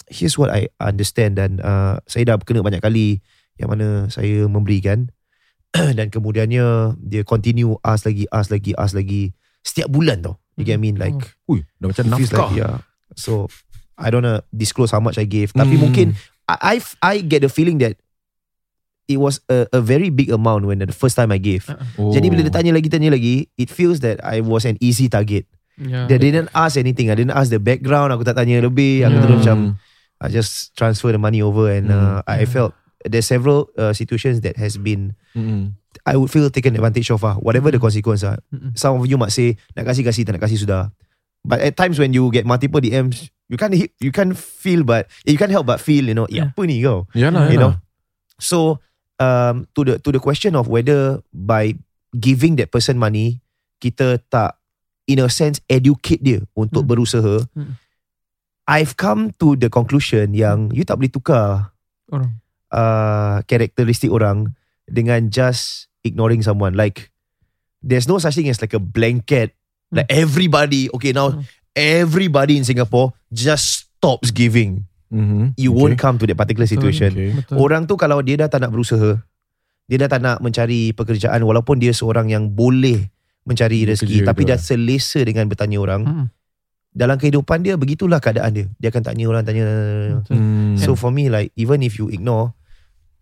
here's 0.06 0.36
what 0.36 0.52
I 0.52 0.68
understand 0.78 1.40
dan 1.40 1.64
uh, 1.64 1.98
saya 2.06 2.28
dah 2.28 2.36
kena 2.38 2.60
banyak 2.60 2.84
kali 2.84 3.24
yang 3.56 3.72
mana 3.72 4.12
saya 4.12 4.46
memberikan 4.46 5.08
dan 5.98 6.12
kemudiannya 6.12 7.00
dia 7.00 7.24
continue 7.24 7.80
ask 7.82 8.04
lagi 8.04 8.28
ask 8.30 8.52
lagi 8.52 8.76
ask 8.76 8.94
lagi 8.94 9.32
setiap 9.64 9.88
bulan 9.88 10.20
tau. 10.20 10.36
You 10.56 10.64
get 10.64 10.76
what 10.76 10.80
I 10.80 10.84
mean 10.84 10.96
like 10.96 11.20
Ui, 11.48 11.64
dah 11.80 11.88
macam 11.88 12.04
nafkah. 12.08 12.48
like 12.48 12.60
yeah. 12.60 12.76
So 13.16 13.48
I 13.96 14.12
don't 14.12 14.24
wanna 14.24 14.44
disclose 14.52 14.92
how 14.92 15.00
much 15.00 15.16
I 15.16 15.24
gave 15.24 15.52
tapi 15.52 15.76
Hmm. 15.76 15.84
mungkin 15.88 16.08
I 16.46 16.76
I 16.76 16.76
I 17.02 17.16
get 17.20 17.42
the 17.42 17.52
feeling 17.52 17.80
that 17.80 17.96
it 19.06 19.18
was 19.18 19.40
a, 19.48 19.66
a 19.72 19.82
very 19.82 20.10
big 20.10 20.30
amount 20.30 20.66
when 20.66 20.80
the 20.80 20.90
first 20.90 21.16
time 21.16 21.30
I 21.30 21.38
gave. 21.38 21.70
Oh. 21.98 22.10
Jadi 22.10 22.30
bila 22.30 22.42
dia 22.42 22.54
tanya 22.54 22.72
lagi 22.74 22.90
tanya 22.90 23.10
lagi, 23.10 23.50
it 23.56 23.70
feels 23.70 24.02
that 24.02 24.18
I 24.22 24.42
was 24.42 24.66
an 24.66 24.78
easy 24.80 25.08
target. 25.08 25.46
Yeah. 25.76 26.08
They 26.08 26.18
didn't 26.18 26.50
ask 26.56 26.76
anything. 26.76 27.12
I 27.12 27.16
didn't 27.20 27.36
ask 27.36 27.52
the 27.52 27.60
background. 27.60 28.16
Aku 28.16 28.24
tak 28.24 28.40
tanya 28.40 28.64
lebih. 28.64 29.04
Aku 29.04 29.12
Yeah. 29.12 29.22
terus 29.24 29.38
macam 29.44 29.58
I 30.18 30.32
just 30.32 30.72
transfer 30.74 31.12
the 31.12 31.20
money 31.20 31.44
over 31.44 31.68
and 31.68 31.92
uh, 31.92 32.24
Hmm. 32.24 32.32
I 32.32 32.48
Yeah. 32.48 32.50
felt 32.50 32.72
there's 33.04 33.28
several 33.28 33.70
uh, 33.76 33.92
situations 33.92 34.42
that 34.42 34.56
has 34.58 34.80
been 34.80 35.14
Hmm. 35.36 35.76
I 36.08 36.16
would 36.16 36.32
feel 36.32 36.48
taken 36.48 36.76
advantage 36.76 37.12
of 37.12 37.24
ah, 37.24 37.36
whatever 37.40 37.68
the 37.72 37.80
consequence 37.80 38.24
ah. 38.24 38.40
Mm-mm. 38.52 38.72
Some 38.74 39.00
of 39.00 39.04
you 39.06 39.20
might 39.20 39.32
say 39.32 39.60
nak 39.76 39.88
kasih 39.88 40.04
kasih 40.08 40.24
tak 40.24 40.40
nak 40.40 40.44
kasih 40.48 40.64
sudah. 40.64 40.92
But 41.44 41.60
at 41.60 41.76
times 41.76 42.00
when 42.00 42.16
you 42.16 42.32
get 42.32 42.48
multiple 42.48 42.80
DMs, 42.80 43.28
you 43.48 43.56
can't 43.60 43.76
hit- 43.76 43.94
you 44.00 44.10
can't 44.10 44.32
feel 44.34 44.82
but 44.82 45.06
you 45.28 45.36
can't 45.36 45.52
help 45.52 45.68
but 45.68 45.78
feel 45.78 46.08
you 46.08 46.16
know, 46.16 46.26
yeah. 46.32 46.50
Yeah. 46.50 46.56
apa 46.56 46.62
ni 46.64 46.82
kau? 46.82 47.06
Yalah, 47.12 47.52
You 47.52 47.60
know? 47.60 47.74
yalah. 47.76 47.76
So 48.40 48.58
um, 49.18 49.68
to 49.74 49.84
the 49.84 49.96
to 50.00 50.10
the 50.10 50.20
question 50.20 50.56
of 50.56 50.68
whether 50.68 51.22
by 51.30 51.76
giving 52.12 52.56
that 52.56 52.70
person 52.70 52.96
money 52.96 53.40
kita 53.78 54.20
tak 54.28 54.56
in 55.06 55.20
a 55.20 55.30
sense 55.30 55.62
educate 55.68 56.20
dia 56.20 56.42
untuk 56.54 56.84
Hmm. 56.84 56.90
berusaha. 56.90 57.36
Hmm. 57.54 57.78
I've 58.66 58.98
come 58.98 59.30
to 59.38 59.54
the 59.54 59.70
conclusion 59.70 60.34
yang 60.34 60.74
you 60.74 60.82
tak 60.82 60.98
boleh 60.98 61.14
tukar 61.14 61.70
Orang. 62.10 62.42
uh, 62.74 63.46
karakteristik 63.46 64.10
orang 64.10 64.58
dengan 64.90 65.30
just 65.30 65.86
ignoring 66.02 66.42
someone. 66.42 66.74
Like 66.74 67.14
there's 67.86 68.10
no 68.10 68.18
such 68.18 68.34
thing 68.34 68.50
as 68.50 68.58
like 68.58 68.74
a 68.74 68.82
blanket. 68.82 69.54
Like 69.94 70.10
everybody, 70.10 70.90
okay 70.98 71.14
now 71.14 71.38
Hmm. 71.38 71.46
everybody 71.78 72.58
in 72.58 72.66
Singapore 72.66 73.14
just 73.30 73.86
stops 73.94 74.34
giving. 74.34 74.90
Mhm. 75.08 75.54
You 75.56 75.70
Okay. 75.70 75.78
won't 75.78 75.98
come 75.98 76.16
to 76.18 76.26
that 76.26 76.36
particular 76.36 76.66
situation. 76.66 77.12
Okay. 77.12 77.30
Betul. 77.34 77.56
Orang 77.58 77.86
tu 77.86 77.94
kalau 77.96 78.20
dia 78.20 78.36
dah 78.36 78.48
tak 78.48 78.62
nak 78.62 78.72
berusaha, 78.72 79.22
dia 79.86 79.98
dah 80.02 80.10
tak 80.10 80.22
nak 80.22 80.38
mencari 80.40 80.92
pekerjaan 80.92 81.42
walaupun 81.42 81.78
dia 81.78 81.94
seorang 81.94 82.28
yang 82.28 82.50
boleh 82.50 83.06
mencari 83.46 83.86
rezeki 83.86 84.26
kerja 84.26 84.28
tapi 84.28 84.42
dah 84.44 84.58
lah. 84.58 84.62
selesa 84.62 85.22
dengan 85.22 85.46
bertanya 85.46 85.78
orang. 85.78 86.02
Mm-mm. 86.04 86.26
Dalam 86.90 87.20
kehidupan 87.20 87.62
dia 87.62 87.76
begitulah 87.76 88.18
keadaan 88.18 88.52
dia. 88.52 88.66
Dia 88.80 88.90
akan 88.90 89.04
tanya 89.04 89.26
orang 89.28 89.44
tanya. 89.44 89.66
Hmm. 90.26 90.80
So 90.80 90.96
for 90.96 91.12
me 91.12 91.28
like 91.28 91.52
even 91.54 91.84
if 91.84 92.00
you 92.00 92.08
ignore 92.08 92.56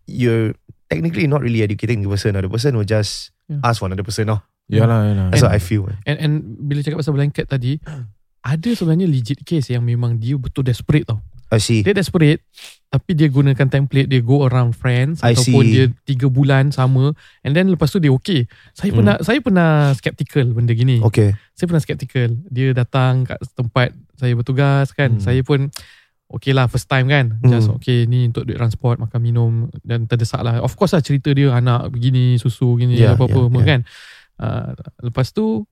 you're 0.06 0.54
technically 0.86 1.26
not 1.26 1.40
really 1.40 1.60
educating 1.60 2.00
the 2.00 2.08
person. 2.08 2.32
The 2.32 2.46
person 2.46 2.72
will 2.72 2.86
just 2.86 3.34
Yeah. 3.44 3.60
ask 3.60 3.82
for 3.82 3.90
another 3.90 4.06
person. 4.06 4.32
Oh. 4.32 4.40
Yalah, 4.72 5.04
yalah. 5.04 5.26
That's 5.28 5.44
what 5.44 5.52
I 5.52 5.60
feel. 5.60 5.84
And, 6.08 6.16
and 6.16 6.32
bila 6.56 6.80
cakap 6.80 7.04
pasal 7.04 7.12
blanket 7.12 7.44
tadi, 7.44 7.76
ada 8.56 8.70
sebenarnya 8.72 9.04
legit 9.04 9.44
case 9.44 9.68
yang 9.68 9.84
memang 9.84 10.16
dia 10.16 10.40
betul 10.40 10.64
desperate 10.64 11.04
tau. 11.04 11.20
I 11.54 11.62
see. 11.62 11.80
Dia 11.80 11.94
desperate 11.94 12.42
tapi 12.90 13.10
dia 13.18 13.26
gunakan 13.26 13.66
template 13.66 14.06
dia 14.06 14.22
go 14.22 14.46
around 14.46 14.70
friends 14.70 15.18
I 15.18 15.34
ataupun 15.34 15.62
see. 15.66 15.72
dia 15.74 15.84
tiga 16.06 16.30
bulan 16.30 16.70
sama 16.70 17.10
and 17.42 17.50
then 17.50 17.66
lepas 17.66 17.90
tu 17.90 17.98
dia 17.98 18.14
okay. 18.14 18.46
Saya 18.70 18.94
Hmm. 18.94 19.02
pernah 19.02 19.16
saya 19.18 19.38
pernah 19.42 19.70
skeptical 19.94 20.46
benda 20.54 20.70
gini. 20.70 21.02
Okay. 21.02 21.34
Saya 21.58 21.66
pernah 21.66 21.82
skeptical. 21.82 22.30
Dia 22.46 22.70
datang 22.70 23.26
kat 23.26 23.42
tempat 23.54 23.90
saya 24.14 24.34
bertugas 24.38 24.94
kan. 24.94 25.18
Hmm. 25.18 25.22
Saya 25.22 25.42
pun 25.42 25.74
okay 26.30 26.54
lah 26.54 26.70
first 26.70 26.86
time 26.86 27.10
kan. 27.10 27.34
Hmm. 27.42 27.50
Just 27.50 27.66
okay 27.70 28.06
ni 28.06 28.30
untuk 28.30 28.46
duit 28.46 28.62
transport, 28.62 29.02
makan 29.02 29.18
minum 29.18 29.52
dan 29.82 30.06
terdesak 30.06 30.46
lah. 30.46 30.62
Of 30.62 30.78
course 30.78 30.94
lah 30.94 31.02
cerita 31.02 31.34
dia 31.34 31.50
anak 31.50 31.90
begini, 31.90 32.38
susu 32.38 32.78
gini 32.78 32.94
Yeah, 32.94 33.18
apa-apa 33.18 33.42
yeah, 33.42 33.50
yeah. 33.50 33.66
kan. 33.66 33.80
Uh, 34.38 34.70
lepas 35.02 35.34
tu 35.34 35.66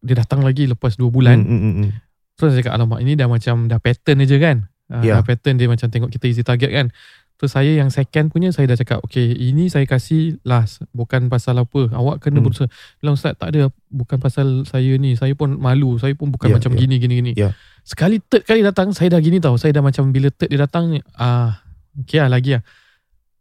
dia 0.00 0.16
datang 0.16 0.46
lagi 0.46 0.70
lepas 0.70 0.94
dua 0.94 1.10
bulan. 1.10 1.42
Mm, 1.42 1.50
mm, 1.50 1.60
mm, 1.60 1.74
mm. 1.82 1.90
Terus 2.38 2.50
saya 2.54 2.62
cakap 2.62 2.72
alamak 2.78 3.02
ini 3.02 3.18
dah 3.18 3.26
macam 3.26 3.66
dah 3.66 3.82
pattern 3.82 4.22
aja 4.22 4.38
kan. 4.38 4.69
Uh, 4.90 5.00
Ya. 5.00 5.22
Pattern 5.22 5.54
dia 5.54 5.64
macam 5.64 5.86
tengok 5.86 6.10
kita 6.10 6.26
easy 6.26 6.42
target 6.42 6.68
kan. 6.68 6.88
Terus 7.36 7.54
saya 7.54 7.72
yang 7.72 7.88
second 7.88 8.28
punya 8.28 8.50
saya 8.50 8.66
dah 8.66 8.76
cakap 8.76 9.00
okay 9.00 9.24
ini 9.24 9.66
saya 9.66 9.86
kasih 9.86 10.36
last 10.42 10.84
bukan 10.90 11.26
pasal 11.26 11.56
apa. 11.56 11.88
Awak 11.88 12.20
kena 12.20 12.36
Hmm. 12.36 12.44
berusaha. 12.44 12.68
Bilang 12.98 13.14
Ustaz 13.14 13.32
tak 13.34 13.54
ada 13.54 13.70
bukan 13.86 14.18
pasal 14.18 14.46
saya 14.64 14.92
ni. 14.94 15.14
Saya 15.14 15.32
pun 15.32 15.56
malu. 15.56 15.96
Saya 15.96 16.12
pun 16.12 16.28
bukan 16.28 16.50
Ya, 16.50 16.54
macam 16.54 16.74
ya. 16.74 16.78
gini 16.78 16.94
gini 16.98 17.14
gini. 17.16 17.32
Ya. 17.32 17.56
Sekali 17.80 18.20
third 18.20 18.44
kali 18.44 18.60
datang 18.60 18.90
saya 18.90 19.08
dah 19.08 19.20
gini 19.20 19.38
tau. 19.38 19.54
Saya 19.54 19.72
dah 19.72 19.80
macam 19.80 20.10
bila 20.10 20.28
third 20.28 20.48
dia 20.48 20.60
datang 20.60 20.90
ah 21.14 21.64
okay 21.96 22.20
lah 22.20 22.28
lagi 22.30 22.58
lah. 22.58 22.62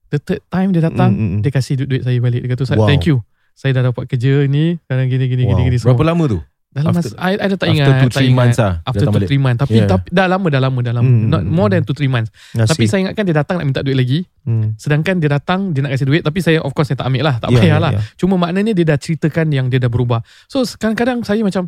The 0.08 0.18
third 0.18 0.42
time 0.48 0.72
dia 0.72 0.82
datang 0.82 1.12
Mm, 1.12 1.20
mm, 1.20 1.30
mm. 1.30 1.40
dia 1.42 1.52
kasih 1.52 1.74
duit 1.78 2.02
saya 2.02 2.18
balik. 2.18 2.40
Dia 2.40 2.50
kata 2.50 2.64
Ustaz 2.64 2.78
Wow. 2.78 2.88
thank 2.88 3.04
you. 3.04 3.20
Saya 3.52 3.76
dah 3.76 3.84
dapat 3.86 4.08
kerja 4.08 4.48
ni 4.48 4.80
sekarang 4.80 5.06
gini 5.08 5.26
gini 5.28 5.44
gini 5.44 5.52
Wow. 5.52 5.68
gini 5.68 5.78
Berapa 5.78 5.92
semua. 5.98 6.08
lama 6.08 6.24
tu? 6.26 6.40
Dalam 6.80 6.90
After- 6.90 7.12
masa 7.12 7.22
I, 7.22 7.34
I 7.34 7.46
dah 7.46 7.58
tak 7.58 7.60
After 7.60 7.68
ingat. 7.70 7.86
2 7.86 7.92
tak 7.92 8.00
3 8.16 8.24
ingat. 8.24 8.38
months 8.40 8.58
lah. 8.58 8.74
After 8.80 9.00
datang 9.02 9.12
2 9.12 9.18
balik. 9.18 9.30
3 9.30 9.40
months 9.42 9.60
Tapi, 9.60 9.76
Yeah. 9.76 9.90
tapi 9.90 10.08
dah 10.10 10.26
lama 10.26 10.48
dah 10.48 10.62
lama 10.62 10.80
dah 10.80 10.94
lama 10.96 11.06
Hmm, 11.06 11.24
Not 11.26 11.42
hmm, 11.42 11.52
more 11.52 11.68
hmm. 11.68 11.76
than 11.76 11.82
2 11.84 12.00
3 12.00 12.08
months 12.10 12.30
I 12.54 12.66
Tapi 12.66 12.84
saya 12.86 13.00
ingatkan 13.04 13.24
dia 13.24 13.36
datang 13.36 13.56
nak 13.58 13.66
minta 13.66 13.82
duit 13.82 13.96
lagi 13.96 14.20
Hmm. 14.42 14.74
Sedangkan 14.76 15.16
dia 15.16 15.30
datang 15.30 15.60
Dia 15.70 15.82
nak 15.82 15.92
kasih 15.92 16.08
duit 16.08 16.22
Tapi 16.22 16.40
saya 16.40 16.58
of 16.60 16.72
course 16.72 16.88
saya 16.88 16.98
tak 16.98 17.06
ambil 17.06 17.22
lah 17.24 17.36
Tak 17.38 17.50
Yeah, 17.50 17.60
payah 17.60 17.70
yeah, 17.70 17.80
lah 17.80 17.92
yeah. 17.94 18.04
Cuma 18.16 18.34
maknanya 18.36 18.72
dia 18.72 18.82
dah 18.84 18.96
ceritakan 18.96 19.46
Yang 19.50 19.66
dia 19.70 19.80
dah 19.80 19.92
berubah 19.92 20.20
So 20.46 20.64
kadang-kadang 20.72 21.22
saya 21.22 21.42
macam 21.42 21.68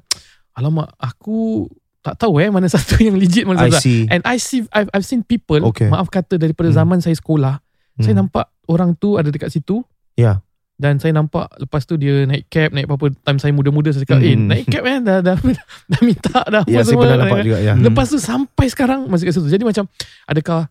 Alamak 0.52 0.90
aku 0.96 1.68
Tak 2.00 2.18
tahu 2.18 2.40
eh 2.40 2.48
Mana 2.48 2.66
satu 2.74 2.98
yang 2.98 3.14
legit 3.14 3.44
Mana 3.44 3.68
satu 3.68 3.80
see. 3.80 4.08
And 4.08 4.24
I 4.24 4.36
see 4.36 4.66
I've, 4.70 4.90
I've 4.92 5.04
seen 5.04 5.22
people 5.22 5.62
Okay. 5.68 5.88
Maaf 5.88 6.08
kata 6.08 6.36
daripada 6.36 6.68
Hmm. 6.68 6.78
zaman 6.80 6.98
saya 7.00 7.14
sekolah 7.14 7.60
Saya 7.98 8.14
Hmm. 8.14 8.26
nampak 8.26 8.50
orang 8.66 8.94
tu 8.94 9.16
ada 9.16 9.28
dekat 9.28 9.50
situ 9.50 9.84
Ya. 10.14 10.42
Dan 10.82 10.98
saya 10.98 11.14
nampak 11.14 11.46
lepas 11.56 11.86
tu 11.86 11.94
dia 11.94 12.26
naik 12.26 12.50
cab 12.50 12.74
naik 12.74 12.84
apa-apa 12.84 13.14
time 13.16 13.38
saya 13.38 13.54
muda-muda 13.54 13.94
saya 13.94 14.02
cakap 14.02 14.18
eh 14.20 14.34
Hmm. 14.34 14.50
naik 14.50 14.66
cab 14.66 14.82
kan 14.82 15.00
dah 15.00 15.20
dah, 15.22 15.38
dah 15.92 16.00
minta 16.02 16.42
dah 16.44 16.62
apa 16.62 16.68
Ya, 16.68 16.82
saya 16.82 16.90
semua 16.90 17.06
pernah 17.06 17.18
nampak 17.22 17.46
juga 17.46 17.60
ya. 17.60 17.74
Hmm. 17.74 17.86
Lepas 17.86 18.06
tu 18.08 18.18
sampai 18.18 18.66
sekarang 18.68 19.06
masih 19.06 19.24
kat 19.24 19.34
situ. 19.36 19.46
Jadi 19.48 19.62
macam 19.62 19.86
adakah 20.26 20.62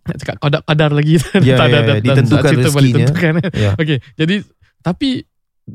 nak 0.00 0.16
cakap 0.16 0.36
kadar-kadar 0.38 0.90
lagi 0.92 1.14
Ya, 1.42 1.58
tak 1.58 1.66
ya. 1.66 1.74
tak- 1.74 1.84
tak- 1.84 2.00
Ditentukan 2.00 2.40
tak 2.40 2.50
cerita 2.54 2.68
balik 2.70 2.92
rezekinya. 2.92 3.06
tentukan. 3.10 3.32
Ya. 3.52 3.70
Okey. 3.82 3.98
Jadi 4.16 4.34
tapi 4.80 5.08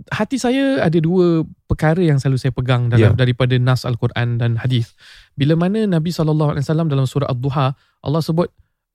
hati 0.09 0.35
saya 0.35 0.63
ada 0.81 0.97
dua 0.97 1.25
perkara 1.65 1.99
yang 1.99 2.15
selalu 2.15 2.37
saya 2.37 2.51
pegang 2.51 2.87
dalam 2.87 3.11
Ya. 3.11 3.15
daripada 3.15 3.53
nas 3.55 3.83
al-Quran 3.83 4.35
dan 4.35 4.55
hadis. 4.55 4.95
Bila 5.33 5.53
mana 5.53 5.83
Nabi 5.85 6.09
SAW 6.09 6.55
dalam 6.85 7.03
surah 7.03 7.27
Ad-Duha 7.27 7.67
Allah 8.01 8.21
sebut 8.21 8.47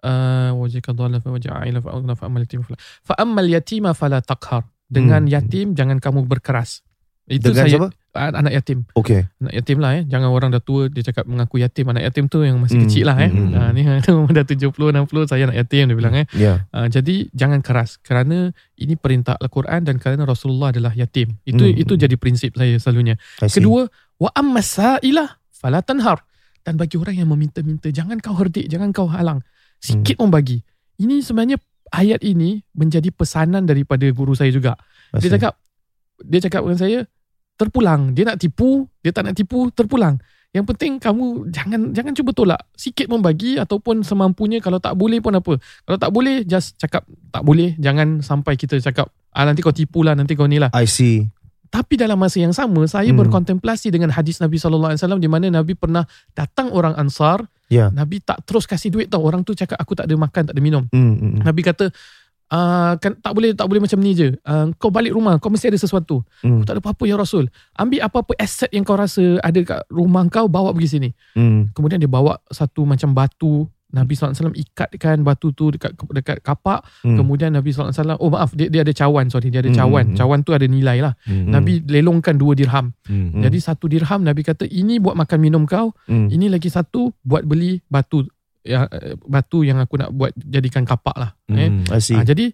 uh, 0.02 0.50
wajhaka 0.56 0.92
dhalan 0.92 1.20
fa 1.20 1.30
waja'ila 1.30 1.78
fa 1.80 1.90
aghna 1.94 2.12
fa 2.14 2.26
amal 2.26 2.42
yatim 2.42 2.60
fala 2.62 2.76
fa 3.04 3.14
amal 3.16 3.46
yatima 3.46 3.90
fala 3.92 4.20
taqhar. 4.20 4.64
Dengan 4.90 5.22
Hmm. 5.22 5.30
yatim 5.30 5.66
jangan 5.72 6.02
kamu 6.02 6.26
berkeras. 6.26 6.82
Itu 7.30 7.54
Dengan 7.54 7.62
saya 7.62 7.70
siapa? 7.78 7.88
Ah, 8.10 8.34
anak 8.34 8.58
yatim. 8.58 8.82
Okay. 8.90 9.22
Anak 9.38 9.54
yatim 9.54 9.78
lah 9.78 9.90
eh. 9.94 10.02
Jangan 10.02 10.34
orang 10.34 10.50
dah 10.50 10.58
tua 10.58 10.90
dia 10.90 10.98
cakap 10.98 11.30
mengaku 11.30 11.62
yatim. 11.62 11.86
Anak 11.86 12.10
yatim 12.10 12.26
tu 12.26 12.42
yang 12.42 12.58
masih 12.58 12.82
Hmm, 12.82 12.90
kecil 12.90 13.06
lah 13.06 13.14
eh. 13.22 13.30
hmm, 13.30 13.54
hmm. 13.54 13.54
Ah, 13.54 13.70
ni 13.70 13.86
dah 14.34 14.42
70 14.42 14.74
60 14.74 15.30
saya 15.30 15.46
anak 15.46 15.62
yatim 15.62 15.86
dia 15.86 15.94
bilang 15.94 16.14
eh. 16.18 16.26
Yeah. 16.34 16.66
Uh, 16.74 16.90
jadi 16.90 17.30
jangan 17.30 17.62
keras 17.62 18.02
kerana 18.02 18.50
ini 18.74 18.98
perintah 18.98 19.38
Al-Quran 19.38 19.86
dan 19.86 20.02
kerana 20.02 20.26
Rasulullah 20.26 20.74
adalah 20.74 20.90
yatim. 20.90 21.38
Itu 21.46 21.62
Hmm. 21.62 21.78
itu 21.78 21.94
jadi 21.94 22.18
prinsip 22.18 22.58
saya 22.58 22.74
selalunya. 22.82 23.14
Kedua, 23.38 23.86
wa 24.18 24.30
ammasailah 24.34 25.38
fala 25.54 25.86
tanhar. 25.86 26.26
Dan 26.60 26.76
bagi 26.76 26.98
orang 26.98 27.14
yang 27.14 27.30
meminta-minta 27.30 27.88
jangan 27.88 28.18
kau 28.18 28.34
herdik, 28.34 28.66
jangan 28.66 28.90
kau 28.90 29.06
halang. 29.06 29.40
Sikit 29.80 30.20
Hmm. 30.20 30.28
pun 30.28 30.30
bagi. 30.30 30.60
Ini 31.00 31.24
sebenarnya 31.24 31.56
ayat 31.90 32.20
ini 32.22 32.60
menjadi 32.76 33.08
pesanan 33.10 33.64
daripada 33.64 34.04
guru 34.12 34.36
saya 34.36 34.52
juga. 34.52 34.76
I 35.16 35.24
Dia 35.24 35.40
cakap 35.40 35.56
dia 36.20 36.38
cakap 36.44 36.60
dengan 36.62 36.78
saya 36.78 36.98
terpulang. 37.56 38.12
Dia 38.12 38.28
nak 38.28 38.38
tipu, 38.40 38.88
dia 39.00 39.10
tak 39.12 39.24
nak 39.28 39.34
tipu, 39.36 39.72
terpulang. 39.72 40.20
Yang 40.50 40.74
penting 40.74 40.92
kamu 40.98 41.46
jangan 41.54 41.80
jangan 41.94 42.12
cuba 42.12 42.30
tolak. 42.34 42.60
Sikit 42.74 43.06
pun 43.06 43.22
bagi 43.22 43.54
ataupun 43.56 44.02
semampunya 44.02 44.58
kalau 44.58 44.82
tak 44.82 44.98
boleh 44.98 45.22
pun 45.22 45.32
apa. 45.32 45.56
Kalau 45.56 45.98
tak 45.98 46.10
boleh 46.10 46.42
just 46.42 46.74
cakap 46.76 47.06
tak 47.30 47.42
boleh. 47.46 47.78
Jangan 47.78 48.20
sampai 48.20 48.58
kita 48.58 48.76
cakap 48.82 49.08
ah 49.30 49.46
nanti 49.46 49.62
kau 49.62 49.70
tipu 49.70 50.02
lah, 50.02 50.18
nanti 50.18 50.34
kau 50.34 50.50
ni 50.50 50.58
lah. 50.58 50.68
I 50.74 50.90
see. 50.90 51.30
Tapi 51.70 51.94
dalam 51.94 52.18
masa 52.18 52.42
yang 52.42 52.50
sama 52.50 52.82
saya 52.90 53.14
Hmm. 53.14 53.22
berkontemplasi 53.22 53.94
dengan 53.94 54.10
hadis 54.10 54.42
Nabi 54.42 54.58
sallallahu 54.58 54.90
alaihi 54.90 55.00
wasallam 55.06 55.22
di 55.22 55.30
mana 55.30 55.46
Nabi 55.54 55.78
pernah 55.78 56.02
datang 56.34 56.74
orang 56.74 56.98
Ansar, 56.98 57.46
Ya. 57.70 57.88
Nabi 57.94 58.18
tak 58.18 58.42
terus 58.42 58.66
kasih 58.66 58.90
duit 58.90 59.06
tau. 59.06 59.22
Orang 59.22 59.46
tu 59.46 59.54
cakap 59.54 59.78
aku 59.78 59.94
tak 59.94 60.10
ada 60.10 60.18
makan, 60.18 60.50
tak 60.50 60.54
ada 60.58 60.62
minum. 60.62 60.84
Hmm, 60.90 61.14
hmm, 61.14 61.30
hmm. 61.38 61.42
Nabi 61.46 61.62
kata 61.62 61.86
Uh, 62.50 62.98
kan 62.98 63.14
tak 63.14 63.30
boleh 63.30 63.54
tak 63.54 63.62
boleh 63.70 63.78
macam 63.78 64.02
ni 64.02 64.10
je. 64.10 64.34
Uh, 64.42 64.74
kau 64.74 64.90
balik 64.90 65.14
rumah, 65.14 65.38
kau 65.38 65.54
mesti 65.54 65.70
ada 65.70 65.78
sesuatu. 65.78 66.26
Hmm. 66.42 66.66
Tak 66.66 66.74
ada 66.74 66.80
apa-apa 66.82 67.06
ya 67.06 67.14
Rasul. 67.14 67.46
Ambil 67.78 68.02
apa-apa 68.02 68.34
aset 68.42 68.66
yang 68.74 68.82
kau 68.82 68.98
rasa 68.98 69.38
ada 69.38 69.60
kat 69.62 69.86
rumah 69.86 70.26
kau 70.26 70.50
bawa 70.50 70.74
pergi 70.74 70.98
sini. 70.98 71.10
Hmm. 71.38 71.70
Kemudian 71.70 72.02
dia 72.02 72.10
bawa 72.10 72.42
satu 72.50 72.82
macam 72.82 73.14
batu 73.14 73.70
Nabi 73.90 74.14
SAW 74.14 74.54
ikatkan 74.54 75.20
batu 75.20 75.50
tu 75.50 75.70
dekat 75.70 75.92
dekat 76.10 76.38
kapak. 76.40 76.86
Hmm. 77.02 77.18
Kemudian 77.18 77.50
Nabi 77.50 77.70
SAW, 77.70 77.90
oh 78.16 78.30
maaf, 78.30 78.54
dia, 78.54 78.70
dia 78.70 78.86
ada 78.86 78.90
cawan, 78.90 79.26
sorry. 79.26 79.50
Dia 79.50 79.60
ada 79.60 79.70
Hmm, 79.70 79.78
cawan. 79.78 80.04
hmm, 80.06 80.12
hmm. 80.14 80.18
Cawan 80.18 80.38
tu 80.40 80.50
ada 80.54 80.66
nilai 80.66 80.98
lah. 81.02 81.14
Hmm. 81.26 81.50
Nabi 81.50 81.82
lelongkan 81.82 82.38
dua 82.38 82.54
dirham. 82.54 82.94
Hmm. 83.04 83.34
Hmm. 83.34 83.42
Jadi 83.42 83.58
satu 83.58 83.90
dirham 83.90 84.22
Nabi 84.22 84.40
kata, 84.40 84.64
ini 84.64 84.98
buat 84.98 85.14
makan 85.14 85.38
minum 85.38 85.62
kau. 85.66 85.90
Hmm. 86.06 86.26
Ini 86.26 86.46
lagi 86.46 86.70
satu 86.70 87.10
buat 87.20 87.42
beli 87.42 87.82
batu. 87.84 88.22
Ya, 88.60 88.84
eh, 88.86 89.16
batu 89.20 89.64
yang 89.64 89.80
aku 89.80 89.96
nak 89.96 90.12
buat 90.12 90.30
jadikan 90.36 90.84
kapak 90.84 91.16
lah. 91.16 91.30
Eh. 91.50 91.66
Hmm. 91.66 91.82
See. 91.98 92.14
Ha, 92.14 92.22
jadi 92.22 92.52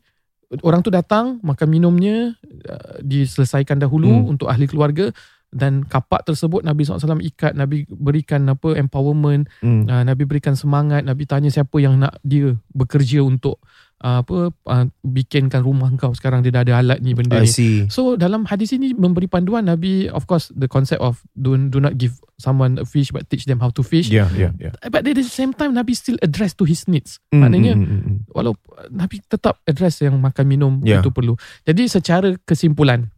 orang 0.62 0.78
tu 0.78 0.88
datang 0.88 1.42
makan 1.42 1.66
minumnya 1.66 2.30
uh, 2.70 2.96
diselesaikan 3.02 3.76
dahulu 3.76 4.06
Hmm. 4.06 4.30
untuk 4.30 4.46
ahli 4.46 4.64
keluarga 4.64 5.10
dan 5.50 5.86
kapak 5.86 6.26
tersebut 6.26 6.60
Nabi 6.60 6.82
SAW 6.82 7.22
ikat 7.22 7.54
Nabi 7.54 7.86
berikan 7.88 8.44
apa 8.46 8.74
empowerment 8.74 9.46
Hmm. 9.62 9.86
uh, 9.86 10.02
Nabi 10.02 10.26
berikan 10.26 10.52
semangat 10.52 11.06
Nabi 11.06 11.24
tanya 11.24 11.48
siapa 11.48 11.78
yang 11.78 11.96
nak 11.96 12.18
dia 12.20 12.58
bekerja 12.70 13.22
untuk 13.22 13.62
uh, 14.02 14.20
apa 14.20 14.50
uh, 14.52 14.84
bikinkan 15.00 15.62
rumah 15.62 15.88
kau 15.94 16.12
sekarang 16.12 16.42
dia 16.42 16.50
dah 16.50 16.66
ada 16.66 16.74
alat 16.82 16.98
ni 16.98 17.14
benda 17.14 17.38
I 17.38 17.46
ni 17.46 17.48
see. 17.48 17.76
So 17.88 18.18
dalam 18.18 18.44
hadis 18.44 18.74
ini 18.74 18.92
memberi 18.92 19.30
panduan 19.30 19.64
Nabi 19.64 20.10
of 20.10 20.26
course 20.26 20.50
the 20.52 20.66
concept 20.66 21.00
of 21.00 21.22
do, 21.32 21.54
do 21.56 21.78
not 21.78 21.94
give 21.94 22.18
someone 22.36 22.76
a 22.76 22.84
fish 22.84 23.08
but 23.08 23.24
teach 23.30 23.46
them 23.46 23.62
how 23.62 23.70
to 23.70 23.80
fish 23.80 24.10
Yeah, 24.10 24.28
yeah, 24.34 24.52
yeah. 24.60 24.74
but 24.90 25.06
at 25.06 25.14
the 25.14 25.24
same 25.24 25.54
time 25.54 25.72
Nabi 25.72 25.94
still 25.94 26.18
address 26.20 26.52
to 26.58 26.66
his 26.66 26.84
needs 26.84 27.22
Hmm, 27.30 27.46
maknanya 27.46 27.78
hmm, 27.78 27.86
hmm, 27.86 28.00
hmm. 28.02 28.16
walau 28.34 28.52
Nabi 28.90 29.22
tetap 29.24 29.62
address 29.64 30.02
yang 30.02 30.18
makan 30.18 30.44
minum 30.44 30.72
Ya. 30.84 31.00
itu 31.00 31.08
perlu. 31.08 31.38
Jadi 31.64 31.86
secara 31.88 32.34
kesimpulan 32.44 33.08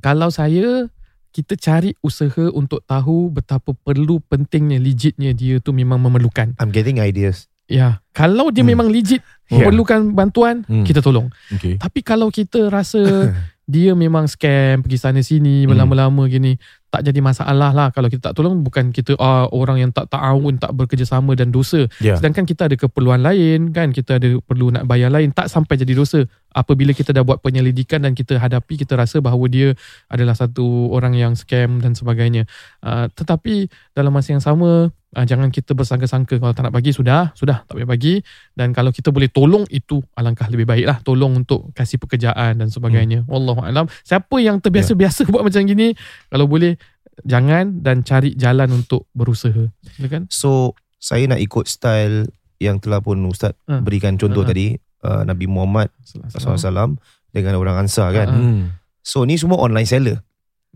kalau 0.00 0.30
saya 0.30 0.86
kita 1.30 1.54
cari 1.54 1.94
usaha 2.00 2.50
untuk 2.50 2.82
tahu 2.82 3.30
betapa 3.30 3.70
perlu 3.72 4.18
pentingnya 4.22 4.76
legitnya 4.76 5.30
dia 5.30 5.58
tu 5.58 5.70
memang 5.70 5.98
memerlukan. 5.98 6.58
I'm 6.58 6.70
getting 6.70 6.98
ideas. 6.98 7.46
Ya, 7.70 8.02
kalau 8.10 8.50
dia 8.50 8.66
Hmm. 8.66 8.74
memang 8.74 8.88
legit 8.90 9.22
Ya. 9.46 9.62
memerlukan 9.62 10.10
bantuan, 10.10 10.66
Hmm. 10.66 10.82
kita 10.82 10.98
tolong. 10.98 11.30
Okay. 11.54 11.78
Tapi 11.78 12.02
kalau 12.02 12.26
kita 12.26 12.66
rasa 12.66 12.98
dia 13.64 13.94
memang 13.94 14.26
scam 14.26 14.82
pergi 14.82 14.98
sana 14.98 15.22
sini 15.22 15.62
Hmm. 15.62 15.70
berlama-lama 15.70 16.26
gini 16.26 16.58
tak 16.90 17.06
jadi 17.06 17.22
masalah 17.22 17.70
lah. 17.70 17.88
Kalau 17.94 18.10
kita 18.10 18.30
tak 18.30 18.34
tolong 18.36 18.66
bukan 18.66 18.90
kita 18.90 19.14
ah, 19.22 19.46
orang 19.54 19.78
yang 19.78 19.90
tak 19.94 20.10
ta'awun 20.10 20.58
tak 20.58 20.74
bekerjasama 20.74 21.38
dan 21.38 21.54
dosa. 21.54 21.86
Ya. 22.02 22.18
sedangkan 22.18 22.44
kita 22.44 22.66
ada 22.66 22.74
keperluan 22.74 23.22
lain 23.22 23.70
kan? 23.70 23.94
Kita 23.94 24.18
ada 24.18 24.36
perlu 24.42 24.74
nak 24.74 24.84
bayar 24.90 25.08
lain 25.14 25.30
tak 25.30 25.46
sampai 25.46 25.78
jadi 25.78 25.94
dosa. 25.94 26.26
Apabila 26.50 26.90
kita 26.90 27.14
dah 27.14 27.22
buat 27.22 27.38
penyelidikan 27.40 28.02
dan 28.02 28.18
kita 28.18 28.36
hadapi 28.42 28.74
kita 28.74 28.98
rasa 28.98 29.22
bahawa 29.22 29.46
dia 29.46 29.78
adalah 30.10 30.34
satu 30.34 30.90
orang 30.90 31.14
yang 31.14 31.38
scam 31.38 31.78
dan 31.78 31.94
sebagainya. 31.94 32.50
Uh, 32.82 33.06
tetapi 33.14 33.70
dalam 33.94 34.10
masa 34.10 34.34
yang 34.34 34.42
sama 34.42 34.90
uh, 35.12 35.24
jangan 35.24 35.48
kita 35.48 35.72
bersangka-sangka 35.72 36.36
kalau 36.36 36.50
tak 36.50 36.64
nak 36.64 36.72
bagi 36.72 36.90
sudah 36.90 37.30
sudah 37.32 37.62
tak 37.64 37.74
payah 37.74 37.86
bagi 37.86 38.22
dan 38.52 38.70
kalau 38.70 38.90
kita 38.90 39.08
boleh 39.08 39.26
tolong 39.26 39.64
itu 39.68 39.98
alangkah 40.14 40.46
lebih 40.46 40.64
baik 40.64 40.84
lah 40.84 40.98
tolong 41.00 41.34
untuk 41.36 41.70
kasih 41.72 41.96
pekerjaan 41.96 42.56
dan 42.56 42.68
sebagainya 42.68 43.22
Hmm. 43.22 43.28
wallahu 43.28 43.60
alam 43.60 43.86
siapa 44.00 44.38
yang 44.38 44.58
Ya. 44.58 44.62
terbiasa-biasa 44.62 45.26
buat 45.26 45.42
macam 45.42 45.62
gini 45.62 45.94
kalau 46.26 46.46
boleh 46.46 46.78
jangan 47.20 47.80
dan 47.80 48.00
cari 48.00 48.32
jalan 48.32 48.70
untuk 48.72 49.04
berusaha 49.10 49.68
silakan 49.90 50.24
So 50.28 50.72
saya 50.96 51.24
nak 51.26 51.38
ikut 51.38 51.64
style 51.64 52.28
yang 52.58 52.76
telah 52.76 53.00
pun 53.00 53.16
Ustaz 53.24 53.56
Hmm. 53.64 53.82
berikan 53.82 54.14
contoh 54.14 54.42
Hmm. 54.42 54.50
tadi 54.50 54.66
uh, 55.00 55.24
Nabi 55.24 55.44
Muhammad 55.46 55.88
SAW 56.04 56.96
dengan 57.30 57.54
orang 57.56 57.86
Ansar 57.86 58.12
kan. 58.12 58.28
Hmm. 58.28 58.42
Hmm. 58.42 58.64
So 59.00 59.24
ni 59.24 59.34
semua 59.34 59.56
online 59.56 59.86
seller. 59.86 60.20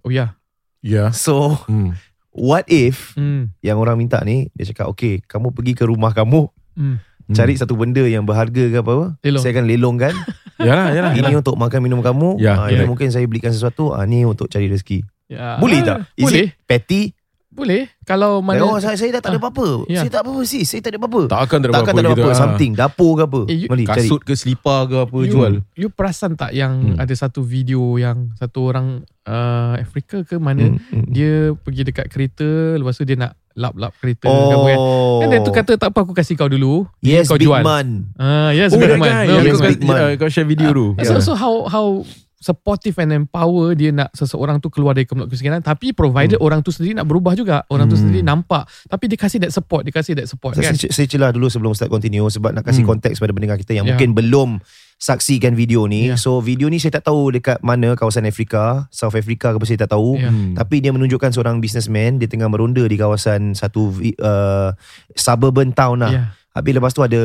oh 0.01 0.09
ya 0.09 0.37
Yeah. 0.80 1.12
So 1.12 1.64
Hmm. 1.64 1.97
What 2.35 2.66
if 2.66 3.14
hmm. 3.14 3.55
yang 3.61 3.78
orang 3.78 3.95
minta 3.97 4.18
ni 4.20 4.51
dia 4.53 4.66
cakap 4.66 4.87
okay 4.89 5.22
kamu 5.22 5.51
pergi 5.51 5.72
ke 5.72 5.85
rumah 5.85 6.11
kamu 6.11 6.51
Hmm. 6.74 6.99
cari 7.30 7.55
satu 7.55 7.72
benda 7.72 8.03
yang 8.03 8.22
berharga 8.22 8.66
ke 8.66 8.76
apa 8.76 9.14
Lelong. 9.22 9.39
saya 9.39 9.55
akan 9.55 9.64
lelongkan 9.64 10.11
Yalah, 10.59 10.91
yalah. 10.91 11.12
ini 11.12 11.24
yalah. 11.24 11.39
untuk 11.39 11.55
makan 11.55 11.80
minum 11.80 11.99
kamu 11.99 12.37
Ya, 12.37 12.55
Ah, 12.57 12.66
ini 12.66 12.76
correct. 12.76 12.91
mungkin 12.91 13.09
saya 13.09 13.24
belikan 13.24 13.49
sesuatu 13.49 13.91
ah, 13.91 14.03
ni 14.03 14.22
untuk 14.22 14.47
cari 14.47 14.66
rezeki 14.66 15.07
Ya. 15.24 15.57
boleh 15.57 15.80
tak 15.80 16.11
is 16.12 16.26
boleh 16.26 16.45
it 16.45 16.59
petty 16.62 17.14
boleh 17.55 17.86
kalau 18.02 18.38
Mana, 18.38 18.61
mana 18.61 18.66
oh, 18.66 18.76
saya, 18.76 18.94
saya 18.94 19.09
dah 19.11 19.22
tak 19.22 19.30
ada 19.30 19.38
Ah, 19.38 19.42
apa-apa 19.42 19.68
ya. 19.86 20.00
Saya 20.02 20.11
tak 20.11 20.22
apa-apa 20.22 20.42
sis 20.44 20.66
Saya 20.66 20.80
tak 20.80 20.90
ada 20.90 20.98
apa-apa 20.98 21.22
Tak 21.24 21.40
akan 21.40 21.57
tak 21.57 21.64
ada 21.64 21.72
Takkan 21.72 21.80
apa-apa 21.86 21.88
tak 21.88 22.05
ada 22.05 22.11
gitu. 22.11 22.20
apa-apa 22.20 22.28
Ah. 22.28 22.40
Something 22.42 22.72
Dapur 22.74 23.11
ke 23.11 23.22
apa 23.22 23.40
Eh, 23.44 23.57
you- 23.57 23.70
cari 23.70 23.84
Kasut 23.86 24.20
ke 24.20 24.32
selipar 24.34 24.80
ke 24.84 24.96
apa 25.00 25.18
you, 25.18 25.30
jual. 25.30 25.52
you 25.72 25.88
perasan 25.88 26.34
tak 26.34 26.50
yang 26.52 26.72
Hmm. 26.74 26.98
ada 26.98 27.14
satu 27.14 27.40
video 27.40 27.80
yang 27.94 28.34
satu 28.34 28.66
orang 28.66 28.86
uh, 29.24 29.74
Afrika 29.74 30.20
ke 30.20 30.36
mana 30.36 30.66
Hmm, 30.66 30.82
hmm. 30.82 31.05
dia 31.07 31.32
pergi 31.55 31.82
dekat 31.82 32.07
kereta 32.07 32.44
lepas 32.74 32.92
tu 32.92 33.02
dia 33.02 33.16
nak 33.16 33.32
lap-lap 33.55 33.94
kereta 33.96 34.26
kan. 34.26 34.74
Oh 34.74 35.22
Kan 35.22 35.30
dia 35.30 35.38
tu 35.38 35.50
kata 35.50 35.72
tak 35.76 35.88
apa 35.88 35.98
aku 36.00 36.11
kasih 36.11 36.34
kau 36.34 36.46
dulu. 36.46 36.90
Yes 36.98 37.24
kau 37.24 37.38
Big 37.38 37.46
jual. 37.46 37.62
Man 37.62 38.11
Ah, 38.16 38.50
yes, 38.50 38.74
Oh, 38.74 38.76
big 38.76 38.90
man. 38.92 39.07
guy. 39.07 39.24
No, 39.24 39.38
Yes, 39.38 39.55
kau 39.55 39.62
Big 39.64 39.80
Man. 39.80 39.94
uh, 39.94 40.11
Kau 40.16 40.26
share 40.26 40.42
video 40.44 40.68
tu. 40.68 40.86
So, 41.00 41.22
so 41.22 41.32
how 41.32 41.64
how 41.64 42.02
supportive 42.45 42.92
and 42.99 43.16
empower 43.16 43.72
dia 43.72 43.88
nak 43.88 44.12
seseorang 44.12 44.61
tu 44.61 44.68
keluar 44.68 44.92
dari 44.92 45.09
kemiskinan 45.09 45.64
tapi 45.64 45.90
provided 45.90 46.36
orang 46.38 46.61
tu 46.61 46.68
sendiri 46.68 46.92
nak 46.92 47.09
berubah 47.09 47.32
juga. 47.32 47.64
Orang 47.66 47.88
tu 47.88 47.97
Hmm. 47.97 48.05
sendiri 48.05 48.20
nampak 48.20 48.68
tapi 48.84 49.09
dia 49.09 49.16
kasih 49.16 49.40
that 49.40 49.49
support, 49.49 49.80
dia 49.80 49.90
kasih 49.90 50.12
that 50.12 50.28
support 50.28 50.53
saya, 50.53 50.68
kan. 50.68 50.76
saya, 50.76 50.92
saya 50.92 51.07
celah 51.07 51.30
dulu 51.30 51.49
sebelum 51.49 51.72
Ustaz 51.72 51.88
continue 51.88 52.26
Sebab 52.26 52.53
nak 52.53 52.61
kasih 52.62 52.82
Hmm. 52.82 52.92
konteks 52.92 53.16
pada 53.16 53.30
pendengar 53.30 53.57
kita 53.57 53.72
Yang 53.72 53.86
Ya. 53.86 53.90
mungkin 53.90 54.11
belum 54.12 54.51
saksikan 54.97 55.53
video 55.53 55.84
ni 55.84 56.11
Ya. 56.11 56.16
So 56.16 56.38
video 56.38 56.66
ni 56.66 56.76
saya 56.76 56.95
tak 56.95 57.07
tahu 57.07 57.32
dekat 57.32 57.59
mana 57.61 57.95
Kawasan 57.95 58.24
Afrika 58.24 58.84
South 58.90 59.14
Africa 59.14 59.51
ke 59.51 59.57
apa 59.57 59.64
saya 59.64 59.80
tak 59.80 59.90
tahu 59.90 60.16
Ya. 60.16 60.28
Hmm. 60.28 60.53
Tapi 60.53 60.78
dia 60.78 60.90
menunjukkan 60.90 61.30
seorang 61.30 61.59
businessman 61.59 62.16
Dia 62.16 62.26
tengah 62.26 62.47
meronda 62.47 62.82
di 62.82 62.95
kawasan 62.95 63.53
Satu 63.53 63.88
uh, 64.18 64.70
Suburban 65.12 65.70
town 65.70 65.99
lah 65.99 66.12
Ya. 66.12 66.24
Habis 66.53 66.72
lepas 66.72 66.90
tu 66.90 67.03
ada 67.03 67.22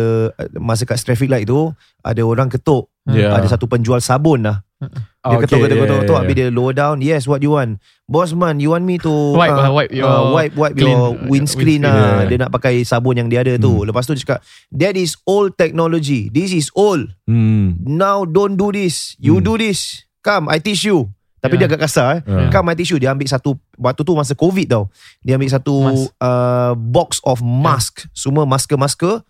Masa 0.56 0.84
kat 0.84 0.98
traffic 1.00 1.28
light 1.28 1.46
tu 1.46 1.70
Ada 2.00 2.22
orang 2.22 2.48
ketuk 2.48 2.90
Ya. 3.12 3.34
Ada 3.34 3.48
satu 3.52 3.66
penjual 3.66 3.98
sabun 3.98 4.42
lah 4.42 4.62
Dia 4.80 4.88
ketuk 5.36 5.36
okay, 5.36 5.44
ketuk 5.44 5.58
yeah, 5.60 5.68
ketuk 5.68 5.76
yeah, 5.76 6.00
ketuk 6.00 6.10
yeah. 6.10 6.22
Habis 6.22 6.36
dia 6.36 6.48
lower 6.50 6.72
down 6.72 6.96
Yes 7.00 7.24
what 7.26 7.40
you 7.40 7.52
want 7.52 7.78
Boss 8.06 8.32
man 8.32 8.58
you 8.58 8.70
want 8.70 8.82
me 8.82 8.96
to 8.98 9.12
Wipe 9.34 9.50
uh, 9.50 9.60
lah, 9.60 9.72
wipe 9.72 9.92
your 9.92 10.06
uh, 10.06 10.32
Wipe, 10.32 10.54
wipe 10.54 10.74
clean, 10.74 10.88
your 10.90 11.12
uh, 11.12 11.26
windscreen 11.26 11.82
windscreen. 11.82 11.82
lah 11.84 12.24
Yeah. 12.24 12.28
Dia 12.28 12.38
nak 12.40 12.52
pakai 12.52 12.82
sabun 12.82 13.16
yang 13.16 13.28
dia 13.28 13.42
ada 13.42 13.56
tu 13.56 13.72
Hmm. 13.74 13.86
Lepas 13.86 14.04
tu 14.04 14.14
dia 14.14 14.24
cakap 14.24 14.40
That 14.72 14.96
is 14.96 15.20
old 15.24 15.56
technology 15.56 16.30
This 16.30 16.52
is 16.52 16.72
old 16.72 17.12
Hmm. 17.26 17.76
Now 17.82 18.24
don't 18.24 18.56
do 18.56 18.70
this 18.70 19.18
You 19.18 19.38
Hmm. 19.38 19.46
do 19.46 19.54
this 19.58 20.08
Come 20.20 20.48
I 20.48 20.58
teach 20.58 20.82
you 20.82 21.12
Tapi 21.38 21.56
Yeah. 21.56 21.60
dia 21.62 21.70
agak 21.70 21.82
kasar 21.84 22.08
eh 22.14 22.20
Yeah. 22.24 22.48
Come 22.50 22.68
I 22.68 22.76
teach 22.76 22.90
you 22.90 22.98
Dia 22.98 23.12
ambil 23.12 23.28
satu 23.28 23.56
Waktu 23.76 24.02
tu 24.02 24.12
masa 24.14 24.32
covid 24.32 24.68
tau 24.70 24.84
Dia 25.20 25.36
ambil 25.36 25.48
satu 25.50 25.76
Mask. 25.82 26.08
uh, 26.18 26.72
Box 26.76 27.20
of 27.22 27.40
mask 27.40 28.08
Semua 28.12 28.44
masker-masker 28.44 29.24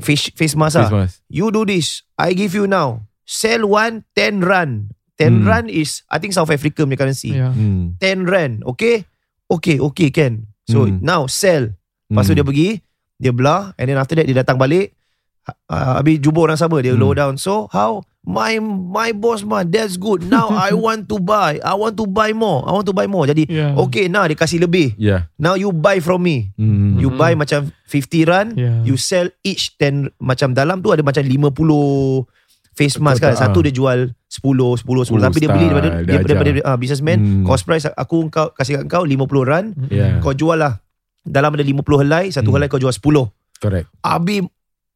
Face, 0.00 0.30
face 0.32 0.54
mask 0.54 0.74
lah 0.76 0.86
Face 0.86 0.94
mask. 0.96 1.16
You 1.26 1.50
do 1.50 1.62
this 1.62 2.02
I 2.14 2.30
give 2.32 2.50
you 2.52 2.66
now 2.66 3.06
Sell 3.24 3.64
one 3.64 4.04
10 4.12 4.44
run 4.44 4.92
10 5.16 5.30
Hmm. 5.30 5.46
rand 5.46 5.66
is 5.70 6.02
I 6.10 6.18
think 6.18 6.34
South 6.34 6.50
Africa 6.50 6.82
punya 6.82 6.98
currency. 6.98 7.32
Yeah. 7.32 7.54
Hmm. 7.54 7.94
10 8.02 8.26
rand. 8.26 8.54
Okay? 8.66 9.06
Okay, 9.46 9.78
okay 9.78 10.10
can. 10.10 10.50
So 10.66 10.84
Hmm. 10.84 10.98
now 11.00 11.24
sell. 11.26 11.70
Lepas 12.10 12.26
tu 12.26 12.34
Hmm. 12.34 12.38
dia 12.42 12.46
pergi, 12.46 12.68
dia 13.16 13.30
belah 13.30 13.72
and 13.78 13.86
then 13.86 13.96
after 13.96 14.18
that 14.18 14.26
dia 14.26 14.34
datang 14.34 14.58
balik. 14.58 14.90
Uh, 15.68 16.00
habis 16.00 16.18
jumpa 16.18 16.40
orang 16.40 16.56
sama 16.56 16.80
dia 16.80 16.96
Hmm. 16.96 17.00
low 17.00 17.12
down. 17.12 17.36
So 17.36 17.68
how 17.70 18.00
my 18.24 18.56
my 18.58 19.12
boss 19.12 19.44
man 19.44 19.68
that's 19.68 19.94
good. 19.94 20.24
Now 20.24 20.48
I 20.66 20.72
want 20.72 21.06
to 21.12 21.20
buy. 21.20 21.60
I 21.60 21.76
want 21.76 21.94
to 22.00 22.08
buy 22.08 22.32
more. 22.32 22.64
I 22.64 22.72
want 22.72 22.88
to 22.88 22.96
buy 22.96 23.04
more. 23.06 23.28
Jadi 23.28 23.46
Yeah. 23.46 23.76
okay 23.78 24.08
now 24.08 24.24
dia 24.24 24.34
kasih 24.34 24.64
lebih. 24.64 24.96
Yeah. 24.98 25.28
Now 25.36 25.54
you 25.54 25.70
buy 25.70 26.00
from 26.00 26.24
me. 26.24 26.50
Hmm. 26.58 26.96
You 26.98 27.12
buy 27.12 27.36
macam 27.36 27.70
50 27.86 28.24
rand, 28.26 28.56
Yeah. 28.56 28.82
you 28.82 28.96
sell 28.96 29.28
each 29.44 29.76
10 29.78 30.10
macam 30.16 30.56
dalam 30.56 30.80
tu 30.80 30.90
ada 30.90 31.04
macam 31.04 31.22
50 31.22 32.24
face 32.74 32.98
mask 32.98 33.22
kan. 33.22 33.34
Satu 33.34 33.58
ah. 33.58 33.64
dia 33.64 33.72
jual 33.72 33.98
10 34.28 34.42
10 34.42 34.82
10 34.82 35.14
10 35.14 35.22
tapi 35.22 35.38
dia 35.38 35.50
beli 35.50 35.66
daripada 35.66 35.88
dia 35.96 36.04
dia 36.04 36.18
daripada 36.20 36.50
ajar. 36.52 36.64
uh, 36.66 36.76
businessman 36.76 37.18
Hmm. 37.18 37.44
cost 37.46 37.62
price 37.62 37.86
aku 37.88 38.28
kau 38.28 38.50
kasih 38.50 38.82
kat 38.82 38.90
kau 38.90 39.02
50 39.02 39.42
rand, 39.42 39.68
Yeah. 39.88 40.18
kau 40.18 40.34
jual 40.34 40.58
lah. 40.58 40.82
Dalam 41.24 41.54
ada 41.54 41.64
50 41.64 41.96
helai, 41.96 42.28
satu 42.28 42.50
Hmm. 42.50 42.58
helai 42.58 42.68
kau 42.68 42.76
jual 42.76 42.92
10. 42.92 43.30
Correct. 43.56 43.86
Abi 44.02 44.44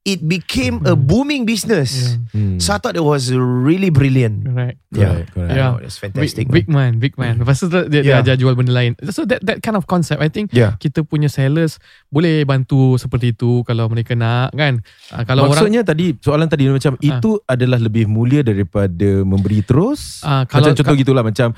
it 0.08 0.24
became 0.24 0.80
a 0.82 0.96
Hmm. 0.96 1.04
booming 1.04 1.42
business. 1.44 2.16
Yeah. 2.16 2.32
Hmm. 2.32 2.56
So 2.56 2.72
I 2.72 2.80
thought 2.80 2.96
it 2.96 3.04
was 3.04 3.28
really 3.36 3.92
brilliant. 3.92 4.42
Correct. 4.42 4.80
Correct. 4.88 5.28
Correct. 5.30 5.52
Yeah. 5.52 5.68
Oh, 5.68 5.78
that's 5.78 6.00
Big, 6.00 6.16
fantastic. 6.16 6.48
big 6.48 6.64
man, 6.66 6.96
big 6.96 7.12
man. 7.14 7.36
Lepas 7.36 7.60
tu 7.60 7.68
dia, 7.68 7.84
dia 7.84 8.00
Yeah. 8.00 8.24
ajar 8.24 8.34
jual 8.34 8.56
benda 8.56 8.72
lain. 8.72 8.96
So 9.12 9.28
that 9.28 9.44
that 9.44 9.60
kind 9.60 9.76
of 9.76 9.84
concept, 9.84 10.18
I 10.18 10.32
think 10.32 10.48
Yeah. 10.50 10.80
kita 10.80 11.04
punya 11.04 11.28
sellers 11.28 11.76
boleh 12.08 12.42
bantu 12.42 12.96
seperti 12.96 13.36
itu 13.36 13.60
kalau 13.62 13.84
mereka 13.86 14.16
nak 14.16 14.56
kan. 14.56 14.80
Uh, 15.12 15.22
kalau 15.22 15.44
orang 15.44 15.60
Maksudnya 15.60 15.84
tadi 15.84 16.16
soalan 16.16 16.48
tadi 16.48 16.64
macam 16.64 16.96
itu 16.96 17.36
adalah 17.44 17.76
lebih 17.76 18.08
mulia 18.08 18.40
daripada 18.40 19.20
memberi 19.20 19.60
terus. 19.60 20.24
Ah, 20.24 20.48
Kalau 20.48 20.64
kalau- 20.64 20.72
macam 20.72 20.76
contoh 20.80 20.96
gitulah 20.96 21.20
macam 21.20 21.48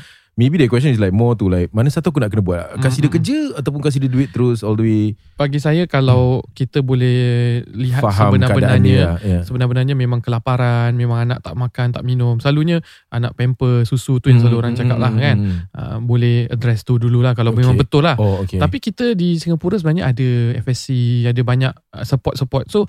maybe 0.40 0.56
the 0.56 0.72
question 0.72 0.88
is 0.88 0.96
like 0.96 1.12
more 1.12 1.36
to 1.36 1.52
like 1.52 1.68
mana 1.76 1.92
satu 1.92 2.08
aku 2.08 2.24
nak 2.24 2.32
kena 2.32 2.40
buat? 2.40 2.80
Kasih 2.80 3.04
dia 3.04 3.12
Mm-mm. 3.12 3.16
kerja 3.20 3.38
ataupun 3.60 3.84
kasih 3.84 4.00
dia 4.00 4.08
duit 4.08 4.32
terus 4.32 4.64
all 4.64 4.72
the 4.72 4.84
way 4.88 5.04
bagi 5.36 5.60
saya 5.60 5.84
kalau 5.84 6.40
kita 6.56 6.80
boleh 6.80 7.60
lihat 7.68 8.00
faham 8.00 8.32
sebenar-benarnya 8.32 8.80
dia. 8.80 9.08
Yeah. 9.20 9.42
sebenarnya 9.44 9.92
memang 9.92 10.24
kelaparan, 10.24 10.96
memang 10.96 11.28
anak 11.28 11.44
tak 11.44 11.52
makan, 11.56 11.92
tak 11.92 12.04
minum. 12.08 12.40
Selalunya 12.40 12.80
anak 13.12 13.36
pamper, 13.36 13.84
susu 13.84 14.16
tu 14.16 14.32
yang 14.32 14.40
selalu 14.40 14.56
orang 14.64 14.72
cakap 14.72 14.96
lah 14.96 15.12
kan. 15.12 15.36
Uh, 15.76 15.96
boleh 16.00 16.48
address 16.48 16.88
tu 16.88 16.96
dululah 16.96 17.36
kalau 17.36 17.50
Okay. 17.50 17.66
memang 17.66 17.76
betul 17.82 18.06
lah. 18.06 18.14
Oh 18.14 18.46
okay. 18.46 18.62
Tapi 18.62 18.78
kita 18.78 19.18
di 19.18 19.34
Singapura 19.36 19.74
sebenarnya 19.74 20.06
ada 20.08 20.28
FSC, 20.62 21.26
ada 21.26 21.42
banyak 21.42 21.72
uh, 21.74 22.04
support-support. 22.06 22.70
So 22.70 22.86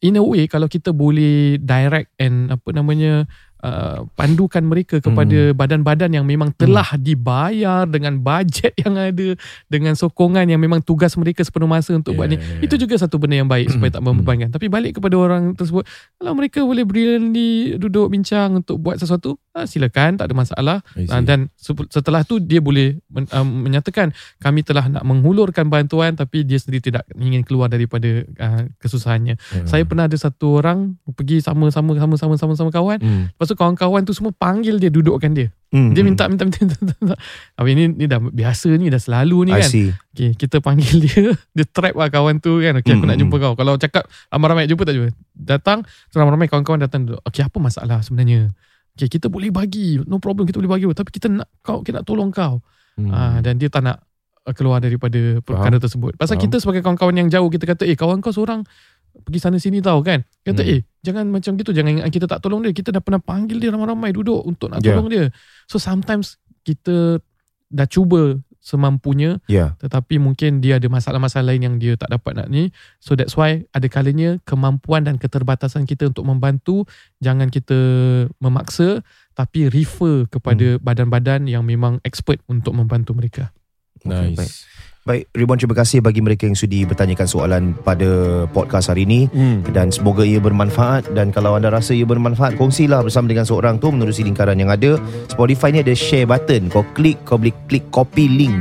in 0.00 0.16
a 0.16 0.24
way 0.24 0.46
kalau 0.48 0.70
kita 0.70 0.94
boleh 0.94 1.58
direct 1.60 2.14
and 2.16 2.54
apa 2.54 2.70
namanya 2.72 3.26
uh, 3.62 4.06
pandukan 4.14 4.62
mereka 4.62 5.02
kepada 5.02 5.52
badan-badan 5.54 6.10
yang 6.14 6.26
memang 6.26 6.54
telah 6.54 6.86
dibayar 6.98 7.84
dengan 7.88 8.18
bajet 8.22 8.74
yang 8.82 8.94
ada 8.94 9.34
dengan 9.66 9.94
sokongan 9.98 10.46
yang 10.46 10.60
memang 10.62 10.82
tugas 10.82 11.14
mereka 11.18 11.42
sepenuh 11.42 11.70
masa 11.70 11.94
untuk 11.94 12.14
buat 12.14 12.30
ni. 12.30 12.38
Yeah, 12.38 12.62
yeah, 12.62 12.64
Itu 12.66 12.74
juga 12.78 12.94
satu 12.98 13.18
benda 13.18 13.38
yang 13.38 13.50
baik 13.50 13.74
supaya 13.74 13.90
tak 13.90 14.02
membebankan. 14.04 14.48
Tapi 14.54 14.66
balik 14.70 14.98
kepada 15.02 15.14
orang 15.18 15.54
tersebut, 15.58 15.84
kalau 16.18 16.32
mereka 16.38 16.62
boleh 16.62 16.84
brilliantly 16.86 17.78
duduk 17.78 18.10
bincang 18.10 18.62
untuk 18.62 18.78
buat 18.78 18.98
sesuatu, 18.98 19.38
ah, 19.54 19.66
silakan, 19.66 20.18
tak 20.18 20.30
ada 20.30 20.34
masalah. 20.34 20.78
Ah, 21.10 21.22
dan 21.22 21.50
se- 21.58 21.88
setelah 21.90 22.22
tu 22.22 22.38
dia 22.38 22.62
boleh 22.62 22.98
men, 23.10 23.26
um, 23.34 23.66
menyatakan 23.66 24.14
kami 24.38 24.62
telah 24.62 24.86
nak 24.86 25.02
menghulurkan 25.02 25.66
bantuan 25.66 26.14
tapi 26.14 26.46
dia 26.46 26.58
sendiri 26.60 26.92
tidak 26.92 27.04
ingin 27.16 27.42
keluar 27.42 27.66
daripada 27.66 28.22
uh, 28.38 28.62
kesusahannya. 28.78 29.34
Yeah. 29.38 29.66
Saya 29.66 29.82
pernah 29.84 30.06
ada 30.06 30.16
satu 30.16 30.60
orang 30.60 30.96
pergi 31.16 31.42
sama-sama 31.42 31.96
sama-sama 31.98 32.34
sama-sama 32.38 32.70
kawan. 32.70 32.98
Hmm. 33.00 33.24
Lepas 33.32 33.47
tu 33.48 33.56
kawan-kawan 33.56 34.04
tu 34.04 34.12
semua 34.12 34.30
panggil 34.36 34.76
dia 34.76 34.92
dudukkan 34.92 35.32
dia. 35.32 35.48
Hmm. 35.68 35.92
Dia 35.92 36.00
minta 36.00 36.24
minta 36.28 36.44
minta. 36.44 36.60
minta, 36.64 36.92
minta. 36.96 37.16
Habis 37.56 37.72
ni 37.76 37.84
ni 37.92 38.04
dah 38.08 38.20
biasa 38.20 38.68
ni 38.76 38.88
dah 38.88 39.00
selalu 39.00 39.48
ni 39.48 39.52
I 39.56 39.64
kan. 39.64 39.68
see. 39.68 39.88
Okay, 40.12 40.36
kita 40.36 40.60
panggil 40.60 40.96
dia, 41.08 41.32
dia 41.36 41.64
trap 41.68 41.96
lah 41.96 42.08
kawan 42.08 42.40
tu 42.40 42.60
kan. 42.60 42.76
Okay, 42.80 42.96
aku 42.96 43.04
Hmm, 43.04 43.10
nak 43.12 43.18
jumpa 43.20 43.36
kau. 43.40 43.52
Kalau 43.56 43.76
cakap 43.80 44.04
ramai-ramai 44.28 44.68
jumpa 44.68 44.84
tak 44.84 44.94
jumpa. 44.96 45.08
Datang, 45.32 45.78
so 46.12 46.20
ramai-ramai 46.20 46.48
kawan-kawan 46.48 46.80
datang 46.80 47.08
duduk. 47.08 47.20
Okay, 47.24 47.44
apa 47.44 47.56
masalah 47.60 48.00
sebenarnya? 48.00 48.52
Okay, 48.96 49.06
kita 49.06 49.30
boleh 49.30 49.52
bagi. 49.52 50.00
No 50.08 50.18
problem, 50.18 50.48
kita 50.48 50.58
boleh 50.58 50.72
bagi. 50.72 50.84
Tapi 50.88 51.10
kita 51.12 51.30
nak 51.30 51.48
kau, 51.60 51.84
kita 51.84 52.02
nak 52.02 52.06
tolong 52.08 52.32
kau. 52.32 52.58
Hmm. 52.98 53.12
Ah, 53.14 53.38
dan 53.38 53.60
dia 53.60 53.70
tak 53.70 53.86
nak 53.86 54.02
uh, 54.42 54.54
keluar 54.56 54.82
daripada 54.82 55.38
perkara 55.44 55.78
tersebut. 55.78 56.18
Pasal 56.18 56.34
Faham. 56.34 56.44
kita 56.50 56.56
sebagai 56.58 56.82
kawan-kawan 56.82 57.14
yang 57.14 57.28
jauh, 57.30 57.46
kita 57.46 57.62
kata, 57.62 57.86
eh 57.86 57.94
kawan 57.94 58.18
kau 58.18 58.34
seorang 58.34 58.66
pergi 59.22 59.38
sana 59.38 59.56
sini 59.56 59.78
tau 59.78 59.98
kan. 60.00 60.22
Kata, 60.42 60.62
Hmm. 60.62 60.72
eh 60.72 60.80
jangan 61.00 61.24
macam 61.28 61.54
gitu. 61.54 61.70
Jangan 61.70 62.00
ingat 62.00 62.10
kita 62.10 62.26
tak 62.26 62.40
tolong 62.40 62.62
dia. 62.62 62.72
Kita 62.72 62.90
dah 62.90 63.00
pernah 63.00 63.18
panggil 63.18 63.58
dia 63.58 63.70
ramai-ramai 63.70 64.10
duduk 64.10 64.42
untuk 64.42 64.68
nak 64.68 64.80
Yeah. 64.80 64.94
tolong 64.94 65.08
dia. 65.08 65.24
So 65.66 65.76
sometimes 65.76 66.36
kita 66.62 67.20
dah 67.68 67.84
cuba 67.84 68.40
semampunya 68.58 69.40
Yeah. 69.46 69.78
tetapi 69.78 70.18
mungkin 70.18 70.60
dia 70.60 70.76
ada 70.76 70.90
masalah-masalah 70.90 71.54
lain 71.54 71.62
yang 71.62 71.74
dia 71.78 71.96
tak 71.96 72.10
dapat 72.10 72.36
nak 72.36 72.48
ni 72.50 72.68
so 72.98 73.14
that's 73.14 73.32
why 73.32 73.64
ada 73.70 73.86
kalanya 73.86 74.36
kemampuan 74.44 75.06
dan 75.06 75.16
keterbatasan 75.16 75.86
kita 75.86 76.10
untuk 76.10 76.26
membantu 76.26 76.84
jangan 77.16 77.48
kita 77.48 77.78
memaksa 78.36 79.00
tapi 79.32 79.70
refer 79.70 80.26
kepada 80.28 80.76
badan-badan 80.76 81.46
yang 81.46 81.64
memang 81.64 82.02
expert 82.02 82.42
untuk 82.44 82.74
membantu 82.74 83.14
mereka 83.14 83.54
Okay, 83.98 84.36
baik. 85.08 85.32
Ribuan 85.32 85.56
terima 85.56 85.72
kasih 85.72 85.98
bagi 85.98 86.20
mereka 86.20 86.44
yang 86.44 86.52
sudi 86.52 86.84
bertanyakan 86.84 87.24
soalan 87.24 87.62
pada 87.80 88.06
podcast 88.52 88.92
hari 88.92 89.08
ini 89.08 89.24
Hmm. 89.32 89.64
dan 89.72 89.88
semoga 89.88 90.20
ia 90.20 90.36
bermanfaat 90.36 91.16
dan 91.16 91.32
kalau 91.32 91.56
anda 91.56 91.72
rasa 91.72 91.96
ia 91.96 92.04
bermanfaat 92.04 92.60
kongsilah 92.60 93.00
bersama 93.00 93.24
dengan 93.24 93.48
seorang 93.48 93.80
tu 93.80 93.88
menerusi 93.88 94.20
lingkaran 94.20 94.60
yang 94.60 94.68
ada 94.68 95.00
Spotify 95.26 95.72
ni 95.72 95.80
ada 95.80 95.96
share 95.96 96.28
button 96.28 96.68
kau 96.68 96.84
klik 96.92 97.16
kau 97.24 97.40
boleh 97.40 97.56
klik 97.64 97.88
copy 97.88 98.28
link 98.28 98.56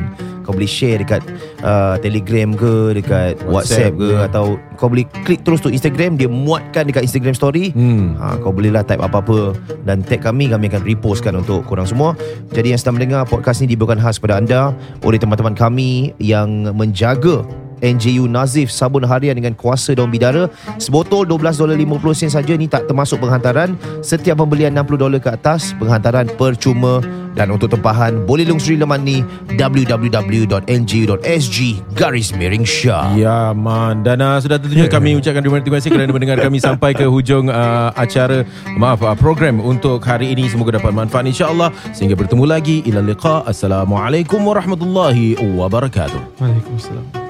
kau 0.47 0.55
boleh 0.55 0.69
share 0.69 1.03
dekat 1.03 1.19
uh, 1.59 1.99
Telegram 1.99 2.55
ke 2.55 2.95
dekat 2.95 3.35
WhatsApp, 3.43 3.51
WhatsApp 3.51 3.93
ke 3.99 4.07
ke. 4.07 4.25
atau 4.31 4.45
kau 4.79 4.87
boleh 4.87 5.03
klik 5.27 5.43
terus 5.43 5.59
tu 5.59 5.67
Instagram 5.67 6.15
dia 6.15 6.31
muatkan 6.31 6.87
dekat 6.87 7.03
Instagram 7.03 7.35
story 7.35 7.75
Hmm. 7.75 8.15
Ha, 8.15 8.39
kau 8.39 8.55
bolehlah 8.55 8.87
type 8.87 9.03
apa-apa 9.03 9.51
dan 9.83 9.99
tag 9.99 10.23
kami 10.23 10.47
kami 10.47 10.71
akan 10.71 10.87
repostkan 10.87 11.35
untuk 11.35 11.67
korang 11.67 11.83
semua. 11.83 12.15
Jadi 12.55 12.71
yang 12.71 12.79
sedang 12.79 12.95
mendengar 12.95 13.27
podcast 13.27 13.59
ni 13.59 13.75
dibawakan 13.75 13.99
khas 13.99 14.23
kepada 14.23 14.39
anda 14.39 14.71
oleh 15.03 15.19
teman-teman 15.19 15.51
kami 15.51 16.15
yang 16.21 16.71
menjaga 16.71 17.43
NJU 17.81 18.25
Nazif 18.25 18.73
sabun 18.73 19.05
harian 19.05 19.37
dengan 19.37 19.53
kuasa 19.53 19.93
daun 19.93 20.09
bidara. 20.09 20.49
Sebotol 20.81 21.25
$12.50 21.29 22.17
sen 22.17 22.31
saja 22.31 22.53
ni 22.57 22.67
tak 22.69 22.89
termasuk 22.89 23.21
penghantaran. 23.21 23.77
Setiap 24.01 24.41
pembelian 24.41 24.73
$60 24.73 25.21
ke 25.21 25.29
atas 25.29 25.73
penghantaran 25.77 26.27
percuma. 26.37 27.01
Dan 27.37 27.53
untuk 27.53 27.69
tempahan 27.69 28.25
boleh 28.25 28.49
lungsuri 28.49 28.81
laman 28.81 29.05
ni 29.05 29.21
www.nju.sg 29.61 31.57
garis 31.93 32.33
miring 32.33 32.65
Syah. 32.65 33.13
Ya 33.13 33.53
man. 33.53 34.01
Dan 34.01 34.25
uh, 34.25 34.41
sudah 34.41 34.57
tentunya 34.57 34.89
kami 34.89 35.13
ucapkan 35.13 35.45
terima 35.45 35.61
terima 35.61 35.77
kasih 35.77 35.93
Kerana 35.93 36.09
mendengar 36.09 36.41
kami 36.49 36.57
sampai 36.57 36.97
ke 36.97 37.05
hujung 37.05 37.53
uh, 37.53 37.93
Acara 37.93 38.41
Maaf 38.73 39.05
uh, 39.05 39.13
program 39.13 39.61
Untuk 39.61 40.01
hari 40.01 40.33
ini. 40.33 40.49
Semoga 40.49 40.81
dapat 40.81 40.97
manfaat 40.97 41.29
InsyaAllah. 41.29 41.69
Sehingga 41.93 42.17
bertemu 42.17 42.49
lagi. 42.49 42.81
Ila 42.89 43.05
liqa. 43.05 43.45
Assalamualaikum 43.45 44.41
warahmatullahi 44.41 45.37
wabarakatuh. 45.37 46.41
Waalaikumsalam 46.41 47.26